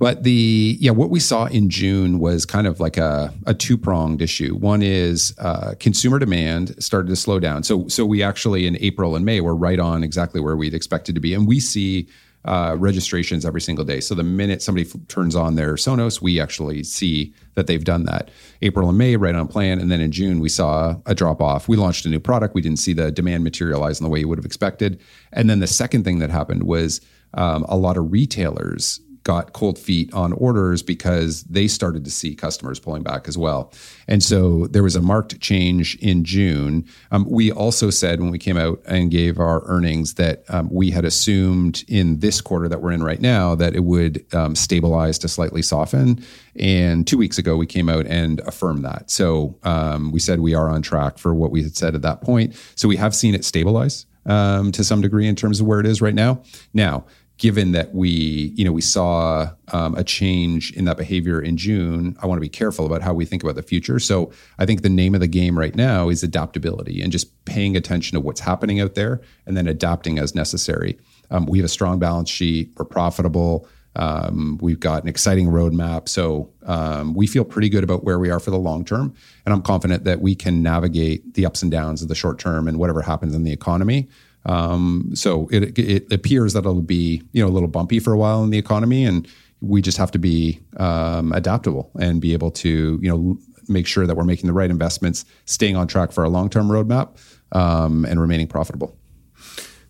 But 0.00 0.22
the 0.22 0.78
yeah, 0.80 0.92
what 0.92 1.10
we 1.10 1.20
saw 1.20 1.44
in 1.44 1.68
June 1.68 2.20
was 2.20 2.46
kind 2.46 2.66
of 2.66 2.80
like 2.80 2.96
a, 2.96 3.34
a 3.46 3.52
two 3.52 3.76
pronged 3.76 4.22
issue. 4.22 4.56
One 4.56 4.82
is 4.82 5.34
uh, 5.38 5.74
consumer 5.78 6.18
demand 6.18 6.82
started 6.82 7.08
to 7.10 7.16
slow 7.16 7.38
down. 7.38 7.64
So 7.64 7.86
so 7.86 8.06
we 8.06 8.22
actually 8.22 8.66
in 8.66 8.78
April 8.80 9.14
and 9.14 9.26
May 9.26 9.42
were 9.42 9.54
right 9.54 9.78
on 9.78 10.02
exactly 10.02 10.40
where 10.40 10.56
we'd 10.56 10.72
expected 10.72 11.14
to 11.16 11.20
be, 11.20 11.34
and 11.34 11.46
we 11.46 11.60
see 11.60 12.08
uh, 12.46 12.76
registrations 12.78 13.44
every 13.44 13.60
single 13.60 13.84
day. 13.84 14.00
So 14.00 14.14
the 14.14 14.22
minute 14.22 14.62
somebody 14.62 14.88
f- 14.88 14.96
turns 15.08 15.36
on 15.36 15.56
their 15.56 15.74
Sonos, 15.74 16.22
we 16.22 16.40
actually 16.40 16.82
see 16.82 17.34
that 17.54 17.66
they've 17.66 17.84
done 17.84 18.06
that. 18.06 18.30
April 18.62 18.88
and 18.88 18.96
May, 18.96 19.16
right 19.16 19.34
on 19.34 19.48
plan, 19.48 19.78
and 19.78 19.90
then 19.90 20.00
in 20.00 20.12
June 20.12 20.40
we 20.40 20.48
saw 20.48 20.96
a 21.04 21.14
drop 21.14 21.42
off. 21.42 21.68
We 21.68 21.76
launched 21.76 22.06
a 22.06 22.08
new 22.08 22.20
product. 22.20 22.54
We 22.54 22.62
didn't 22.62 22.78
see 22.78 22.94
the 22.94 23.12
demand 23.12 23.44
materialize 23.44 24.00
in 24.00 24.04
the 24.04 24.10
way 24.10 24.20
you 24.20 24.28
would 24.28 24.38
have 24.38 24.46
expected. 24.46 24.98
And 25.34 25.50
then 25.50 25.60
the 25.60 25.66
second 25.66 26.04
thing 26.04 26.20
that 26.20 26.30
happened 26.30 26.62
was 26.62 27.02
um, 27.34 27.66
a 27.68 27.76
lot 27.76 27.98
of 27.98 28.10
retailers 28.10 28.98
got 29.30 29.52
cold 29.52 29.78
feet 29.78 30.12
on 30.12 30.32
orders 30.32 30.82
because 30.82 31.44
they 31.44 31.68
started 31.68 32.04
to 32.04 32.10
see 32.10 32.34
customers 32.34 32.80
pulling 32.80 33.04
back 33.04 33.28
as 33.28 33.38
well. 33.38 33.72
And 34.08 34.24
so 34.24 34.66
there 34.66 34.82
was 34.82 34.96
a 34.96 35.00
marked 35.00 35.40
change 35.40 35.94
in 36.00 36.24
June. 36.24 36.84
Um, 37.12 37.24
we 37.30 37.52
also 37.52 37.90
said 37.90 38.20
when 38.20 38.32
we 38.32 38.40
came 38.40 38.56
out 38.56 38.82
and 38.86 39.08
gave 39.08 39.38
our 39.38 39.62
earnings 39.66 40.14
that 40.14 40.42
um, 40.48 40.68
we 40.68 40.90
had 40.90 41.04
assumed 41.04 41.84
in 41.86 42.18
this 42.18 42.40
quarter 42.40 42.68
that 42.68 42.82
we're 42.82 42.90
in 42.90 43.04
right 43.04 43.20
now 43.20 43.54
that 43.54 43.76
it 43.76 43.84
would 43.84 44.26
um, 44.34 44.56
stabilize 44.56 45.16
to 45.20 45.28
slightly 45.28 45.62
soften. 45.62 46.20
And 46.56 47.06
two 47.06 47.16
weeks 47.16 47.38
ago, 47.38 47.56
we 47.56 47.66
came 47.66 47.88
out 47.88 48.06
and 48.06 48.40
affirmed 48.40 48.84
that. 48.84 49.12
So 49.12 49.56
um, 49.62 50.10
we 50.10 50.18
said 50.18 50.40
we 50.40 50.54
are 50.56 50.68
on 50.68 50.82
track 50.82 51.18
for 51.18 51.32
what 51.36 51.52
we 51.52 51.62
had 51.62 51.76
said 51.76 51.94
at 51.94 52.02
that 52.02 52.20
point. 52.20 52.56
So 52.74 52.88
we 52.88 52.96
have 52.96 53.14
seen 53.14 53.36
it 53.36 53.44
stabilize. 53.44 54.06
Um, 54.26 54.70
to 54.72 54.84
some 54.84 55.00
degree 55.00 55.26
in 55.26 55.34
terms 55.34 55.60
of 55.60 55.66
where 55.66 55.80
it 55.80 55.86
is 55.86 56.02
right 56.02 56.14
now. 56.14 56.42
Now, 56.74 57.06
given 57.40 57.72
that 57.72 57.94
we, 57.94 58.52
you 58.54 58.66
know, 58.66 58.70
we 58.70 58.82
saw 58.82 59.50
um, 59.72 59.94
a 59.94 60.04
change 60.04 60.72
in 60.72 60.84
that 60.84 60.98
behavior 60.98 61.40
in 61.40 61.56
June, 61.56 62.14
I 62.20 62.26
want 62.26 62.36
to 62.36 62.42
be 62.42 62.50
careful 62.50 62.84
about 62.84 63.00
how 63.00 63.14
we 63.14 63.24
think 63.24 63.42
about 63.42 63.54
the 63.54 63.62
future. 63.62 63.98
So 63.98 64.30
I 64.58 64.66
think 64.66 64.82
the 64.82 64.90
name 64.90 65.14
of 65.14 65.22
the 65.22 65.26
game 65.26 65.58
right 65.58 65.74
now 65.74 66.10
is 66.10 66.22
adaptability 66.22 67.00
and 67.00 67.10
just 67.10 67.44
paying 67.46 67.78
attention 67.78 68.14
to 68.14 68.20
what's 68.20 68.40
happening 68.40 68.78
out 68.78 68.94
there 68.94 69.22
and 69.46 69.56
then 69.56 69.66
adapting 69.66 70.18
as 70.18 70.34
necessary. 70.34 70.98
Um, 71.30 71.46
we 71.46 71.56
have 71.56 71.64
a 71.64 71.68
strong 71.68 71.98
balance 71.98 72.28
sheet. 72.28 72.72
We're 72.76 72.84
profitable. 72.84 73.66
Um, 73.96 74.58
we've 74.60 74.78
got 74.78 75.02
an 75.02 75.08
exciting 75.08 75.48
roadmap. 75.48 76.10
So 76.10 76.50
um, 76.66 77.14
we 77.14 77.26
feel 77.26 77.44
pretty 77.44 77.70
good 77.70 77.84
about 77.84 78.04
where 78.04 78.18
we 78.18 78.28
are 78.28 78.38
for 78.38 78.50
the 78.50 78.58
long 78.58 78.84
term. 78.84 79.14
And 79.46 79.54
I'm 79.54 79.62
confident 79.62 80.04
that 80.04 80.20
we 80.20 80.34
can 80.34 80.62
navigate 80.62 81.32
the 81.32 81.46
ups 81.46 81.62
and 81.62 81.70
downs 81.72 82.02
of 82.02 82.08
the 82.08 82.14
short 82.14 82.38
term 82.38 82.68
and 82.68 82.78
whatever 82.78 83.00
happens 83.00 83.34
in 83.34 83.44
the 83.44 83.52
economy. 83.52 84.10
Um, 84.46 85.10
so 85.14 85.48
it, 85.50 85.78
it 85.78 86.12
appears 86.12 86.52
that 86.54 86.60
it'll 86.60 86.82
be 86.82 87.22
you 87.32 87.42
know 87.42 87.48
a 87.48 87.52
little 87.52 87.68
bumpy 87.68 87.98
for 87.98 88.12
a 88.12 88.18
while 88.18 88.42
in 88.42 88.50
the 88.50 88.58
economy, 88.58 89.04
and 89.04 89.26
we 89.60 89.82
just 89.82 89.98
have 89.98 90.10
to 90.12 90.18
be 90.18 90.60
um, 90.78 91.32
adaptable 91.32 91.90
and 91.98 92.20
be 92.20 92.32
able 92.32 92.50
to 92.52 92.98
you 93.02 93.08
know 93.10 93.38
make 93.68 93.86
sure 93.86 94.06
that 94.06 94.16
we're 94.16 94.24
making 94.24 94.46
the 94.46 94.52
right 94.52 94.70
investments, 94.70 95.24
staying 95.44 95.76
on 95.76 95.86
track 95.86 96.12
for 96.12 96.24
our 96.24 96.30
long 96.30 96.50
term 96.50 96.68
roadmap, 96.68 97.16
um, 97.52 98.04
and 98.04 98.20
remaining 98.20 98.46
profitable. 98.46 98.96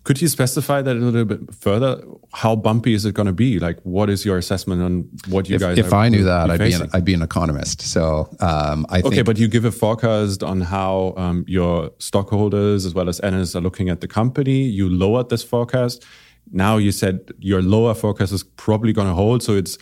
Could 0.03 0.19
you 0.19 0.27
specify 0.27 0.81
that 0.81 0.95
a 0.95 0.99
little 0.99 1.25
bit 1.25 1.53
further? 1.53 2.03
How 2.33 2.55
bumpy 2.55 2.95
is 2.95 3.05
it 3.05 3.13
going 3.13 3.27
to 3.27 3.33
be? 3.33 3.59
Like, 3.59 3.79
what 3.83 4.09
is 4.09 4.25
your 4.25 4.39
assessment 4.39 4.81
on 4.81 5.07
what 5.29 5.47
you 5.47 5.55
if, 5.55 5.61
guys? 5.61 5.77
If 5.77 5.93
I 5.93 6.09
knew 6.09 6.23
that, 6.23 6.49
I'd 6.49 6.59
be 6.59 6.73
an, 6.73 6.89
I'd 6.91 7.05
be 7.05 7.13
an 7.13 7.21
economist. 7.21 7.81
So 7.81 8.27
um, 8.39 8.87
I 8.89 9.01
think 9.01 9.13
okay, 9.13 9.21
but 9.21 9.37
you 9.37 9.47
give 9.47 9.63
a 9.63 9.71
forecast 9.71 10.41
on 10.41 10.61
how 10.61 11.13
um, 11.17 11.45
your 11.47 11.91
stockholders 11.99 12.85
as 12.85 12.95
well 12.95 13.09
as 13.09 13.19
analysts 13.19 13.55
are 13.55 13.61
looking 13.61 13.89
at 13.89 14.01
the 14.01 14.07
company. 14.07 14.63
You 14.63 14.89
lowered 14.89 15.29
this 15.29 15.43
forecast. 15.43 16.03
Now 16.51 16.77
you 16.77 16.91
said 16.91 17.31
your 17.37 17.61
lower 17.61 17.93
forecast 17.93 18.31
is 18.31 18.43
probably 18.43 18.93
going 18.93 19.07
to 19.07 19.13
hold, 19.13 19.43
so 19.43 19.55
it's 19.55 19.77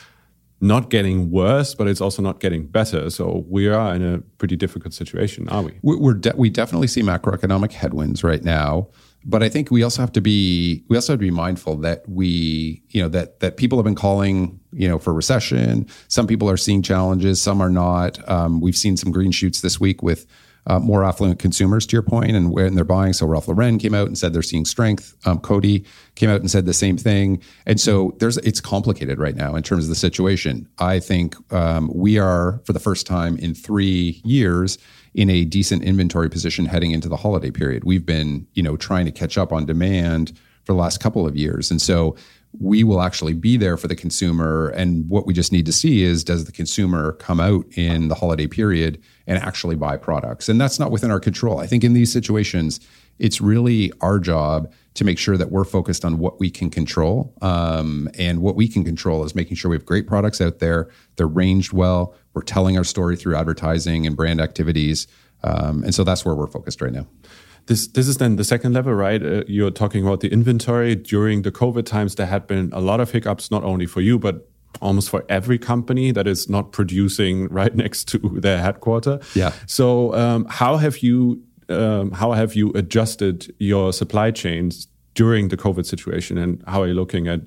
not 0.60 0.90
getting 0.90 1.32
worse, 1.32 1.74
but 1.74 1.88
it's 1.88 2.02
also 2.02 2.22
not 2.22 2.42
getting 2.42 2.68
better. 2.68 3.10
So 3.10 3.46
we 3.48 3.70
are 3.70 3.96
in 3.96 4.04
a 4.04 4.20
pretty 4.38 4.58
difficult 4.58 4.94
situation, 4.94 5.48
are 5.48 5.62
we? 5.62 5.80
We're 5.82 6.14
de- 6.16 6.36
we 6.36 6.50
definitely 6.50 6.88
see 6.88 7.02
macroeconomic 7.02 7.72
headwinds 7.72 8.22
right 8.22 8.44
now 8.44 8.90
but 9.26 9.44
I 9.44 9.50
think 9.50 9.70
we 9.70 9.84
also 9.84 10.02
have 10.02 10.12
to 10.14 10.22
be 10.22 10.84
we 10.88 10.98
also 10.98 11.14
have 11.14 11.20
to 11.20 11.26
be 11.26 11.32
mindful 11.32 11.78
that 11.78 12.08
we 12.08 12.82
you 12.90 13.02
know 13.02 13.10
that 13.10 13.40
that 13.42 13.58
people 13.58 13.78
have 13.78 13.86
been 13.86 13.96
calling 13.96 14.60
you 14.72 14.88
know 14.88 15.00
for 15.00 15.14
recession. 15.14 15.88
Some 16.08 16.28
people 16.28 16.50
are 16.50 16.58
seeing 16.58 16.82
challenges, 16.82 17.42
some 17.42 17.62
are 17.62 17.70
not. 17.70 18.28
Um, 18.30 18.62
we've 18.62 18.78
seen 18.78 18.98
some 18.98 19.12
green 19.12 19.32
shoots 19.32 19.62
this 19.62 19.80
week 19.80 20.02
with 20.02 20.26
uh, 20.68 20.80
more 20.80 21.04
affluent 21.04 21.40
consumers, 21.40 21.86
to 21.88 21.96
your 21.96 22.04
point, 22.04 22.32
and 22.32 22.52
when 22.52 22.76
they're 22.76 22.84
buying. 22.84 23.14
So 23.14 23.26
Ralph 23.26 23.48
Lauren 23.48 23.80
came 23.80 23.94
out 23.94 24.08
and 24.08 24.18
said 24.18 24.34
they're 24.34 24.42
seeing 24.42 24.66
strength. 24.66 25.16
Um, 25.26 25.40
Coty 25.40 25.86
came 26.16 26.30
out 26.30 26.42
and 26.42 26.52
said 26.52 26.66
the 26.66 26.74
same 26.74 26.98
thing. 26.98 27.42
And 27.66 27.80
so 27.80 28.16
there's 28.20 28.38
it's 28.38 28.62
complicated 28.62 29.20
right 29.20 29.36
now 29.36 29.56
in 29.56 29.64
terms 29.64 29.86
of 29.86 29.90
the 29.90 29.96
situation. 29.96 30.68
I 30.78 31.00
think 31.00 31.36
um, 31.52 31.92
we 31.94 32.20
are 32.20 32.62
for 32.66 32.74
the 32.74 32.80
first 32.80 33.08
time 33.08 33.38
in 33.38 33.56
three 33.56 34.22
years 34.24 34.78
in 35.20 35.30
a 35.30 35.44
decent 35.44 35.84
inventory 35.84 36.30
position 36.30 36.66
heading 36.66 36.92
into 36.92 37.10
the 37.10 37.18
holiday 37.18 37.52
period. 37.52 37.84
We've 37.84 38.06
been, 38.06 38.48
you 38.54 38.64
know, 38.64 38.78
trying 38.78 39.04
to 39.04 39.12
catch 39.12 39.38
up 39.38 39.52
on 39.52 39.66
demand 39.66 40.30
for 40.64 40.72
the 40.72 40.80
last 40.80 41.02
couple 41.02 41.28
of 41.28 41.36
years. 41.36 41.70
And 41.70 41.82
so 41.82 42.16
we 42.58 42.86
will 42.86 43.02
actually 43.02 43.34
be 43.34 43.58
there 43.58 43.76
for 43.76 43.90
the 43.90 43.98
consumer. 43.98 44.70
And 44.70 45.10
what 45.10 45.28
we 45.28 45.34
just 45.34 45.52
need 45.52 45.66
to 45.66 45.74
see 45.74 46.04
is 46.04 46.24
does 46.24 46.46
the 46.46 46.54
consumer 46.54 47.12
come 47.12 47.42
out 47.42 47.66
in 47.76 48.08
the 48.08 48.16
holiday 48.16 48.48
period 48.48 49.04
and 49.28 49.38
actually 49.38 49.76
buy 49.76 49.98
products? 49.98 50.48
And 50.48 50.60
that's 50.60 50.80
not 50.80 50.90
within 50.90 51.12
our 51.12 51.20
control. 51.20 51.60
I 51.60 51.68
think 51.68 51.84
in 51.84 51.92
these 51.92 52.14
situations, 52.14 52.80
it's 53.20 53.42
really 53.42 53.92
our 54.00 54.20
job 54.20 54.72
to 54.94 55.04
make 55.04 55.20
sure 55.20 55.36
that 55.36 55.52
we're 55.52 55.66
focused 55.66 56.06
on 56.06 56.18
what 56.18 56.40
we 56.40 56.50
can 56.50 56.70
control. 56.70 57.34
Um, 57.42 58.10
and 58.18 58.42
what 58.42 58.56
we 58.56 58.70
can 58.70 58.86
control 58.86 59.26
is 59.26 59.36
making 59.36 59.58
sure 59.58 59.70
we 59.70 59.76
have 59.76 59.86
great 59.86 60.08
products 60.08 60.40
out 60.40 60.60
there, 60.60 60.90
they're 61.18 61.28
ranged 61.28 61.74
well, 61.74 62.16
we're 62.40 62.44
telling 62.44 62.78
our 62.78 62.86
story 62.86 63.18
through 63.18 63.36
advertising 63.36 64.08
and 64.08 64.16
brand 64.16 64.40
activities. 64.40 65.08
Um, 65.44 65.84
and 65.84 65.94
so 65.94 66.06
that's 66.06 66.24
where 66.24 66.36
we're 66.36 66.48
focused 66.48 66.82
right 66.82 66.94
now. 66.94 67.06
This, 67.66 67.88
this 67.88 68.08
is 68.08 68.16
then 68.16 68.38
the 68.38 68.46
second 68.46 68.72
level, 68.74 68.94
right? 68.94 69.22
Uh, 69.22 69.44
you're 69.46 69.72
talking 69.72 70.06
about 70.06 70.22
the 70.22 70.30
inventory. 70.30 70.96
During 70.96 71.42
the 71.42 71.52
COVID 71.52 71.86
times, 71.86 72.16
there 72.16 72.28
had 72.28 72.48
been 72.48 72.70
a 72.72 72.80
lot 72.80 73.02
of 73.02 73.12
hiccups, 73.12 73.52
not 73.52 73.64
only 73.66 73.86
for 73.86 74.00
you, 74.00 74.18
but 74.18 74.48
almost 74.82 75.10
for 75.10 75.26
every 75.28 75.58
company 75.58 76.12
that 76.12 76.28
is 76.28 76.48
not 76.48 76.72
producing 76.72 77.50
right 77.50 77.76
next 77.84 78.08
to 78.08 78.18
their 78.18 78.62
headquarter. 78.62 79.20
Yeah. 79.36 79.52
So, 79.66 80.16
um, 80.16 80.46
how 80.50 80.78
have 80.78 81.00
you 81.00 81.44
um, 81.68 82.12
how 82.12 82.32
have 82.32 82.56
you 82.56 82.72
adjusted 82.74 83.54
your 83.60 83.92
supply 83.92 84.32
chains 84.32 84.88
during 85.14 85.50
the 85.50 85.58
COVID 85.58 85.86
situation, 85.86 86.38
and 86.38 86.64
how 86.66 86.82
are 86.82 86.88
you 86.88 86.94
looking 86.94 87.28
at 87.28 87.42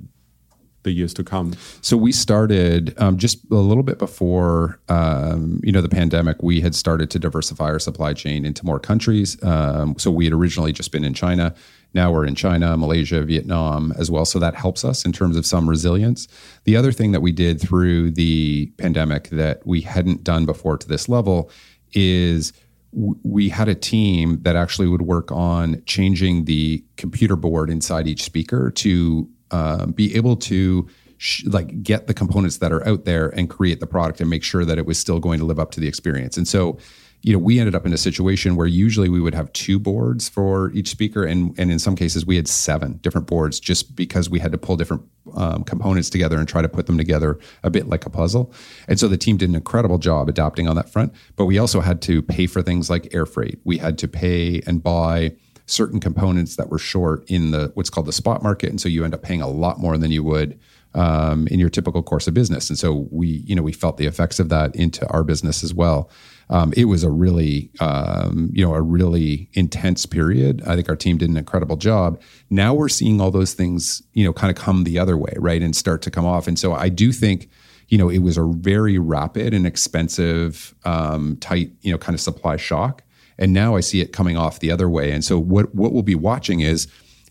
the 0.82 0.92
years 0.92 1.14
to 1.14 1.24
come? 1.24 1.54
So 1.80 1.96
we 1.96 2.12
started 2.12 2.94
um, 2.98 3.16
just 3.16 3.38
a 3.50 3.54
little 3.54 3.82
bit 3.82 3.98
before 3.98 4.78
um, 4.88 5.60
you 5.62 5.72
know 5.72 5.80
the 5.80 5.88
pandemic. 5.88 6.42
We 6.42 6.60
had 6.60 6.74
started 6.74 7.10
to 7.10 7.18
diversify 7.18 7.66
our 7.66 7.78
supply 7.78 8.14
chain 8.14 8.44
into 8.44 8.64
more 8.64 8.80
countries. 8.80 9.42
Um, 9.42 9.98
so 9.98 10.10
we 10.10 10.24
had 10.24 10.32
originally 10.32 10.72
just 10.72 10.92
been 10.92 11.04
in 11.04 11.14
China. 11.14 11.54
Now 11.94 12.10
we're 12.10 12.24
in 12.24 12.34
China, 12.34 12.76
Malaysia, 12.76 13.22
Vietnam 13.22 13.92
as 13.98 14.10
well. 14.10 14.24
So 14.24 14.38
that 14.38 14.54
helps 14.54 14.84
us 14.84 15.04
in 15.04 15.12
terms 15.12 15.36
of 15.36 15.44
some 15.44 15.68
resilience. 15.68 16.26
The 16.64 16.76
other 16.76 16.92
thing 16.92 17.12
that 17.12 17.20
we 17.20 17.32
did 17.32 17.60
through 17.60 18.12
the 18.12 18.66
pandemic 18.78 19.28
that 19.28 19.66
we 19.66 19.82
hadn't 19.82 20.24
done 20.24 20.46
before 20.46 20.78
to 20.78 20.88
this 20.88 21.08
level 21.08 21.50
is 21.92 22.52
we 22.92 23.48
had 23.48 23.68
a 23.68 23.74
team 23.74 24.40
that 24.42 24.54
actually 24.54 24.86
would 24.86 25.02
work 25.02 25.32
on 25.32 25.82
changing 25.86 26.44
the 26.44 26.84
computer 26.96 27.36
board 27.36 27.70
inside 27.70 28.06
each 28.06 28.22
speaker 28.22 28.70
to 28.70 29.28
uh, 29.52 29.86
be 29.86 30.14
able 30.16 30.36
to 30.36 30.88
sh- 31.18 31.44
like 31.46 31.82
get 31.82 32.06
the 32.06 32.14
components 32.14 32.58
that 32.58 32.72
are 32.72 32.86
out 32.86 33.04
there 33.04 33.28
and 33.28 33.48
create 33.48 33.80
the 33.80 33.86
product 33.86 34.20
and 34.20 34.28
make 34.28 34.42
sure 34.42 34.64
that 34.64 34.78
it 34.78 34.86
was 34.86 34.98
still 34.98 35.20
going 35.20 35.38
to 35.38 35.44
live 35.44 35.58
up 35.58 35.70
to 35.72 35.80
the 35.80 35.88
experience. 35.88 36.36
And 36.36 36.48
so 36.48 36.78
you 37.22 37.32
know, 37.32 37.38
we 37.38 37.60
ended 37.60 37.76
up 37.76 37.86
in 37.86 37.92
a 37.92 37.98
situation 37.98 38.56
where 38.56 38.66
usually 38.66 39.08
we 39.08 39.20
would 39.20 39.34
have 39.34 39.52
two 39.52 39.78
boards 39.78 40.28
for 40.28 40.72
each 40.72 40.88
speaker, 40.88 41.24
and 41.24 41.56
and 41.58 41.70
in 41.70 41.78
some 41.78 41.94
cases 41.94 42.26
we 42.26 42.34
had 42.34 42.48
seven 42.48 42.94
different 42.94 43.28
boards 43.28 43.60
just 43.60 43.94
because 43.94 44.28
we 44.28 44.40
had 44.40 44.50
to 44.50 44.58
pull 44.58 44.76
different 44.76 45.04
um, 45.36 45.62
components 45.62 46.10
together 46.10 46.36
and 46.36 46.48
try 46.48 46.60
to 46.60 46.68
put 46.68 46.86
them 46.86 46.98
together 46.98 47.38
a 47.62 47.70
bit 47.70 47.88
like 47.88 48.04
a 48.06 48.10
puzzle. 48.10 48.52
And 48.88 48.98
so 48.98 49.06
the 49.06 49.16
team 49.16 49.36
did 49.36 49.48
an 49.48 49.54
incredible 49.54 49.98
job 49.98 50.28
adapting 50.28 50.66
on 50.66 50.74
that 50.74 50.90
front. 50.90 51.12
But 51.36 51.46
we 51.46 51.58
also 51.58 51.80
had 51.80 52.02
to 52.02 52.22
pay 52.22 52.48
for 52.48 52.60
things 52.60 52.90
like 52.90 53.14
air 53.14 53.24
freight. 53.24 53.60
We 53.64 53.78
had 53.78 53.98
to 53.98 54.08
pay 54.08 54.60
and 54.66 54.82
buy 54.82 55.36
certain 55.72 56.00
components 56.00 56.56
that 56.56 56.68
were 56.68 56.78
short 56.78 57.28
in 57.30 57.50
the 57.50 57.70
what's 57.74 57.90
called 57.90 58.06
the 58.06 58.12
spot 58.12 58.42
market, 58.42 58.70
and 58.70 58.80
so 58.80 58.88
you 58.88 59.04
end 59.04 59.14
up 59.14 59.22
paying 59.22 59.42
a 59.42 59.48
lot 59.48 59.78
more 59.78 59.96
than 59.98 60.10
you 60.10 60.22
would 60.22 60.58
um, 60.94 61.46
in 61.48 61.58
your 61.58 61.70
typical 61.70 62.02
course 62.02 62.26
of 62.26 62.34
business. 62.34 62.68
And 62.68 62.78
so 62.78 63.08
we, 63.10 63.26
you 63.46 63.54
know, 63.54 63.62
we 63.62 63.72
felt 63.72 63.96
the 63.96 64.06
effects 64.06 64.38
of 64.38 64.48
that 64.50 64.76
into 64.76 65.08
our 65.08 65.24
business 65.24 65.64
as 65.64 65.72
well 65.72 66.10
um, 66.52 66.72
it 66.76 66.84
was 66.84 67.02
a 67.02 67.10
really, 67.10 67.70
um, 67.80 68.50
you 68.52 68.62
know, 68.62 68.74
a 68.74 68.82
really 68.82 69.48
intense 69.54 70.04
period. 70.04 70.62
I 70.66 70.76
think 70.76 70.88
our 70.90 70.96
team 70.96 71.16
did 71.16 71.30
an 71.30 71.38
incredible 71.38 71.76
job. 71.76 72.20
Now 72.50 72.74
we're 72.74 72.90
seeing 72.90 73.22
all 73.22 73.30
those 73.30 73.54
things, 73.54 74.02
you 74.12 74.22
know, 74.22 74.34
kind 74.34 74.50
of 74.50 74.62
come 74.62 74.84
the 74.84 74.98
other 74.98 75.16
way, 75.16 75.32
right, 75.38 75.62
and 75.62 75.74
start 75.74 76.02
to 76.02 76.10
come 76.10 76.26
off. 76.26 76.46
And 76.46 76.58
so 76.58 76.74
I 76.74 76.90
do 76.90 77.10
think, 77.10 77.48
you 77.88 77.96
know, 77.96 78.10
it 78.10 78.18
was 78.18 78.36
a 78.36 78.44
very 78.44 78.98
rapid 78.98 79.54
and 79.54 79.66
expensive, 79.66 80.74
um, 80.84 81.38
tight, 81.40 81.72
you 81.80 81.90
know, 81.90 81.96
kind 81.96 82.14
of 82.14 82.20
supply 82.20 82.58
shock. 82.58 83.02
And 83.38 83.52
now 83.52 83.76
I 83.76 83.80
see 83.80 84.00
it 84.00 84.12
coming 84.12 84.36
off 84.36 84.60
the 84.60 84.70
other 84.70 84.88
way. 84.88 85.12
And 85.12 85.24
so 85.24 85.38
what 85.38 85.74
what 85.74 85.92
we'll 85.92 86.02
be 86.02 86.14
watching 86.14 86.60
is 86.60 86.86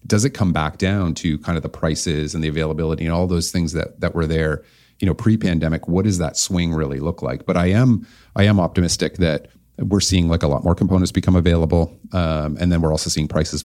does 0.05 0.25
it 0.25 0.31
come 0.31 0.51
back 0.51 0.77
down 0.77 1.13
to 1.13 1.37
kind 1.39 1.57
of 1.57 1.63
the 1.63 1.69
prices 1.69 2.33
and 2.33 2.43
the 2.43 2.47
availability 2.47 3.05
and 3.05 3.13
all 3.13 3.27
those 3.27 3.51
things 3.51 3.73
that 3.73 3.99
that 3.99 4.15
were 4.15 4.27
there 4.27 4.63
you 4.99 5.07
know 5.07 5.13
pre-pandemic? 5.13 5.87
What 5.87 6.05
does 6.05 6.17
that 6.17 6.37
swing 6.37 6.73
really 6.73 6.99
look 6.99 7.21
like? 7.21 7.45
But 7.45 7.57
i 7.57 7.67
am 7.67 8.05
i 8.35 8.43
am 8.43 8.59
optimistic 8.59 9.17
that 9.17 9.47
we're 9.77 10.01
seeing 10.01 10.29
like 10.29 10.43
a 10.43 10.47
lot 10.47 10.63
more 10.63 10.75
components 10.75 11.11
become 11.11 11.35
available 11.35 11.97
um, 12.13 12.57
and 12.59 12.71
then 12.71 12.81
we're 12.81 12.91
also 12.91 13.09
seeing 13.09 13.27
prices. 13.27 13.63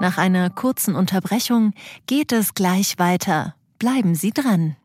Nach 0.00 0.16
einer 0.16 0.48
kurzen 0.50 0.94
unterbrechung 0.94 1.72
geht 2.06 2.32
es 2.32 2.54
gleich 2.54 2.98
weiter. 2.98 3.54
Bleiben 3.78 4.14
sie 4.14 4.30
dran. 4.30 4.76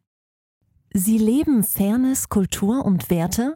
Sie 0.91 1.17
leben 1.17 1.63
Fairness, 1.63 2.29
Kultur 2.29 2.85
und 2.85 3.09
Werte? 3.09 3.55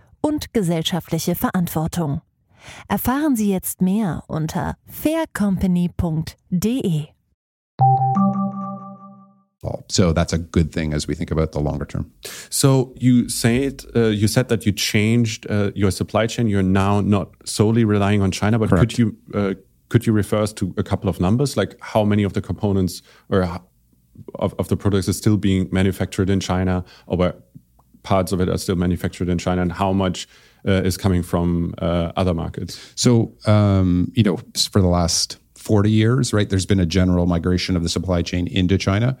und 0.21 0.53
gesellschaftliche 0.53 1.35
Verantwortung. 1.35 2.21
Erfahren 2.87 3.35
Sie 3.35 3.49
jetzt 3.49 3.81
mehr 3.81 4.23
unter 4.27 4.75
faircompany.de. 4.85 7.07
So 9.87 10.13
that's 10.13 10.33
a 10.33 10.37
good 10.37 10.71
thing 10.71 10.93
as 10.93 11.07
we 11.07 11.13
think 11.13 11.31
about 11.31 11.51
the 11.51 11.59
longer 11.59 11.85
term. 11.85 12.11
So 12.49 12.93
you 12.97 13.29
said 13.29 13.85
uh, 13.95 14.07
you 14.07 14.27
said 14.27 14.49
that 14.49 14.65
you 14.65 14.71
changed 14.71 15.49
uh, 15.49 15.71
your 15.75 15.91
supply 15.91 16.27
chain. 16.27 16.47
You're 16.47 16.63
now 16.63 17.01
not 17.01 17.29
solely 17.45 17.85
relying 17.85 18.21
on 18.21 18.31
China, 18.31 18.57
but 18.57 18.69
Correct. 18.69 18.81
could 18.81 18.97
you 18.97 19.15
uh, 19.33 19.53
could 19.89 20.07
you 20.07 20.13
refer 20.13 20.41
us 20.41 20.53
to 20.53 20.73
a 20.77 20.83
couple 20.83 21.09
of 21.09 21.19
numbers, 21.19 21.57
like 21.57 21.75
how 21.81 22.05
many 22.05 22.23
of 22.23 22.33
the 22.33 22.41
components 22.41 23.01
or 23.29 23.61
of, 24.35 24.55
of 24.57 24.67
the 24.67 24.77
products 24.77 25.07
is 25.07 25.17
still 25.17 25.37
being 25.37 25.69
manufactured 25.71 26.29
in 26.29 26.39
China, 26.39 26.83
or 27.05 27.17
where 27.17 27.35
parts 28.03 28.31
of 28.31 28.41
it 28.41 28.49
are 28.49 28.57
still 28.57 28.75
manufactured 28.75 29.29
in 29.29 29.37
China, 29.37 29.61
and 29.61 29.71
how 29.71 29.93
much 29.93 30.27
uh, 30.67 30.71
is 30.83 30.97
coming 30.97 31.23
from 31.23 31.73
uh, 31.79 32.11
other 32.15 32.33
markets? 32.33 32.93
So, 32.95 33.33
um, 33.45 34.11
you 34.15 34.23
know, 34.23 34.37
for 34.71 34.81
the 34.81 34.87
last 34.87 35.37
40 35.55 35.91
years, 35.91 36.33
right, 36.33 36.49
there's 36.49 36.65
been 36.65 36.79
a 36.79 36.85
general 36.85 37.25
migration 37.25 37.75
of 37.75 37.83
the 37.83 37.89
supply 37.89 38.21
chain 38.21 38.47
into 38.47 38.77
China. 38.77 39.17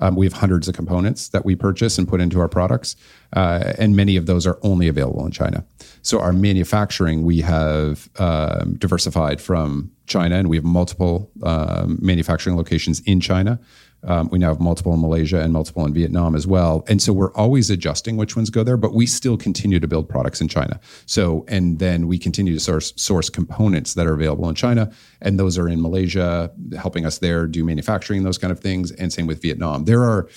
Um, 0.00 0.16
we 0.16 0.26
have 0.26 0.32
hundreds 0.32 0.66
of 0.66 0.74
components 0.74 1.28
that 1.28 1.44
we 1.44 1.54
purchase 1.54 1.98
and 1.98 2.08
put 2.08 2.20
into 2.20 2.40
our 2.40 2.48
products, 2.48 2.96
uh, 3.34 3.74
and 3.78 3.94
many 3.94 4.16
of 4.16 4.26
those 4.26 4.46
are 4.46 4.58
only 4.62 4.88
available 4.88 5.24
in 5.24 5.30
China. 5.30 5.64
So 6.02 6.18
our 6.20 6.32
manufacturing, 6.32 7.22
we 7.22 7.40
have 7.42 8.08
um, 8.18 8.74
diversified 8.74 9.40
from 9.40 9.92
China, 10.06 10.36
and 10.36 10.48
we 10.48 10.56
have 10.56 10.64
multiple 10.64 11.30
um, 11.42 11.98
manufacturing 12.02 12.56
locations 12.56 13.00
in 13.00 13.20
China. 13.20 13.60
Um, 14.06 14.28
we 14.30 14.38
now 14.38 14.48
have 14.48 14.60
multiple 14.60 14.92
in 14.92 15.00
Malaysia 15.00 15.40
and 15.40 15.52
multiple 15.52 15.84
in 15.86 15.94
Vietnam 15.94 16.34
as 16.34 16.46
well. 16.46 16.84
And 16.88 17.00
so 17.00 17.12
we're 17.12 17.32
always 17.34 17.70
adjusting 17.70 18.16
which 18.16 18.36
ones 18.36 18.50
go 18.50 18.62
there, 18.62 18.76
but 18.76 18.94
we 18.94 19.06
still 19.06 19.36
continue 19.36 19.80
to 19.80 19.88
build 19.88 20.08
products 20.08 20.40
in 20.40 20.48
China. 20.48 20.78
So, 21.06 21.44
and 21.48 21.78
then 21.78 22.06
we 22.06 22.18
continue 22.18 22.54
to 22.54 22.60
source, 22.60 22.92
source 22.96 23.30
components 23.30 23.94
that 23.94 24.06
are 24.06 24.14
available 24.14 24.48
in 24.48 24.54
China. 24.54 24.92
And 25.20 25.38
those 25.38 25.58
are 25.58 25.68
in 25.68 25.80
Malaysia, 25.80 26.50
helping 26.78 27.06
us 27.06 27.18
there 27.18 27.46
do 27.46 27.64
manufacturing, 27.64 28.24
those 28.24 28.38
kind 28.38 28.52
of 28.52 28.60
things. 28.60 28.92
And 28.92 29.12
same 29.12 29.26
with 29.26 29.40
Vietnam. 29.42 29.84
There 29.84 30.02
are, 30.02 30.28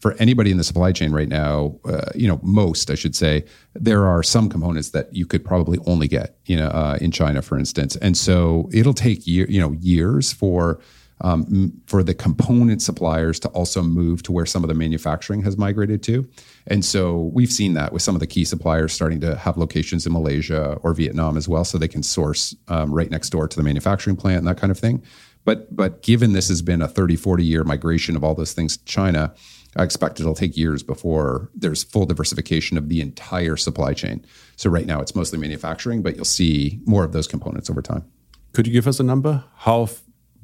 for 0.00 0.14
anybody 0.14 0.50
in 0.50 0.56
the 0.56 0.64
supply 0.64 0.92
chain 0.92 1.12
right 1.12 1.28
now, 1.28 1.78
uh, 1.84 2.10
you 2.14 2.26
know, 2.26 2.40
most 2.42 2.90
I 2.90 2.94
should 2.94 3.14
say, 3.14 3.44
there 3.74 4.06
are 4.06 4.22
some 4.22 4.48
components 4.48 4.90
that 4.90 5.14
you 5.14 5.26
could 5.26 5.44
probably 5.44 5.78
only 5.84 6.08
get, 6.08 6.38
you 6.46 6.56
know, 6.56 6.68
uh, 6.68 6.96
in 7.02 7.10
China, 7.10 7.42
for 7.42 7.58
instance. 7.58 7.96
And 7.96 8.16
so 8.16 8.70
it'll 8.72 8.94
take 8.94 9.26
year, 9.26 9.46
you 9.50 9.60
know, 9.60 9.72
years 9.72 10.32
for 10.32 10.80
um, 11.22 11.72
for 11.86 12.02
the 12.02 12.14
component 12.14 12.82
suppliers 12.82 13.38
to 13.40 13.48
also 13.48 13.82
move 13.82 14.22
to 14.24 14.32
where 14.32 14.46
some 14.46 14.64
of 14.64 14.68
the 14.68 14.74
manufacturing 14.74 15.42
has 15.42 15.56
migrated 15.56 16.02
to. 16.04 16.28
And 16.66 16.84
so 16.84 17.30
we've 17.34 17.52
seen 17.52 17.74
that 17.74 17.92
with 17.92 18.02
some 18.02 18.14
of 18.14 18.20
the 18.20 18.26
key 18.26 18.44
suppliers 18.44 18.92
starting 18.92 19.20
to 19.20 19.36
have 19.36 19.56
locations 19.56 20.06
in 20.06 20.12
Malaysia 20.12 20.78
or 20.82 20.94
Vietnam 20.94 21.36
as 21.36 21.48
well, 21.48 21.64
so 21.64 21.78
they 21.78 21.88
can 21.88 22.02
source 22.02 22.54
um, 22.68 22.92
right 22.92 23.10
next 23.10 23.30
door 23.30 23.48
to 23.48 23.56
the 23.56 23.62
manufacturing 23.62 24.16
plant 24.16 24.38
and 24.38 24.46
that 24.46 24.58
kind 24.58 24.70
of 24.70 24.78
thing. 24.78 25.02
But 25.44 25.74
but 25.74 26.02
given 26.02 26.32
this 26.32 26.48
has 26.48 26.62
been 26.62 26.82
a 26.82 26.88
30, 26.88 27.16
40 27.16 27.44
year 27.44 27.64
migration 27.64 28.16
of 28.16 28.24
all 28.24 28.34
those 28.34 28.52
things 28.52 28.76
to 28.76 28.84
China, 28.84 29.34
I 29.76 29.84
expect 29.84 30.20
it'll 30.20 30.34
take 30.34 30.56
years 30.56 30.82
before 30.82 31.50
there's 31.54 31.84
full 31.84 32.06
diversification 32.06 32.76
of 32.76 32.88
the 32.88 33.00
entire 33.00 33.56
supply 33.56 33.94
chain. 33.94 34.24
So 34.56 34.68
right 34.68 34.86
now 34.86 35.00
it's 35.00 35.14
mostly 35.14 35.38
manufacturing, 35.38 36.02
but 36.02 36.16
you'll 36.16 36.24
see 36.24 36.80
more 36.84 37.04
of 37.04 37.12
those 37.12 37.26
components 37.26 37.70
over 37.70 37.80
time. 37.80 38.04
Could 38.52 38.66
you 38.66 38.72
give 38.72 38.88
us 38.88 38.98
a 38.98 39.04
number? 39.04 39.44
How 39.58 39.88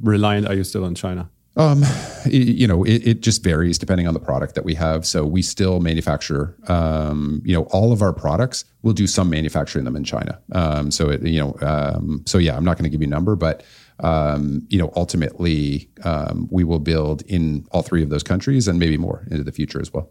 reliant 0.01 0.49
are 0.49 0.55
you 0.55 0.64
still 0.64 0.84
on 0.84 0.94
China? 0.94 1.30
Um, 1.57 1.84
you 2.26 2.66
know, 2.66 2.84
it, 2.84 3.07
it, 3.07 3.20
just 3.22 3.42
varies 3.42 3.78
depending 3.78 4.07
on 4.07 4.12
the 4.12 4.20
product 4.20 4.55
that 4.57 4.64
we 4.64 4.74
have. 4.74 5.07
So 5.07 5.24
we 5.24 5.40
still 5.40 5.80
manufacture, 5.80 6.55
um, 6.68 7.40
you 7.47 7.55
know, 7.55 7.62
all 7.70 7.92
of 7.92 8.03
our 8.03 8.12
products. 8.12 8.66
We'll 8.82 8.92
do 8.92 9.07
some 9.07 9.30
manufacturing 9.30 9.86
them 9.86 9.97
in 9.97 10.05
China. 10.05 10.38
Um, 10.53 10.90
so 10.90 11.09
it, 11.09 11.22
you 11.22 11.40
know, 11.40 11.57
um, 11.62 12.22
so 12.26 12.36
yeah, 12.36 12.57
I'm 12.57 12.64
not 12.64 12.76
going 12.76 12.84
to 12.84 12.90
give 12.90 13.01
you 13.01 13.07
a 13.07 13.11
number, 13.11 13.36
but 13.36 13.64
um, 14.01 14.66
you 14.68 14.78
know, 14.78 14.92
ultimately, 14.94 15.88
um, 16.05 16.49
we 16.51 16.62
will 16.62 16.78
build 16.78 17.22
in 17.22 17.66
all 17.70 17.82
three 17.82 18.03
of 18.03 18.11
those 18.11 18.22
countries 18.22 18.68
and 18.68 18.78
maybe 18.78 18.99
more 18.99 19.26
into 19.30 19.42
the 19.42 19.53
future 19.53 19.80
as 19.80 19.92
well. 19.92 20.11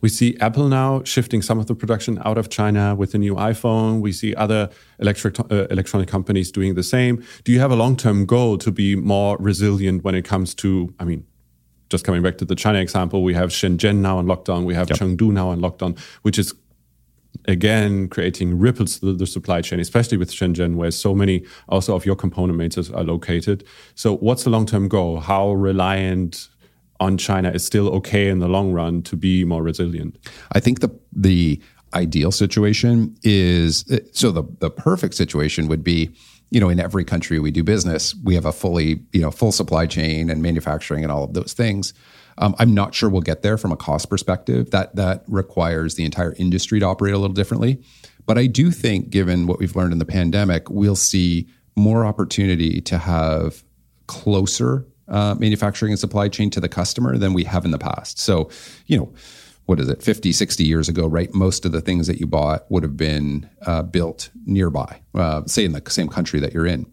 We 0.00 0.08
see 0.08 0.36
Apple 0.40 0.68
now 0.68 1.02
shifting 1.04 1.42
some 1.42 1.58
of 1.58 1.66
the 1.66 1.74
production 1.74 2.20
out 2.24 2.38
of 2.38 2.48
China 2.48 2.94
with 2.94 3.12
the 3.12 3.18
new 3.18 3.34
iPhone. 3.34 4.00
We 4.00 4.12
see 4.12 4.34
other 4.34 4.70
electric, 4.98 5.38
uh, 5.40 5.66
electronic 5.70 6.08
companies 6.08 6.50
doing 6.50 6.74
the 6.74 6.82
same. 6.82 7.24
Do 7.44 7.52
you 7.52 7.60
have 7.60 7.70
a 7.70 7.76
long 7.76 7.96
term 7.96 8.26
goal 8.26 8.58
to 8.58 8.70
be 8.70 8.96
more 8.96 9.36
resilient 9.38 10.04
when 10.04 10.14
it 10.14 10.24
comes 10.24 10.54
to, 10.56 10.94
I 10.98 11.04
mean, 11.04 11.26
just 11.90 12.04
coming 12.04 12.22
back 12.22 12.38
to 12.38 12.44
the 12.44 12.54
China 12.56 12.80
example, 12.80 13.22
we 13.22 13.34
have 13.34 13.50
Shenzhen 13.50 13.96
now 13.96 14.18
on 14.18 14.26
lockdown, 14.26 14.64
we 14.64 14.74
have 14.74 14.88
yep. 14.88 14.98
Chengdu 14.98 15.30
now 15.32 15.48
on 15.48 15.60
lockdown, 15.60 15.98
which 16.22 16.38
is 16.38 16.54
again 17.46 18.08
creating 18.08 18.58
ripples 18.58 19.00
to 19.00 19.12
the 19.12 19.26
supply 19.26 19.60
chain, 19.60 19.80
especially 19.80 20.16
with 20.16 20.30
Shenzhen, 20.30 20.76
where 20.76 20.90
so 20.90 21.14
many 21.14 21.44
also 21.68 21.94
of 21.94 22.06
your 22.06 22.16
component 22.16 22.58
makers 22.58 22.90
are 22.90 23.04
located. 23.04 23.64
So, 23.94 24.16
what's 24.16 24.44
the 24.44 24.50
long 24.50 24.66
term 24.66 24.88
goal? 24.88 25.20
How 25.20 25.52
reliant 25.52 26.48
on 27.00 27.18
China 27.18 27.50
is 27.50 27.64
still 27.64 27.88
okay 27.96 28.28
in 28.28 28.38
the 28.38 28.48
long 28.48 28.72
run 28.72 29.02
to 29.02 29.16
be 29.16 29.44
more 29.44 29.62
resilient? 29.62 30.16
I 30.52 30.60
think 30.60 30.80
the 30.80 30.90
the 31.12 31.60
ideal 31.94 32.32
situation 32.32 33.16
is 33.22 33.84
so 34.12 34.30
the 34.32 34.42
the 34.58 34.70
perfect 34.70 35.14
situation 35.14 35.68
would 35.68 35.84
be 35.84 36.10
you 36.50 36.60
know 36.60 36.68
in 36.68 36.80
every 36.80 37.04
country 37.04 37.38
we 37.38 37.50
do 37.50 37.62
business 37.62 38.14
we 38.24 38.34
have 38.34 38.44
a 38.44 38.52
fully 38.52 39.00
you 39.12 39.20
know 39.20 39.30
full 39.30 39.52
supply 39.52 39.86
chain 39.86 40.28
and 40.28 40.42
manufacturing 40.42 41.02
and 41.02 41.12
all 41.12 41.24
of 41.24 41.34
those 41.34 41.52
things. 41.52 41.94
Um, 42.38 42.56
i'm 42.58 42.74
not 42.74 42.94
sure 42.94 43.08
we'll 43.08 43.22
get 43.22 43.42
there 43.42 43.56
from 43.56 43.72
a 43.72 43.76
cost 43.76 44.10
perspective. 44.10 44.70
That 44.70 44.96
that 44.96 45.24
requires 45.28 45.94
the 45.94 46.04
entire 46.04 46.34
industry 46.34 46.80
to 46.80 46.86
operate 46.86 47.14
a 47.14 47.18
little 47.18 47.34
differently. 47.34 47.82
But 48.26 48.38
i 48.38 48.46
do 48.46 48.70
think 48.70 49.10
given 49.10 49.46
what 49.46 49.58
we've 49.58 49.76
learned 49.76 49.92
in 49.92 49.98
the 49.98 50.04
pandemic 50.04 50.68
we'll 50.70 50.96
see 50.96 51.48
more 51.76 52.04
opportunity 52.04 52.80
to 52.80 52.98
have 52.98 53.64
closer 54.06 54.86
uh, 55.08 55.34
manufacturing 55.38 55.92
and 55.92 55.98
supply 55.98 56.28
chain 56.28 56.50
to 56.50 56.60
the 56.60 56.68
customer 56.68 57.18
than 57.18 57.32
we 57.32 57.44
have 57.44 57.64
in 57.64 57.70
the 57.70 57.78
past. 57.78 58.18
So, 58.18 58.50
you 58.86 58.96
know, 58.98 59.12
what 59.66 59.80
is 59.80 59.88
it, 59.88 60.02
50, 60.02 60.32
60 60.32 60.64
years 60.64 60.88
ago, 60.88 61.06
right? 61.06 61.32
Most 61.32 61.64
of 61.64 61.72
the 61.72 61.80
things 61.80 62.06
that 62.06 62.18
you 62.20 62.26
bought 62.26 62.70
would 62.70 62.82
have 62.82 62.96
been 62.96 63.48
uh, 63.62 63.82
built 63.82 64.30
nearby, 64.44 65.00
uh, 65.14 65.42
say 65.46 65.64
in 65.64 65.72
the 65.72 65.82
same 65.88 66.08
country 66.08 66.38
that 66.40 66.52
you're 66.52 66.66
in. 66.66 66.86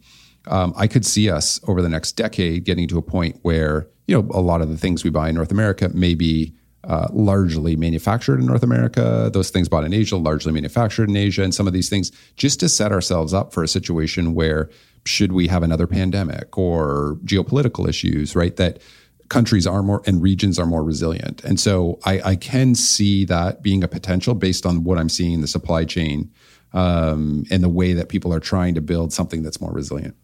Um, 0.47 0.73
I 0.75 0.87
could 0.87 1.05
see 1.05 1.29
us 1.29 1.59
over 1.67 1.81
the 1.81 1.89
next 1.89 2.13
decade 2.13 2.63
getting 2.63 2.87
to 2.87 2.97
a 2.97 3.01
point 3.01 3.39
where, 3.41 3.87
you 4.07 4.19
know, 4.19 4.27
a 4.33 4.41
lot 4.41 4.61
of 4.61 4.69
the 4.69 4.77
things 4.77 5.03
we 5.03 5.09
buy 5.09 5.29
in 5.29 5.35
North 5.35 5.51
America 5.51 5.89
may 5.93 6.15
be 6.15 6.55
uh, 6.83 7.07
largely 7.11 7.75
manufactured 7.75 8.39
in 8.39 8.47
North 8.47 8.63
America. 8.63 9.29
Those 9.31 9.51
things 9.51 9.69
bought 9.69 9.83
in 9.83 9.93
Asia, 9.93 10.17
largely 10.17 10.51
manufactured 10.51 11.09
in 11.09 11.15
Asia, 11.15 11.43
and 11.43 11.53
some 11.53 11.67
of 11.67 11.73
these 11.73 11.89
things 11.89 12.11
just 12.37 12.59
to 12.61 12.69
set 12.69 12.91
ourselves 12.91 13.33
up 13.33 13.53
for 13.53 13.63
a 13.63 13.67
situation 13.67 14.33
where 14.33 14.69
should 15.05 15.31
we 15.31 15.47
have 15.47 15.63
another 15.63 15.87
pandemic 15.87 16.57
or 16.57 17.17
geopolitical 17.25 17.87
issues, 17.87 18.35
right? 18.35 18.55
That 18.57 18.81
countries 19.29 19.65
are 19.65 19.81
more 19.81 20.01
and 20.05 20.21
regions 20.21 20.59
are 20.59 20.65
more 20.65 20.83
resilient. 20.83 21.43
And 21.43 21.59
so 21.59 21.99
I, 22.03 22.21
I 22.21 22.35
can 22.35 22.75
see 22.75 23.25
that 23.25 23.63
being 23.63 23.83
a 23.83 23.87
potential 23.87 24.35
based 24.35 24.65
on 24.65 24.83
what 24.83 24.97
I'm 24.97 25.09
seeing 25.09 25.33
in 25.33 25.41
the 25.41 25.47
supply 25.47 25.85
chain 25.85 26.29
um, 26.73 27.45
and 27.49 27.63
the 27.63 27.69
way 27.69 27.93
that 27.93 28.09
people 28.09 28.33
are 28.33 28.39
trying 28.41 28.75
to 28.75 28.81
build 28.81 29.13
something 29.13 29.41
that's 29.41 29.61
more 29.61 29.71
resilient. 29.71 30.15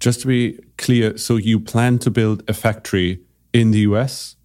Just 0.00 0.22
to 0.22 0.26
be 0.26 0.58
clear, 0.78 1.18
so 1.18 1.36
you 1.36 1.60
plan 1.60 1.98
to 1.98 2.10
build 2.10 2.42
a 2.48 2.54
factory 2.54 3.20
in 3.52 3.70
the 3.70 3.80
US 3.80 4.36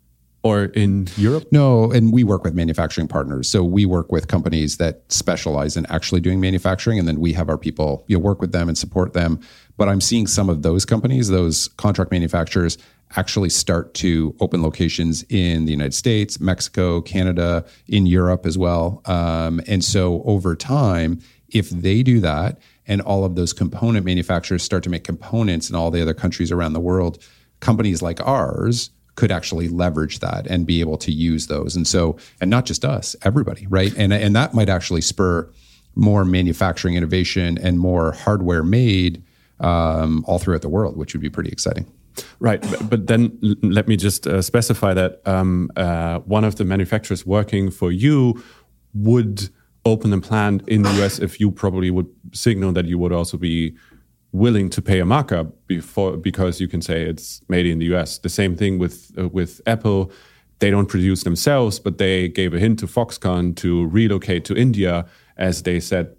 or 0.46 0.66
in 0.66 1.08
Europe? 1.18 1.48
No, 1.52 1.92
and 1.92 2.14
we 2.14 2.24
work 2.24 2.44
with 2.44 2.54
manufacturing 2.54 3.08
partners. 3.08 3.50
So 3.50 3.64
we 3.64 3.88
work 3.88 4.12
with 4.12 4.28
companies 4.28 4.78
that 4.78 5.02
specialize 5.12 5.76
in 5.76 5.88
actually 5.88 6.22
doing 6.22 6.40
manufacturing, 6.40 7.00
and 7.00 7.08
then 7.08 7.20
we 7.20 7.34
have 7.34 7.50
our 7.50 7.58
people 7.58 8.06
you 8.08 8.16
know, 8.16 8.24
work 8.24 8.42
with 8.42 8.52
them 8.52 8.70
and 8.70 8.78
support 8.78 9.14
them. 9.14 9.40
But 9.76 9.90
I'm 9.90 10.00
seeing 10.00 10.28
some 10.28 10.48
of 10.48 10.62
those 10.62 10.86
companies, 10.86 11.30
those 11.30 11.70
contract 11.78 12.12
manufacturers, 12.12 12.78
actually 13.16 13.50
start 13.50 13.96
to 13.96 14.36
open 14.40 14.62
locations 14.62 15.24
in 15.30 15.66
the 15.66 15.72
United 15.72 15.96
States, 15.96 16.40
Mexico, 16.40 17.02
Canada, 17.02 17.66
in 17.88 18.06
Europe 18.06 18.46
as 18.46 18.56
well. 18.56 19.02
Um, 19.06 19.62
and 19.68 19.84
so 19.84 20.22
over 20.26 20.56
time, 20.56 21.22
if 21.50 21.72
they 21.72 22.04
do 22.04 22.20
that, 22.20 22.60
and 22.86 23.02
all 23.02 23.26
of 23.26 23.34
those 23.34 23.52
component 23.52 24.06
manufacturers 24.06 24.62
start 24.62 24.84
to 24.84 24.92
make 24.92 25.04
components 25.04 25.72
in 25.72 25.76
all 25.76 25.90
the 25.90 26.04
other 26.04 26.14
countries 26.14 26.52
around 26.52 26.74
the 26.74 26.80
world, 26.80 27.18
companies 27.62 28.04
like 28.04 28.22
ours 28.28 28.92
could 29.16 29.32
actually 29.32 29.68
leverage 29.70 30.20
that 30.20 30.46
and 30.48 30.68
be 30.68 30.80
able 30.82 30.98
to 30.98 31.12
use 31.12 31.48
those. 31.48 31.76
And 31.76 31.88
so, 31.88 32.18
and 32.42 32.50
not 32.50 32.66
just 32.66 32.84
us, 32.86 33.16
everybody, 33.24 33.66
right? 33.68 33.94
And 33.98 34.14
and 34.14 34.36
that 34.36 34.54
might 34.54 34.70
actually 34.70 35.02
spur 35.02 35.50
more 35.96 36.26
manufacturing 36.26 36.96
innovation 36.96 37.58
and 37.58 37.80
more 37.80 38.12
hardware 38.12 38.64
made 38.64 39.24
um, 39.62 40.26
all 40.28 40.40
throughout 40.40 40.62
the 40.62 40.70
world, 40.70 40.98
which 40.98 41.14
would 41.14 41.22
be 41.22 41.30
pretty 41.30 41.50
exciting. 41.50 41.86
Right, 42.40 42.64
but 42.90 43.08
then 43.08 43.38
let 43.62 43.90
me 43.90 43.98
just 43.98 44.26
uh, 44.26 44.42
specify 44.42 44.94
that 44.94 45.22
um, 45.26 45.70
uh, 45.76 46.20
one 46.20 46.46
of 46.46 46.56
the 46.56 46.64
manufacturers 46.64 47.26
working 47.26 47.70
for 47.70 47.92
you 47.92 48.42
would 48.94 49.50
open 49.84 50.14
a 50.14 50.22
plant 50.22 50.68
in 50.68 50.84
the 50.84 51.04
US 51.04 51.20
if 51.20 51.40
you 51.40 51.52
probably 51.52 51.92
would 51.92 52.08
signal 52.32 52.72
that 52.72 52.86
you 52.86 52.98
would 52.98 53.12
also 53.12 53.38
be 53.38 53.76
willing 54.38 54.70
to 54.70 54.82
pay 54.82 55.00
a 55.00 55.06
markup 55.06 55.48
before 55.68 56.18
because 56.18 56.60
you 56.60 56.68
can 56.68 56.82
say 56.82 57.04
it's 57.04 57.42
made 57.48 57.66
in 57.66 57.80
the 57.80 57.86
US. 57.96 58.18
The 58.20 58.30
same 58.30 58.56
thing 58.56 58.80
with 58.80 59.12
uh, 59.18 59.28
with 59.30 59.62
Apple. 59.66 60.12
They 60.60 60.72
don't 60.72 60.88
produce 60.88 61.24
themselves, 61.24 61.80
but 61.80 61.98
they 61.98 62.30
gave 62.30 62.54
a 62.54 62.60
hint 62.60 62.80
to 62.80 62.88
Foxconn 62.88 63.56
to 63.58 63.88
relocate 63.88 64.46
to 64.46 64.56
India, 64.56 65.06
as 65.36 65.64
they 65.64 65.82
said, 65.82 66.16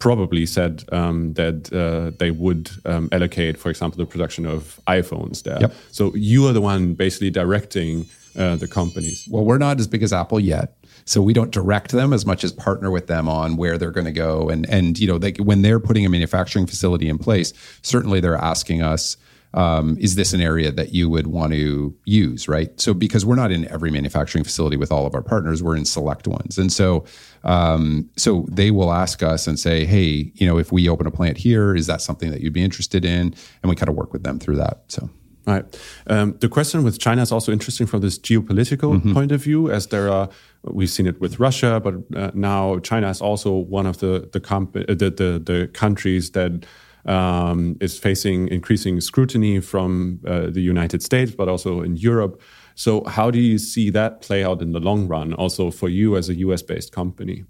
probably 0.00 0.46
said 0.46 0.84
um, 0.90 1.34
that 1.34 1.72
uh, 1.72 2.10
they 2.18 2.32
would 2.32 2.70
um, 2.84 3.08
allocate, 3.12 3.56
for 3.56 3.70
example, 3.70 3.98
the 3.98 4.06
production 4.06 4.46
of 4.46 4.80
iPhones 4.88 5.44
there. 5.44 5.60
Yep. 5.60 5.74
So 5.92 6.12
you 6.16 6.48
are 6.48 6.52
the 6.52 6.60
one 6.60 6.94
basically 6.94 7.30
directing 7.30 8.06
uh, 8.36 8.56
the 8.56 8.68
companies. 8.68 9.28
Well, 9.30 9.44
we're 9.44 9.58
not 9.58 9.78
as 9.78 9.86
big 9.86 10.02
as 10.02 10.12
Apple 10.12 10.40
yet. 10.40 10.74
So 11.04 11.22
we 11.22 11.32
don't 11.32 11.50
direct 11.50 11.90
them 11.92 12.12
as 12.12 12.24
much 12.24 12.44
as 12.44 12.52
partner 12.52 12.90
with 12.90 13.06
them 13.06 13.28
on 13.28 13.56
where 13.56 13.78
they're 13.78 13.90
going 13.90 14.06
to 14.06 14.12
go. 14.12 14.48
And 14.48 14.68
and 14.68 14.98
you 14.98 15.06
know, 15.06 15.18
they, 15.18 15.32
when 15.32 15.62
they're 15.62 15.80
putting 15.80 16.06
a 16.06 16.08
manufacturing 16.08 16.66
facility 16.66 17.08
in 17.08 17.18
place, 17.18 17.52
certainly 17.82 18.20
they're 18.20 18.36
asking 18.36 18.82
us. 18.82 19.16
um, 19.54 19.96
is 20.00 20.14
this 20.14 20.32
an 20.32 20.40
area 20.40 20.72
that 20.72 20.94
you 20.94 21.10
would 21.10 21.26
want 21.26 21.52
to 21.52 21.94
use, 22.04 22.48
right? 22.48 22.78
So, 22.80 22.94
because 22.94 23.24
we're 23.24 23.36
not 23.36 23.52
in 23.52 23.68
every 23.68 23.90
manufacturing 23.90 24.44
facility 24.44 24.76
with 24.76 24.90
all 24.90 25.06
of 25.06 25.14
our 25.14 25.22
partners, 25.22 25.62
we're 25.62 25.76
in 25.76 25.84
select 25.84 26.26
ones. 26.26 26.56
And 26.56 26.72
so, 26.72 27.04
um, 27.44 28.08
so 28.16 28.46
they 28.50 28.70
will 28.70 28.92
ask 28.92 29.22
us 29.22 29.46
and 29.46 29.58
say, 29.58 29.84
hey, 29.84 30.32
you 30.34 30.46
know, 30.46 30.58
if 30.58 30.72
we 30.72 30.88
open 30.88 31.06
a 31.06 31.10
plant 31.10 31.36
here, 31.36 31.74
is 31.74 31.86
that 31.86 32.00
something 32.00 32.30
that 32.30 32.40
you'd 32.40 32.54
be 32.54 32.64
interested 32.64 33.04
in? 33.04 33.34
And 33.62 33.68
we 33.68 33.76
kind 33.76 33.88
of 33.88 33.94
work 33.94 34.12
with 34.12 34.22
them 34.22 34.38
through 34.38 34.56
that. 34.56 34.84
So, 34.88 35.10
Right. 35.44 35.64
Um, 36.06 36.36
the 36.38 36.48
question 36.48 36.84
with 36.84 37.00
China 37.00 37.20
is 37.20 37.32
also 37.32 37.50
interesting 37.50 37.88
from 37.88 38.00
this 38.00 38.16
geopolitical 38.16 38.94
mm-hmm. 38.94 39.12
point 39.12 39.32
of 39.32 39.42
view, 39.42 39.72
as 39.72 39.88
there 39.88 40.08
are 40.08 40.28
we've 40.64 40.90
seen 40.90 41.06
it 41.06 41.20
with 41.20 41.40
Russia, 41.40 41.80
but 41.82 41.94
uh, 42.16 42.30
now 42.34 42.78
China 42.80 43.08
is 43.10 43.20
also 43.20 43.52
one 43.52 43.86
of 43.86 43.98
the 43.98 44.28
the, 44.32 44.40
comp- 44.40 44.74
the, 44.74 44.94
the, 44.94 45.42
the 45.44 45.70
countries 45.72 46.30
that 46.32 46.66
um, 47.04 47.76
is 47.80 47.98
facing 47.98 48.48
increasing 48.48 49.00
scrutiny 49.00 49.60
from 49.60 50.20
uh, 50.26 50.46
the 50.50 50.60
United 50.60 51.02
States, 51.02 51.32
but 51.32 51.48
also 51.48 51.82
in 51.82 51.96
Europe. 51.96 52.40
So, 52.74 53.04
how 53.04 53.30
do 53.30 53.38
you 53.38 53.58
see 53.58 53.90
that 53.90 54.22
play 54.22 54.44
out 54.44 54.62
in 54.62 54.72
the 54.72 54.80
long 54.80 55.08
run, 55.08 55.34
also 55.34 55.70
for 55.70 55.88
you 55.88 56.16
as 56.16 56.28
a 56.28 56.34
US 56.36 56.62
based 56.62 56.92
company? 56.92 57.44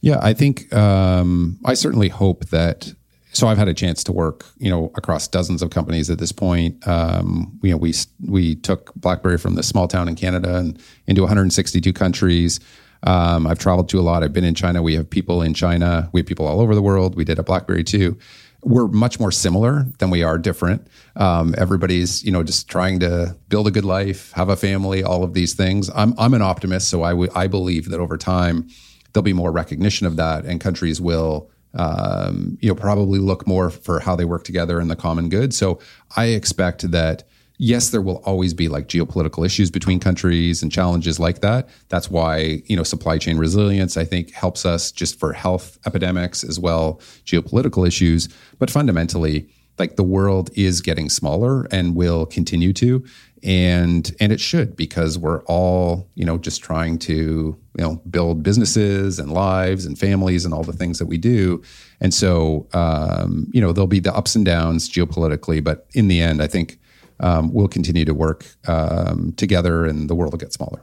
Yeah, 0.00 0.18
I 0.22 0.34
think 0.34 0.72
um, 0.74 1.58
I 1.64 1.74
certainly 1.74 2.08
hope 2.08 2.46
that. 2.46 2.92
So 3.32 3.46
I've 3.46 3.58
had 3.58 3.68
a 3.68 3.74
chance 3.74 4.02
to 4.04 4.12
work, 4.12 4.46
you 4.58 4.70
know, 4.70 4.90
across 4.96 5.28
dozens 5.28 5.62
of 5.62 5.70
companies 5.70 6.10
at 6.10 6.18
this 6.18 6.32
point. 6.32 6.86
Um, 6.88 7.58
you 7.62 7.70
know, 7.70 7.76
we 7.76 7.94
we 8.26 8.56
took 8.56 8.94
BlackBerry 8.94 9.38
from 9.38 9.54
the 9.54 9.62
small 9.62 9.86
town 9.86 10.08
in 10.08 10.16
Canada 10.16 10.56
and 10.56 10.80
into 11.06 11.22
162 11.22 11.92
countries. 11.92 12.60
Um, 13.04 13.46
I've 13.46 13.58
traveled 13.58 13.88
to 13.90 14.00
a 14.00 14.02
lot. 14.02 14.24
I've 14.24 14.32
been 14.32 14.44
in 14.44 14.54
China. 14.54 14.82
We 14.82 14.94
have 14.94 15.08
people 15.08 15.42
in 15.42 15.54
China. 15.54 16.08
We 16.12 16.20
have 16.20 16.26
people 16.26 16.46
all 16.46 16.60
over 16.60 16.74
the 16.74 16.82
world. 16.82 17.14
We 17.14 17.24
did 17.24 17.38
a 17.38 17.42
BlackBerry 17.42 17.84
too 17.84 18.18
we're 18.62 18.88
much 18.88 19.20
more 19.20 19.30
similar 19.30 19.86
than 19.98 20.10
we 20.10 20.22
are 20.22 20.36
different. 20.36 20.86
Um, 21.16 21.54
everybody's, 21.56 22.24
you 22.24 22.32
know, 22.32 22.42
just 22.42 22.68
trying 22.68 23.00
to 23.00 23.36
build 23.48 23.68
a 23.68 23.70
good 23.70 23.84
life, 23.84 24.32
have 24.32 24.48
a 24.48 24.56
family, 24.56 25.02
all 25.02 25.22
of 25.22 25.32
these 25.32 25.54
things. 25.54 25.90
I'm, 25.94 26.14
I'm 26.18 26.34
an 26.34 26.42
optimist, 26.42 26.88
so 26.88 27.02
I, 27.02 27.10
w- 27.10 27.30
I 27.34 27.46
believe 27.46 27.90
that 27.90 28.00
over 28.00 28.16
time 28.16 28.68
there'll 29.12 29.22
be 29.22 29.32
more 29.32 29.52
recognition 29.52 30.06
of 30.06 30.16
that, 30.16 30.44
and 30.44 30.60
countries 30.60 31.00
will, 31.00 31.50
um, 31.78 32.58
you 32.60 32.68
know, 32.68 32.74
probably 32.74 33.18
look 33.18 33.46
more 33.46 33.70
for 33.70 34.00
how 34.00 34.16
they 34.16 34.24
work 34.24 34.44
together 34.44 34.80
in 34.80 34.88
the 34.88 34.96
common 34.96 35.28
good. 35.28 35.54
So 35.54 35.78
I 36.16 36.26
expect 36.26 36.90
that 36.90 37.24
yes, 37.58 37.90
there 37.90 38.00
will 38.00 38.18
always 38.24 38.54
be 38.54 38.68
like 38.68 38.88
geopolitical 38.88 39.44
issues 39.44 39.70
between 39.70 39.98
countries 40.00 40.62
and 40.62 40.70
challenges 40.70 41.18
like 41.18 41.40
that. 41.40 41.68
That's 41.88 42.10
why, 42.10 42.62
you 42.66 42.76
know, 42.76 42.84
supply 42.84 43.18
chain 43.18 43.36
resilience, 43.36 43.96
I 43.96 44.04
think, 44.04 44.32
helps 44.32 44.64
us 44.64 44.92
just 44.92 45.18
for 45.18 45.32
health 45.32 45.78
epidemics 45.84 46.44
as 46.44 46.58
well, 46.58 47.00
geopolitical 47.24 47.86
issues. 47.86 48.28
But 48.58 48.70
fundamentally, 48.70 49.48
like 49.78 49.96
the 49.96 50.04
world 50.04 50.50
is 50.54 50.80
getting 50.80 51.08
smaller 51.08 51.64
and 51.70 51.94
will 51.94 52.26
continue 52.26 52.72
to 52.74 53.04
and 53.42 54.14
and 54.20 54.32
it 54.32 54.40
should 54.40 54.76
because 54.76 55.18
we're 55.18 55.42
all 55.44 56.08
you 56.14 56.24
know 56.24 56.38
just 56.38 56.62
trying 56.62 56.98
to 56.98 57.14
you 57.14 57.84
know 57.84 57.96
build 58.10 58.42
businesses 58.42 59.18
and 59.18 59.32
lives 59.32 59.86
and 59.86 59.98
families 59.98 60.44
and 60.44 60.52
all 60.52 60.62
the 60.62 60.72
things 60.72 60.98
that 60.98 61.06
we 61.06 61.18
do 61.18 61.62
and 62.00 62.12
so 62.12 62.66
um, 62.72 63.48
you 63.52 63.60
know 63.60 63.72
there'll 63.72 63.86
be 63.86 64.00
the 64.00 64.14
ups 64.14 64.34
and 64.34 64.44
downs 64.44 64.88
geopolitically 64.88 65.62
but 65.62 65.86
in 65.94 66.08
the 66.08 66.20
end 66.20 66.42
i 66.42 66.46
think 66.46 66.78
um, 67.20 67.52
we'll 67.52 67.68
continue 67.68 68.04
to 68.04 68.14
work 68.14 68.46
um, 68.66 69.32
together 69.36 69.84
and 69.84 70.08
the 70.08 70.14
world 70.14 70.32
will 70.32 70.38
get 70.38 70.52
smaller. 70.52 70.82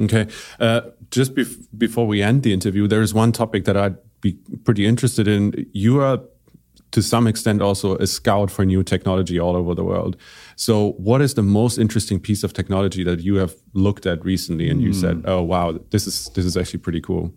Okay. 0.00 0.26
Uh, 0.60 0.82
just 1.10 1.34
bef 1.34 1.56
before 1.76 2.06
we 2.06 2.22
end 2.22 2.42
the 2.42 2.52
interview, 2.52 2.86
there 2.86 3.02
is 3.02 3.12
one 3.12 3.32
topic 3.32 3.64
that 3.64 3.76
I'd 3.76 3.96
be 4.20 4.34
pretty 4.64 4.86
interested 4.86 5.26
in. 5.26 5.66
You 5.72 6.00
are, 6.00 6.20
to 6.92 7.02
some 7.02 7.26
extent, 7.26 7.62
also 7.62 7.96
a 7.96 8.06
scout 8.06 8.50
for 8.50 8.64
new 8.64 8.82
technology 8.82 9.38
all 9.40 9.56
over 9.56 9.74
the 9.74 9.84
world. 9.84 10.16
So, 10.58 10.94
what 10.98 11.22
is 11.22 11.34
the 11.34 11.42
most 11.44 11.78
interesting 11.78 12.18
piece 12.18 12.42
of 12.42 12.52
technology 12.52 13.04
that 13.04 13.20
you 13.20 13.36
have 13.36 13.54
looked 13.74 14.06
at 14.06 14.24
recently 14.24 14.68
and 14.68 14.82
you 14.82 14.92
said, 14.92 15.18
hmm. 15.18 15.22
"Oh, 15.24 15.40
wow, 15.40 15.78
this 15.90 16.08
is 16.08 16.30
this 16.34 16.44
is 16.44 16.56
actually 16.56 16.80
pretty 16.80 17.00
cool"? 17.00 17.32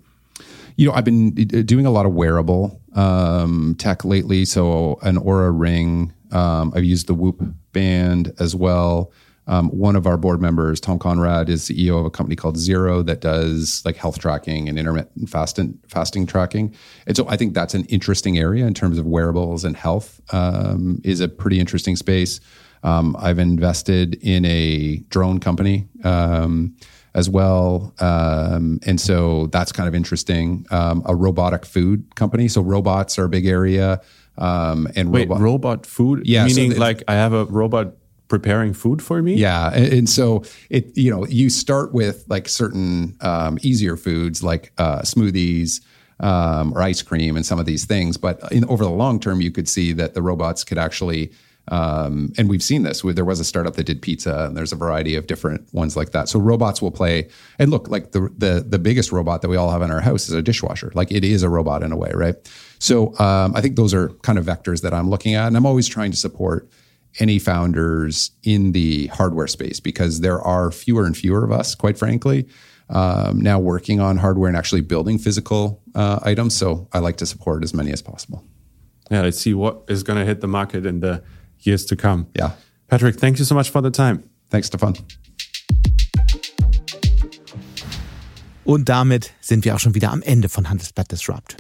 You 0.76 0.88
know, 0.88 0.94
I've 0.96 1.06
been 1.06 1.30
doing 1.30 1.86
a 1.86 1.92
lot 1.92 2.08
of 2.08 2.14
wearable 2.14 2.82
um, 2.96 3.76
tech 3.78 4.04
lately. 4.04 4.44
So, 4.44 4.98
an 5.04 5.18
Oura 5.18 5.52
Ring. 5.54 6.14
Um, 6.32 6.74
I've 6.76 6.84
used 6.84 7.06
the 7.06 7.14
Whoop 7.14 7.44
band 7.74 8.34
as 8.40 8.56
well. 8.56 9.12
Um, 9.46 9.70
one 9.70 9.96
of 9.96 10.08
our 10.08 10.18
board 10.18 10.42
members, 10.42 10.80
Tom 10.80 10.98
Conrad, 10.98 11.48
is 11.48 11.62
CEO 11.62 12.00
of 12.00 12.06
a 12.06 12.10
company 12.10 12.36
called 12.36 12.58
Zero 12.58 13.04
that 13.04 13.22
does 13.22 13.84
like 13.86 13.98
health 13.98 14.18
tracking 14.18 14.68
and 14.68 14.80
intermittent 14.80 15.30
fasting, 15.30 15.78
fasting 15.88 16.26
tracking. 16.26 16.74
And 17.06 17.16
so 17.16 17.28
I 17.28 17.38
think 17.38 17.54
that's 17.54 17.76
an 17.76 17.86
interesting 17.86 18.40
area 18.40 18.66
in 18.66 18.74
terms 18.74 18.98
of 18.98 19.06
wearables 19.06 19.64
and 19.64 19.78
health 19.78 20.22
um, 20.34 21.02
is 21.04 21.20
a 21.20 21.28
pretty 21.28 21.60
interesting 21.60 21.96
space. 21.96 22.40
Um, 22.84 23.16
I've 23.20 23.40
invested 23.40 24.16
in 24.22 24.46
a 24.46 24.98
drone 25.10 25.40
company 25.40 25.88
um, 26.04 26.76
as 27.14 27.30
well. 27.30 27.94
Um, 28.00 28.80
and 28.86 29.00
so 29.00 29.48
that's 29.48 29.72
kind 29.72 29.88
of 29.88 29.96
interesting. 29.96 30.66
Um, 30.72 31.04
a 31.06 31.16
robotic 31.16 31.66
food 31.66 32.16
company. 32.16 32.48
So 32.48 32.62
robots 32.62 33.20
are 33.20 33.26
a 33.26 33.30
big 33.30 33.46
area. 33.46 34.02
Um, 34.38 34.88
and 34.96 35.12
wait, 35.12 35.28
robot, 35.28 35.42
robot 35.42 35.86
food? 35.86 36.22
Yeah, 36.26 36.46
meaning 36.46 36.74
so 36.74 36.80
like 36.80 37.04
I 37.08 37.14
have 37.14 37.34
a 37.34 37.46
robot 37.46 37.94
preparing 38.28 38.74
food 38.74 39.02
for 39.02 39.22
me. 39.22 39.36
Yeah, 39.36 39.72
and, 39.74 39.94
and, 39.94 40.10
so 40.10 40.44
it 40.70 40.98
you 40.98 41.12
know 41.12 41.26
you 41.28 41.50
start 41.50 41.94
with 41.94 42.24
like 42.30 42.48
certain 42.48 43.18
um, 43.20 43.60
easier 43.62 43.98
foods 43.98 44.42
like 44.42 44.72
uh, 44.78 45.02
smoothies. 45.02 45.82
Um, 46.20 46.76
or 46.76 46.84
ice 46.84 47.02
cream 47.02 47.36
and 47.36 47.44
some 47.44 47.58
of 47.58 47.66
these 47.66 47.86
things, 47.86 48.16
but 48.16 48.40
in, 48.52 48.64
over 48.66 48.84
the 48.84 48.92
long 48.92 49.20
term, 49.20 49.42
you 49.42 49.50
could 49.50 49.68
see 49.68 49.92
that 49.94 50.14
the 50.14 50.22
robots 50.22 50.64
could 50.64 50.78
actually 50.78 51.32
um, 51.68 52.34
and 52.38 52.50
we've 52.50 52.64
seen 52.64 52.84
this. 52.84 53.02
There 53.02 53.26
was 53.26 53.40
a 53.40 53.46
startup 53.46 53.76
that 53.76 53.86
did 53.86 54.02
pizza, 54.02 54.46
and 54.46 54.58
there's 54.58 54.72
a 54.72 54.76
variety 54.76 55.16
of 55.16 55.28
different 55.28 55.72
ones 55.74 55.96
like 55.96 56.12
that. 56.12 56.28
So 56.28 56.40
robots 56.40 56.82
will 56.82 56.92
play. 56.92 57.30
And 57.60 57.72
look, 57.72 57.88
like 57.88 58.12
the 58.12 58.32
the 58.38 58.66
the 58.68 58.80
biggest 58.80 59.12
robot 59.12 59.42
that 59.42 59.50
we 59.50 59.58
all 59.58 59.72
have 59.72 59.82
in 59.82 59.92
our 59.92 60.02
house 60.02 60.28
is 60.28 60.34
a 60.34 60.42
dishwasher. 60.42 60.92
Like 60.96 61.12
it 61.12 61.24
is 61.24 61.44
a 61.44 61.50
robot 61.50 61.84
in 61.84 61.92
a 61.92 61.98
way, 61.98 62.12
right? 62.14 62.36
So 62.80 63.18
um, 63.20 63.56
I 63.56 63.62
think 63.62 63.76
those 63.76 63.94
are 63.94 64.10
kind 64.24 64.40
of 64.40 64.46
vectors 64.46 64.82
that 64.82 64.94
I'm 64.94 65.10
looking 65.10 65.36
at, 65.36 65.48
and 65.48 65.56
I'm 65.56 65.66
always 65.66 65.88
trying 65.88 66.12
to 66.12 66.18
support 66.18 66.68
any 67.20 67.40
founders 67.40 68.32
in 68.44 68.72
the 68.72 69.08
hardware 69.08 69.48
space 69.48 69.80
because 69.80 70.22
there 70.22 70.42
are 70.42 70.72
fewer 70.72 71.06
and 71.06 71.16
fewer 71.16 71.44
of 71.44 71.52
us, 71.52 71.76
quite 71.76 71.98
frankly. 71.98 72.48
Um, 72.90 73.40
now 73.40 73.60
working 73.60 74.02
on 74.02 74.18
hardware 74.18 74.50
and 74.50 74.58
actually 74.58 74.82
building 74.82 75.18
physical 75.18 75.82
uh, 75.96 76.20
items. 76.24 76.58
So 76.58 76.90
I 76.92 77.00
like 77.00 77.16
to 77.18 77.26
support 77.26 77.64
as 77.64 77.74
many 77.74 77.92
as 77.92 78.02
possible. 78.02 78.44
Yeah, 79.10 79.22
let's 79.22 79.40
see 79.40 79.54
what 79.54 79.84
is 79.88 80.04
going 80.04 80.20
to 80.20 80.26
hit 80.26 80.42
the 80.42 80.48
market 80.48 80.86
in 80.86 81.00
the 81.00 81.24
years 81.66 81.86
to 81.86 81.96
come. 81.96 82.28
Yeah. 82.36 82.52
Patrick, 82.88 83.20
thank 83.20 83.40
you 83.40 83.46
so 83.46 83.56
much 83.56 83.70
for 83.70 83.82
the 83.82 83.92
time. 83.92 84.24
Thanks, 84.50 84.68
Stefan. 84.68 84.96
Und 88.64 88.90
damit 88.90 89.32
sind 89.42 89.66
wir 89.66 89.76
auch 89.76 89.80
schon 89.80 89.96
wieder 89.96 90.12
am 90.12 90.22
Ende 90.22 90.48
von 90.50 90.70
Handelsblatt 90.70 91.12
Disrupt. 91.12 91.58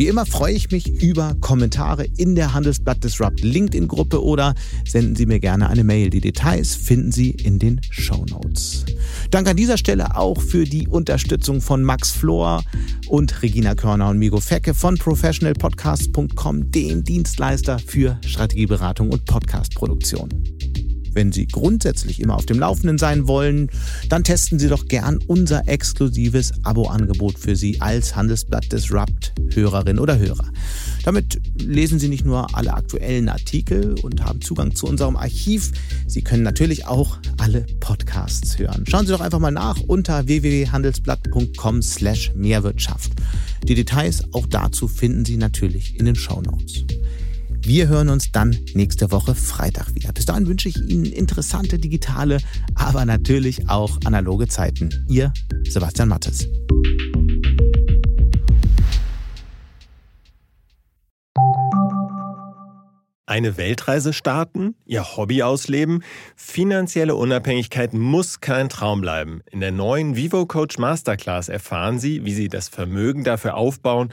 Wie 0.00 0.08
immer 0.08 0.24
freue 0.24 0.54
ich 0.54 0.70
mich 0.70 1.02
über 1.02 1.36
Kommentare 1.42 2.06
in 2.16 2.34
der 2.34 2.54
Handelsblatt 2.54 3.04
Disrupt 3.04 3.42
LinkedIn-Gruppe 3.42 4.24
oder 4.24 4.54
senden 4.88 5.14
Sie 5.14 5.26
mir 5.26 5.40
gerne 5.40 5.68
eine 5.68 5.84
Mail. 5.84 6.08
Die 6.08 6.22
Details 6.22 6.74
finden 6.74 7.12
Sie 7.12 7.32
in 7.32 7.58
den 7.58 7.82
Show 7.90 8.24
Notes. 8.30 8.86
Dank 9.30 9.46
an 9.46 9.58
dieser 9.58 9.76
Stelle 9.76 10.16
auch 10.16 10.40
für 10.40 10.64
die 10.64 10.88
Unterstützung 10.88 11.60
von 11.60 11.82
Max 11.82 12.12
Flor 12.12 12.64
und 13.08 13.42
Regina 13.42 13.74
Körner 13.74 14.08
und 14.08 14.16
Migo 14.16 14.40
Fecke 14.40 14.72
von 14.72 14.96
professionalpodcast.com, 14.96 16.70
dem 16.70 17.04
Dienstleister 17.04 17.78
für 17.78 18.18
Strategieberatung 18.24 19.10
und 19.10 19.26
Podcastproduktion. 19.26 20.30
Wenn 21.12 21.32
Sie 21.32 21.46
grundsätzlich 21.46 22.20
immer 22.20 22.36
auf 22.36 22.46
dem 22.46 22.58
Laufenden 22.58 22.98
sein 22.98 23.26
wollen, 23.26 23.68
dann 24.08 24.24
testen 24.24 24.58
Sie 24.58 24.68
doch 24.68 24.86
gern 24.86 25.18
unser 25.26 25.68
exklusives 25.68 26.52
Abo-Angebot 26.62 27.38
für 27.38 27.56
Sie 27.56 27.80
als 27.80 28.16
Handelsblatt 28.16 28.72
Disrupt 28.72 29.32
Hörerin 29.54 29.98
oder 29.98 30.18
Hörer. 30.18 30.50
Damit 31.04 31.40
lesen 31.60 31.98
Sie 31.98 32.08
nicht 32.08 32.24
nur 32.24 32.56
alle 32.56 32.74
aktuellen 32.74 33.28
Artikel 33.28 33.94
und 34.02 34.24
haben 34.24 34.40
Zugang 34.40 34.74
zu 34.74 34.86
unserem 34.86 35.16
Archiv, 35.16 35.72
Sie 36.06 36.22
können 36.22 36.42
natürlich 36.42 36.86
auch 36.86 37.18
alle 37.38 37.66
Podcasts 37.80 38.58
hören. 38.58 38.84
Schauen 38.88 39.06
Sie 39.06 39.12
doch 39.12 39.20
einfach 39.20 39.38
mal 39.38 39.50
nach 39.50 39.80
unter 39.80 40.26
www.handelsblatt.com/mehrwirtschaft. 40.26 43.12
slash 43.12 43.20
Die 43.64 43.74
Details 43.74 44.24
auch 44.32 44.46
dazu 44.46 44.88
finden 44.88 45.24
Sie 45.24 45.36
natürlich 45.36 45.98
in 45.98 46.06
den 46.06 46.16
Show 46.16 46.42
Notes. 46.42 46.84
Wir 47.62 47.88
hören 47.88 48.08
uns 48.08 48.32
dann 48.32 48.56
nächste 48.74 49.10
Woche 49.10 49.34
Freitag 49.34 49.94
wieder. 49.94 50.12
Bis 50.12 50.24
dahin 50.24 50.46
wünsche 50.46 50.68
ich 50.68 50.76
Ihnen 50.76 51.04
interessante 51.04 51.78
digitale, 51.78 52.38
aber 52.74 53.04
natürlich 53.04 53.68
auch 53.68 53.98
analoge 54.04 54.48
Zeiten. 54.48 54.90
Ihr 55.08 55.32
Sebastian 55.68 56.08
Mattes. 56.08 56.48
Eine 63.26 63.56
Weltreise 63.56 64.12
starten, 64.12 64.74
ihr 64.86 65.16
Hobby 65.16 65.44
ausleben, 65.44 66.02
finanzielle 66.34 67.14
Unabhängigkeit 67.14 67.94
muss 67.94 68.40
kein 68.40 68.68
Traum 68.68 69.02
bleiben. 69.02 69.42
In 69.52 69.60
der 69.60 69.70
neuen 69.70 70.16
Vivo 70.16 70.46
Coach 70.46 70.78
Masterclass 70.78 71.48
erfahren 71.48 72.00
Sie, 72.00 72.24
wie 72.24 72.32
Sie 72.32 72.48
das 72.48 72.68
Vermögen 72.68 73.22
dafür 73.22 73.54
aufbauen 73.54 74.12